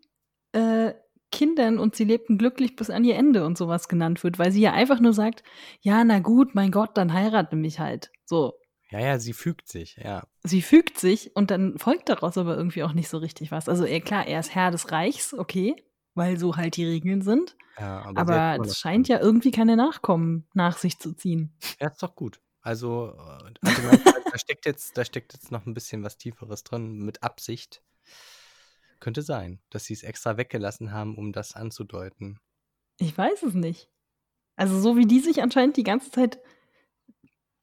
[0.52, 0.92] äh,
[1.32, 4.60] Kindern und sie lebten glücklich bis an ihr Ende und sowas genannt wird, weil sie
[4.60, 5.42] ja einfach nur sagt,
[5.80, 8.10] ja, na gut, mein Gott, dann heirate mich halt.
[8.26, 8.52] So,
[8.90, 10.26] Ja, ja, sie fügt sich, ja.
[10.44, 13.68] sie fügt sich und dann folgt daraus aber irgendwie auch nicht so richtig was.
[13.68, 15.74] Also er, klar, er ist Herr des Reichs, okay,
[16.18, 17.56] weil so halt die Regeln sind.
[17.78, 21.54] ja aber Aber es scheint ja irgendwie keine Nachkommen nach sich zu ziehen.
[21.80, 22.40] Ja, ist doch gut.
[22.60, 23.96] Also, äh, also
[24.30, 27.82] da steckt jetzt, da steckt jetzt noch ein bisschen was Tieferes drin mit Absicht.
[29.00, 32.40] Könnte sein, dass sie es extra weggelassen haben, um das anzudeuten.
[32.98, 33.88] Ich weiß es nicht.
[34.56, 36.40] Also so wie die sich anscheinend die ganze Zeit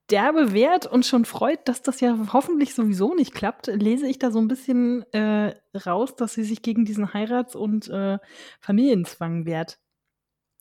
[0.09, 4.31] derbe wehrt und schon freut, dass das ja hoffentlich sowieso nicht klappt, lese ich da
[4.31, 8.19] so ein bisschen äh, raus, dass sie sich gegen diesen Heirats- und äh,
[8.59, 9.79] Familienzwang wehrt.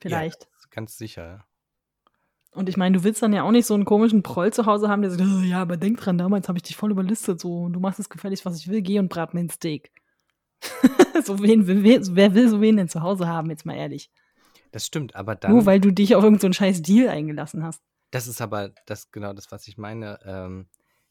[0.01, 0.45] Vielleicht.
[0.45, 1.45] Ja, ganz sicher.
[2.53, 4.88] Und ich meine, du willst dann ja auch nicht so einen komischen Proll zu Hause
[4.88, 7.68] haben, der sagt, "Oh, ja, aber denk dran, damals habe ich dich voll überlistet, so,
[7.68, 9.90] du machst es gefälligst, was ich will, geh und brat mir ein Steak.
[11.24, 14.11] so wen, wer, wer will so wen denn zu Hause haben, jetzt mal ehrlich.
[14.70, 15.51] Das stimmt, aber dann.
[15.51, 17.82] Nur weil du dich auf irgendeinen so scheiß Deal eingelassen hast.
[18.14, 20.20] Das ist aber das genau das, was ich meine.
[20.24, 20.68] Ähm,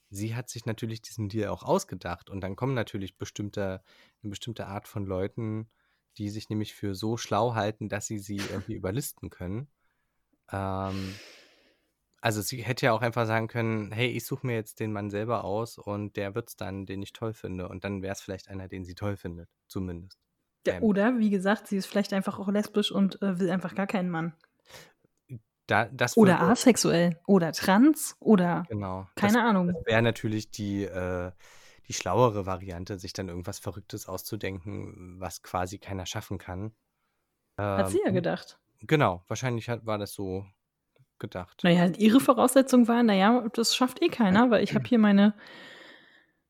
[0.10, 3.84] sie hat sich natürlich diesen Deal auch ausgedacht und dann kommen natürlich bestimmte,
[4.24, 5.70] eine bestimmte Art von Leuten,
[6.18, 9.68] die sich nämlich für so schlau halten, dass sie sie irgendwie überlisten können.
[10.50, 11.20] Ähm,
[12.22, 15.10] also sie hätte ja auch einfach sagen können, hey, ich suche mir jetzt den Mann
[15.10, 17.68] selber aus und der wird's dann, den ich toll finde.
[17.68, 20.18] Und dann wäre es vielleicht einer, den sie toll findet, zumindest.
[20.66, 23.76] Ja, Ähm, oder, wie gesagt, sie ist vielleicht einfach auch lesbisch und äh, will einfach
[23.76, 24.34] gar keinen Mann.
[25.68, 27.20] Da, das Oder asexuell.
[27.26, 28.16] Oder trans.
[28.20, 29.08] Oder Genau.
[29.16, 29.68] keine das, Ahnung.
[29.68, 31.32] Das wäre natürlich die, äh,
[31.88, 36.74] die schlauere Variante, sich dann irgendwas Verrücktes auszudenken, was quasi keiner schaffen kann.
[37.58, 38.60] Hat sie ja Ähm, gedacht.
[38.82, 40.46] Genau, wahrscheinlich hat, war das so
[41.20, 41.62] gedacht.
[41.64, 45.34] Naja, ihre Voraussetzung war, naja, das schafft eh keiner, weil ich habe hier meine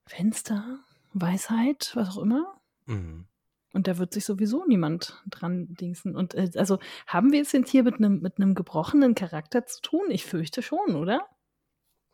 [0.07, 0.79] Fenster,
[1.13, 2.59] Weisheit, was auch immer.
[2.85, 3.27] Mhm.
[3.73, 6.15] Und da wird sich sowieso niemand dran dingsen.
[6.15, 9.81] Und äh, also haben wir es jetzt hier mit einem mit einem gebrochenen Charakter zu
[9.81, 10.05] tun?
[10.09, 11.27] Ich fürchte schon, oder?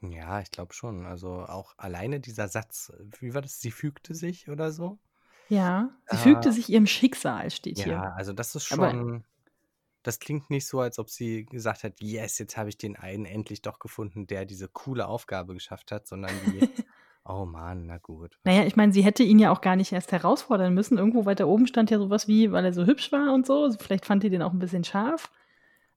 [0.02, 1.06] Ja, ich glaube schon.
[1.06, 3.60] Also auch alleine dieser Satz, wie war das?
[3.60, 4.98] Sie fügte sich oder so?
[5.50, 5.90] Ja.
[6.10, 8.02] Sie Äh, fügte sich ihrem Schicksal, steht Ja, hier.
[8.16, 9.26] also das ist Aber- schon.
[10.02, 13.26] Das klingt nicht so, als ob sie gesagt hat, yes, jetzt habe ich den einen
[13.26, 16.60] endlich doch gefunden, der diese coole Aufgabe geschafft hat, sondern die,
[17.30, 18.38] oh Mann, na gut.
[18.44, 20.98] Naja, ich meine, sie hätte ihn ja auch gar nicht erst herausfordern müssen.
[20.98, 23.64] Irgendwo weiter oben stand ja sowas wie, weil er so hübsch war und so.
[23.64, 25.32] Also Vielleicht fand ihr den auch ein bisschen scharf.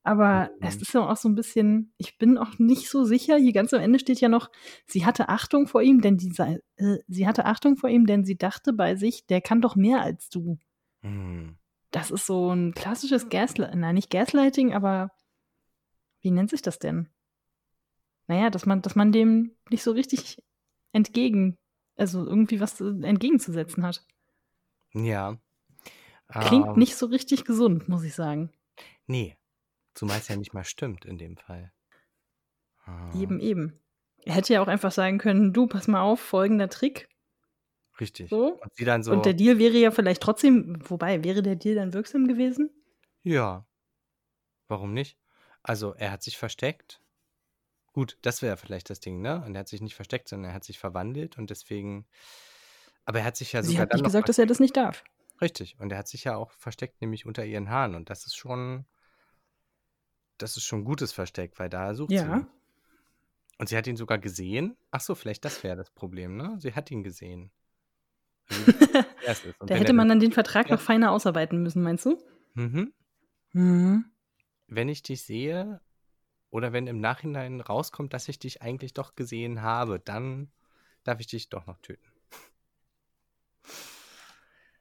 [0.04, 0.66] Aber Mhm.
[0.66, 3.36] es ist ja auch so ein bisschen, ich bin auch nicht so sicher.
[3.36, 4.50] Hier ganz am Ende steht ja noch,
[4.86, 6.32] sie hatte Achtung vor ihm, denn die,
[6.76, 10.02] äh, sie hatte Achtung vor ihm, denn sie dachte bei sich, der kann doch mehr
[10.02, 10.59] als du.
[11.02, 11.56] Hm.
[11.92, 15.10] das ist so ein klassisches Gaslighting, nein, nicht Gaslighting, aber
[16.20, 17.09] wie nennt sich das denn?
[18.28, 20.42] Naja, dass man, dass man dem nicht so richtig
[20.93, 21.56] entgegen,
[21.97, 24.05] also irgendwie was entgegenzusetzen hat.
[24.93, 25.39] Ja.
[26.28, 28.51] Klingt Ähm, nicht so richtig gesund, muss ich sagen.
[29.06, 29.36] nee.
[29.94, 31.70] Zumal es ja nicht mal stimmt in dem Fall.
[32.86, 33.78] Ah, Eben, eben.
[34.24, 37.10] Er hätte ja auch einfach sagen können, du, pass mal auf, folgender Trick.
[38.01, 38.31] Richtig.
[38.31, 38.59] So.
[38.59, 42.27] Und so, Und der Deal wäre ja vielleicht trotzdem, wobei, wäre der Deal dann wirksam
[42.27, 42.70] gewesen?
[43.23, 43.66] ja,
[44.69, 45.19] warum nicht?
[45.62, 47.01] Also, er hat sich versteckt.
[47.93, 49.43] Gut, das wäre vielleicht das Ding, ne?
[49.44, 52.06] Und er hat sich nicht versteckt, sondern er hat sich verwandelt und deswegen.
[53.05, 54.77] Aber er hat sich ja Sie sogar hat dann nicht gesagt, dass er das nicht
[54.77, 55.05] darf.
[55.40, 55.77] Richtig.
[55.81, 57.94] Und er hat sich ja auch versteckt, nämlich unter ihren Haaren.
[57.94, 58.86] Und das ist schon,
[60.39, 62.36] das ist schon ein gutes Versteck, weil da sucht sie Ja.
[62.39, 62.47] ihn.
[63.59, 64.77] Und sie hat ihn sogar gesehen.
[64.90, 66.56] Ach so, vielleicht das wäre das Problem, ne?
[66.60, 67.51] Sie hat ihn gesehen.
[68.48, 68.62] Also,
[69.66, 70.77] Da hätte man dann- dann den Vertrag Ja.
[70.77, 72.19] noch feiner ausarbeiten müssen, meinst du?
[72.55, 72.93] Mhm.
[73.52, 74.05] Mhm.
[74.69, 75.81] Wenn ich dich sehe
[76.52, 80.50] oder wenn im Nachhinein rauskommt, dass ich dich eigentlich doch gesehen habe, dann
[81.02, 82.06] darf ich dich doch noch töten.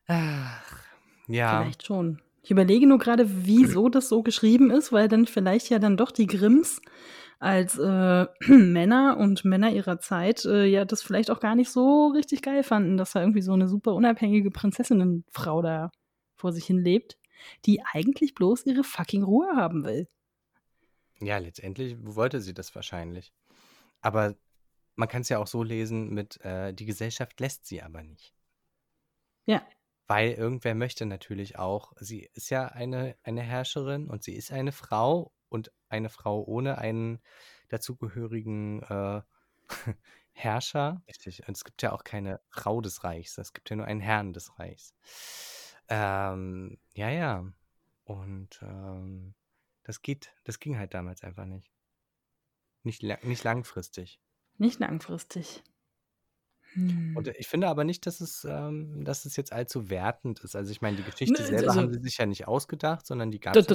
[0.05, 0.85] Ach,
[1.27, 1.61] ja.
[1.61, 2.21] Vielleicht schon.
[2.43, 6.11] Ich überlege nur gerade, wieso das so geschrieben ist, weil dann vielleicht ja dann doch
[6.11, 6.81] die Grimms
[7.39, 12.07] als äh, Männer und Männer ihrer Zeit äh, ja das vielleicht auch gar nicht so
[12.07, 15.91] richtig geil fanden, dass da irgendwie so eine super unabhängige Prinzessinnenfrau da
[16.35, 17.17] vor sich hin lebt,
[17.65, 20.07] die eigentlich bloß ihre fucking Ruhe haben will.
[21.21, 23.31] Ja, letztendlich wollte sie das wahrscheinlich.
[24.01, 24.35] Aber
[24.95, 28.33] man kann es ja auch so lesen mit, äh, die Gesellschaft lässt sie aber nicht.
[29.45, 29.65] Ja.
[30.07, 34.71] Weil irgendwer möchte natürlich auch, sie ist ja eine, eine Herrscherin und sie ist eine
[34.71, 37.21] Frau und eine Frau ohne einen
[37.69, 39.21] dazugehörigen äh,
[40.33, 41.01] Herrscher.
[41.07, 41.47] Richtig.
[41.47, 44.33] Und es gibt ja auch keine Frau des Reichs, es gibt ja nur einen Herrn
[44.33, 44.93] des Reichs.
[45.87, 47.45] Ähm, ja, ja.
[48.03, 49.35] Und ähm,
[49.91, 51.69] das geht, das ging halt damals einfach nicht.
[52.83, 54.21] Nicht, nicht langfristig.
[54.57, 55.63] Nicht langfristig.
[56.73, 57.13] Hm.
[57.17, 60.55] Und ich finde aber nicht, dass es, ähm, dass es jetzt allzu wertend ist.
[60.55, 63.31] Also ich meine, die Geschichte Ne, selber also- haben sie sich ja nicht ausgedacht, sondern
[63.31, 63.67] die gab es.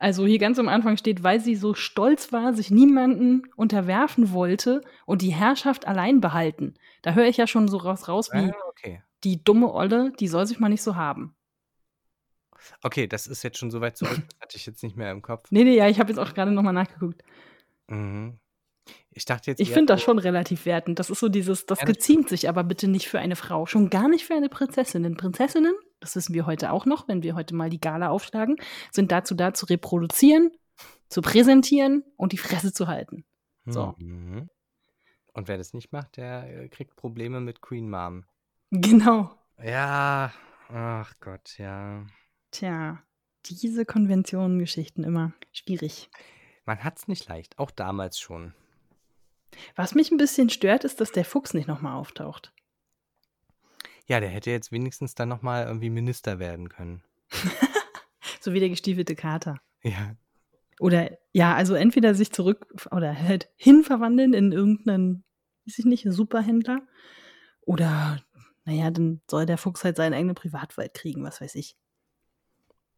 [0.00, 4.82] Also hier ganz am Anfang steht, weil sie so stolz war, sich niemanden unterwerfen wollte
[5.06, 6.74] und die Herrschaft allein behalten.
[7.02, 9.04] Da höre ich ja schon so raus, raus wie Ah, okay.
[9.22, 11.36] die dumme Olle, die soll sich mal nicht so haben.
[12.82, 15.50] Okay, das ist jetzt schon so weit zurück, hatte ich jetzt nicht mehr im Kopf.
[15.50, 17.22] Nee, nee, ja, ich habe jetzt auch gerade nochmal nachgeguckt.
[17.88, 18.38] Mhm.
[19.10, 20.98] Ich dachte jetzt Ich finde das schon relativ wertend.
[20.98, 23.66] Das ist so dieses, das das geziemt sich aber bitte nicht für eine Frau.
[23.66, 25.02] Schon gar nicht für eine Prinzessin.
[25.02, 28.56] Denn Prinzessinnen, das wissen wir heute auch noch, wenn wir heute mal die Gala aufschlagen,
[28.90, 30.50] sind dazu da zu reproduzieren,
[31.08, 33.24] zu präsentieren und die Fresse zu halten.
[33.66, 33.94] So.
[33.98, 34.48] Mhm.
[35.34, 38.24] Und wer das nicht macht, der äh, kriegt Probleme mit Queen Mom.
[38.70, 39.30] Genau.
[39.62, 40.32] Ja,
[40.68, 42.04] ach Gott, ja.
[42.52, 43.02] Tja,
[43.46, 46.08] diese Konventionengeschichten immer schwierig.
[46.64, 48.54] Man hat's nicht leicht, auch damals schon.
[49.74, 52.52] Was mich ein bisschen stört, ist, dass der Fuchs nicht nochmal auftaucht.
[54.06, 57.02] Ja, der hätte jetzt wenigstens dann nochmal irgendwie Minister werden können.
[58.40, 59.60] So wie der gestiefelte Kater.
[59.84, 60.16] Ja.
[60.80, 65.22] Oder ja, also entweder sich zurück oder halt hinverwandeln in irgendeinen,
[65.64, 66.80] weiß ich nicht, Superhändler.
[67.60, 68.20] Oder,
[68.64, 71.76] naja, dann soll der Fuchs halt seinen eigenen Privatwald kriegen, was weiß ich.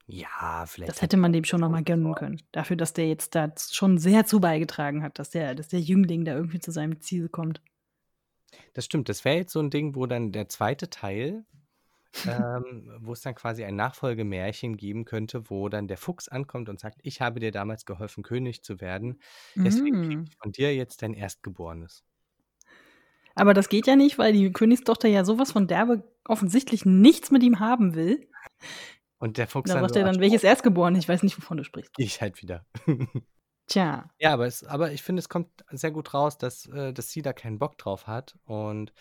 [0.06, 0.90] Ja, vielleicht.
[0.90, 2.42] Das hätte man dem schon nochmal gönnen können.
[2.52, 6.24] Dafür, dass der jetzt da schon sehr zu beigetragen hat, dass der, dass der Jüngling
[6.24, 7.62] da irgendwie zu seinem Ziel kommt.
[8.74, 9.08] Das stimmt.
[9.08, 11.46] Das wäre jetzt so ein Ding, wo dann der zweite Teil,
[12.26, 16.78] ähm, wo es dann quasi ein Nachfolgemärchen geben könnte, wo dann der Fuchs ankommt und
[16.80, 19.20] sagt, ich habe dir damals geholfen, König zu werden.
[19.64, 20.24] Deswegen Mm.
[20.24, 22.04] ich von dir jetzt dein Erstgeborenes.
[23.34, 27.42] Aber das geht ja nicht, weil die Königstochter ja sowas von derbe offensichtlich nichts mit
[27.42, 28.28] ihm haben will.
[29.18, 30.98] Und der Fuchs Da dann sagt so, er dann, welches Erstgeborene?
[30.98, 31.92] Ich weiß nicht, wovon du sprichst.
[31.96, 32.66] ich halt wieder.
[33.66, 37.10] Tja, Ja, aber, es, aber ich finde, es kommt sehr gut raus, dass, äh, dass
[37.10, 38.36] sie da keinen Bock drauf hat.
[38.44, 38.92] Und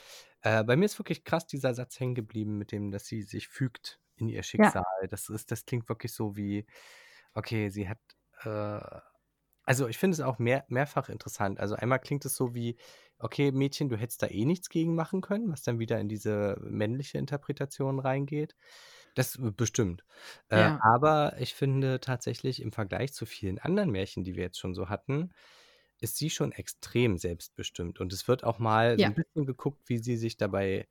[0.42, 3.50] äh, bei mir ist wirklich krass dieser Satz hängen geblieben, mit dem, dass sie sich
[3.50, 4.86] fügt in ihr Schicksal.
[5.10, 6.66] Das, ist, das klingt wirklich so wie,
[7.34, 8.00] okay, sie hat.
[8.44, 9.02] Äh,
[9.66, 11.60] also ich finde es auch mehr, mehrfach interessant.
[11.60, 12.78] Also einmal klingt es so wie,
[13.20, 16.58] okay, Mädchen, du hättest da eh nichts gegen machen können, was dann wieder in diese
[16.62, 18.56] männliche Interpretation reingeht.
[19.16, 20.04] Das bestimmt.
[20.50, 20.80] Äh, Ja.
[20.80, 24.90] aber ich finde tatsächlich im Vergleich zu vielen anderen Märchen, die wir jetzt schon so
[24.90, 25.32] hatten,
[26.00, 28.00] ist sie schon extrem selbstbestimmt.
[28.00, 29.10] Und es wird auch mal so Ja.
[29.10, 30.88] ein bisschen geguckt, wie sie sich dabei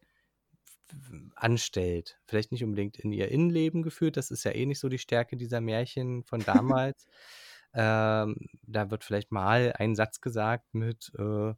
[1.37, 2.21] anstellt.
[2.27, 5.37] Vielleicht nicht unbedingt in ihr Innenleben geführt, das ist ja eh nicht so die Stärke
[5.37, 7.07] dieser Märchen von damals.
[7.75, 11.55] ähm, da wird vielleicht mal ein Satz gesagt mit, äh,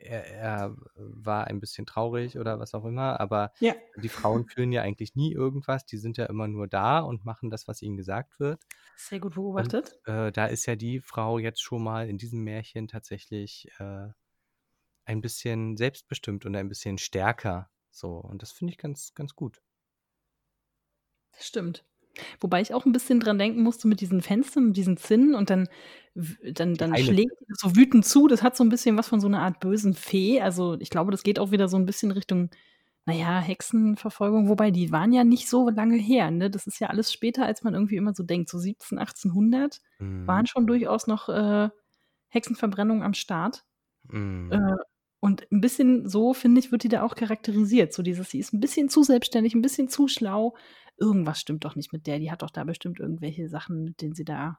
[0.00, 3.74] er, er war ein bisschen traurig oder was auch immer, aber Ja.
[3.96, 7.50] die Frauen fühlen ja eigentlich nie irgendwas, die sind ja immer nur da und machen
[7.50, 8.66] das, was ihnen gesagt wird.
[8.94, 10.00] Sehr gut Und beobachtet.
[10.06, 14.08] äh, da ist ja die Frau jetzt schon mal in diesem Märchen tatsächlich äh,
[15.04, 17.70] ein bisschen selbstbestimmt und ein bisschen stärker.
[17.90, 19.62] So, und das finde ich ganz, ganz gut.
[21.32, 21.84] Das stimmt.
[22.40, 25.50] Wobei ich auch ein bisschen dran denken musste mit diesen Fenstern und diesen Zinnen und
[25.50, 25.68] dann,
[26.14, 28.28] dann, dann eine schlägt das so wütend zu.
[28.28, 30.40] Das hat so ein bisschen was von so einer Art bösen Fee.
[30.40, 32.50] Also ich glaube, das geht auch wieder so ein bisschen Richtung,
[33.06, 34.48] naja, Hexenverfolgung.
[34.48, 36.30] Wobei die waren ja nicht so lange her.
[36.30, 36.50] Ne?
[36.50, 38.48] Das ist ja alles später, als man irgendwie immer so denkt.
[38.50, 40.26] So 17, 1800 Mhm.
[40.26, 41.68] waren schon durchaus noch äh,
[42.28, 43.64] Hexenverbrennungen am Start.
[44.08, 44.50] Mhm.
[44.52, 44.76] Äh,
[45.20, 47.92] und ein bisschen so, finde ich, wird die da auch charakterisiert.
[47.92, 50.56] So dieses, sie ist ein bisschen zu selbstständig, ein bisschen zu schlau.
[50.96, 52.18] Irgendwas stimmt doch nicht mit der.
[52.18, 54.58] Die hat doch da bestimmt irgendwelche Sachen, mit denen sie da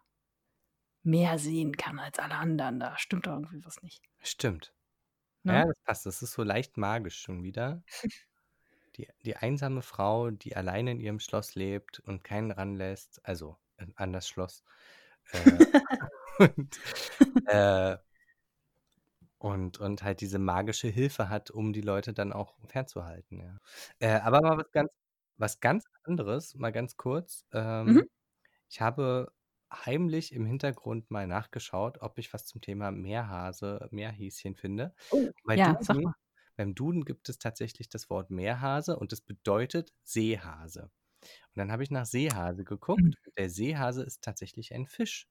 [1.04, 2.80] mehr sehen kann als alle anderen.
[2.80, 4.04] Da stimmt doch irgendwie was nicht.
[4.20, 4.74] Stimmt.
[5.44, 5.54] Ne?
[5.54, 6.06] Ja, das passt.
[6.06, 7.84] Das ist so leicht magisch schon wieder.
[8.98, 13.86] Die, die einsame Frau, die alleine in ihrem Schloss lebt und keinen ranlässt, also äh,
[13.96, 14.66] an das Schloss.
[15.32, 15.40] Äh,
[16.40, 16.78] und,
[17.46, 17.98] äh,
[19.42, 23.40] und, und halt diese magische Hilfe hat, um die Leute dann auch fernzuhalten.
[23.40, 23.58] Ja.
[24.00, 24.92] Äh, aber mal was ganz,
[25.38, 27.46] was ganz anderes, mal ganz kurz.
[27.54, 28.04] Ähm, Mhm.
[28.70, 29.34] Ich habe
[29.74, 34.94] heimlich im Hintergrund mal nachgeschaut, ob ich was zum Thema Meerhase, Meerhäschen finde.
[35.12, 36.16] Oh, Bei ja, sag Duden, mal.
[36.56, 40.84] beim Duden gibt es tatsächlich das Wort Meerhase und das bedeutet Seehase.
[41.22, 43.02] Und dann habe ich nach Seehase geguckt.
[43.02, 43.14] Mhm.
[43.26, 45.28] Und der Seehase ist tatsächlich ein Fisch.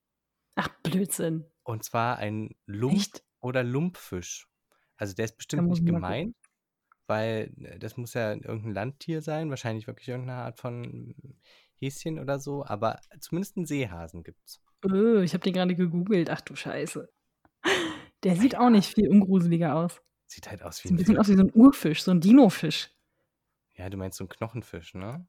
[0.56, 1.46] Ach, Blödsinn.
[1.62, 3.24] Und zwar ein Lump- Echt?
[3.40, 4.48] Oder Lumpfisch.
[4.96, 6.36] Also der ist bestimmt nicht gemeint,
[7.06, 11.14] weil äh, das muss ja irgendein Landtier sein, wahrscheinlich wirklich irgendeine Art von
[11.74, 14.62] Häschen oder so, aber zumindest einen Seehasen gibt's.
[14.84, 16.30] Öh, ich habe den gerade gegoogelt.
[16.30, 17.10] Ach du Scheiße.
[18.22, 20.02] Der sieht auch nicht viel ungruseliger aus.
[20.26, 22.90] Sieht halt aus wie ein ein bisschen aus wie so ein Urfisch, so ein Dinofisch.
[23.74, 25.26] Ja, du meinst so ein Knochenfisch, ne?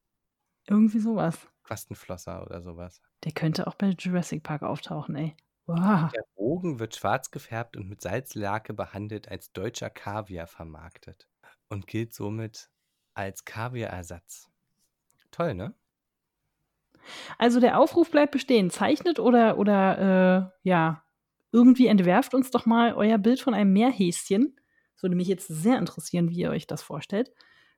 [0.67, 1.47] Irgendwie sowas.
[1.63, 3.01] Quastenflosser oder sowas.
[3.23, 5.35] Der könnte auch bei Jurassic Park auftauchen, ey.
[5.67, 6.11] Wow.
[6.11, 11.27] Der Bogen wird schwarz gefärbt und mit Salzlake behandelt als deutscher Kaviar vermarktet
[11.69, 12.69] und gilt somit
[13.13, 14.49] als Kaviarersatz.
[15.31, 15.73] Toll, ne?
[17.38, 18.69] Also der Aufruf bleibt bestehen.
[18.69, 21.03] Zeichnet oder, oder äh, ja,
[21.51, 24.55] irgendwie entwerft uns doch mal euer Bild von einem Meerhäschen.
[24.93, 27.31] Das würde mich jetzt sehr interessieren, wie ihr euch das vorstellt.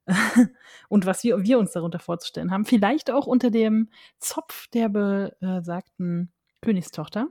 [0.89, 2.65] Und was wir, wir uns darunter vorzustellen haben.
[2.65, 3.89] Vielleicht auch unter dem
[4.19, 7.29] Zopf der besagten Königstochter.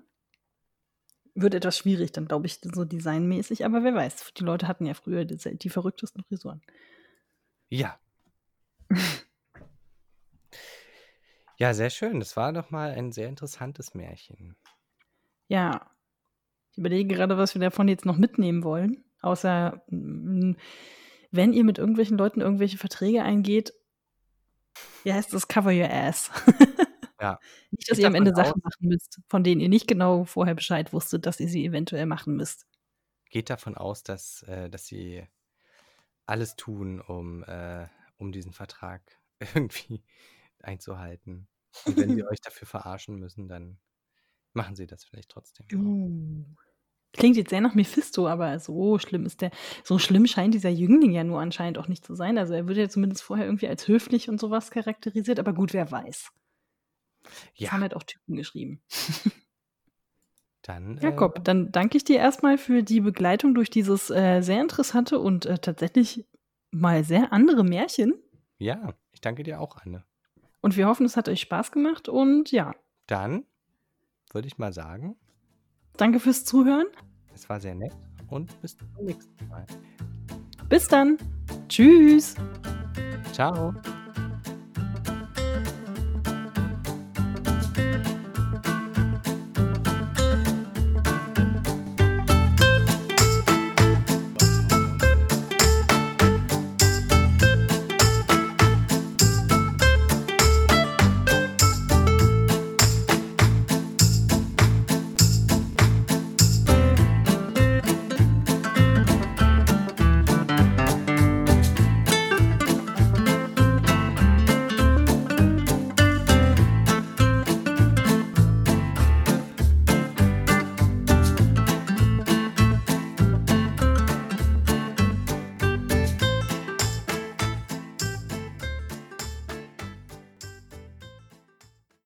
[1.34, 4.34] Wird etwas schwierig, dann glaube ich, so designmäßig, aber wer weiß.
[4.36, 6.62] Die Leute hatten ja früher die, die verrücktesten Frisuren.
[7.68, 7.98] Ja.
[11.59, 12.18] Ja, sehr schön.
[12.18, 14.56] Das war doch mal ein sehr interessantes Märchen.
[15.46, 15.92] Ja,
[16.72, 19.04] ich überlege gerade, was wir davon jetzt noch mitnehmen wollen.
[19.20, 20.54] Außer, mm,
[21.30, 23.74] wenn ihr mit irgendwelchen Leuten irgendwelche Verträge eingeht,
[25.04, 25.46] wie heißt das?
[25.46, 26.32] Cover your ass.
[27.22, 27.38] Ja.
[27.70, 30.56] Nicht, dass Geht ihr am Ende Sachen machen müsst, von denen ihr nicht genau vorher
[30.56, 32.66] Bescheid wusstet, dass ihr sie eventuell machen müsst.
[33.30, 35.24] Geht davon aus, dass, äh, dass sie
[36.26, 37.86] alles tun, um, äh,
[38.16, 39.02] um diesen Vertrag
[39.54, 40.02] irgendwie
[40.60, 41.46] einzuhalten.
[41.84, 43.78] Und wenn sie euch dafür verarschen müssen, dann
[44.52, 45.66] machen sie das vielleicht trotzdem.
[45.72, 46.44] Uh.
[47.14, 49.50] Klingt jetzt sehr nach Mephisto, aber so schlimm ist der.
[49.84, 52.38] So schlimm scheint dieser Jüngling ja nur anscheinend auch nicht zu sein.
[52.38, 55.90] Also er wird ja zumindest vorher irgendwie als höflich und sowas charakterisiert, aber gut, wer
[55.90, 56.32] weiß.
[57.22, 58.82] Das Ja, haben halt auch Typen geschrieben.
[60.62, 60.98] dann.
[61.00, 65.18] Jakob, Äh, dann danke ich dir erstmal für die Begleitung durch dieses äh, sehr interessante
[65.18, 66.26] und äh, tatsächlich
[66.70, 68.14] mal sehr andere Märchen.
[68.58, 70.04] ja, ich danke dir auch, Anne.
[70.60, 72.08] Und wir hoffen, es hat euch Spaß gemacht.
[72.08, 72.72] Und ja,
[73.06, 73.44] Dann
[74.32, 75.16] würde ich mal sagen,
[75.96, 76.86] danke fürs Zuhören.
[77.34, 77.92] es war sehr nett
[78.28, 79.66] und bis zum nächsten Mal.
[80.68, 81.18] Bis dann.
[81.68, 82.34] Tschüss.
[83.32, 83.74] Ciao.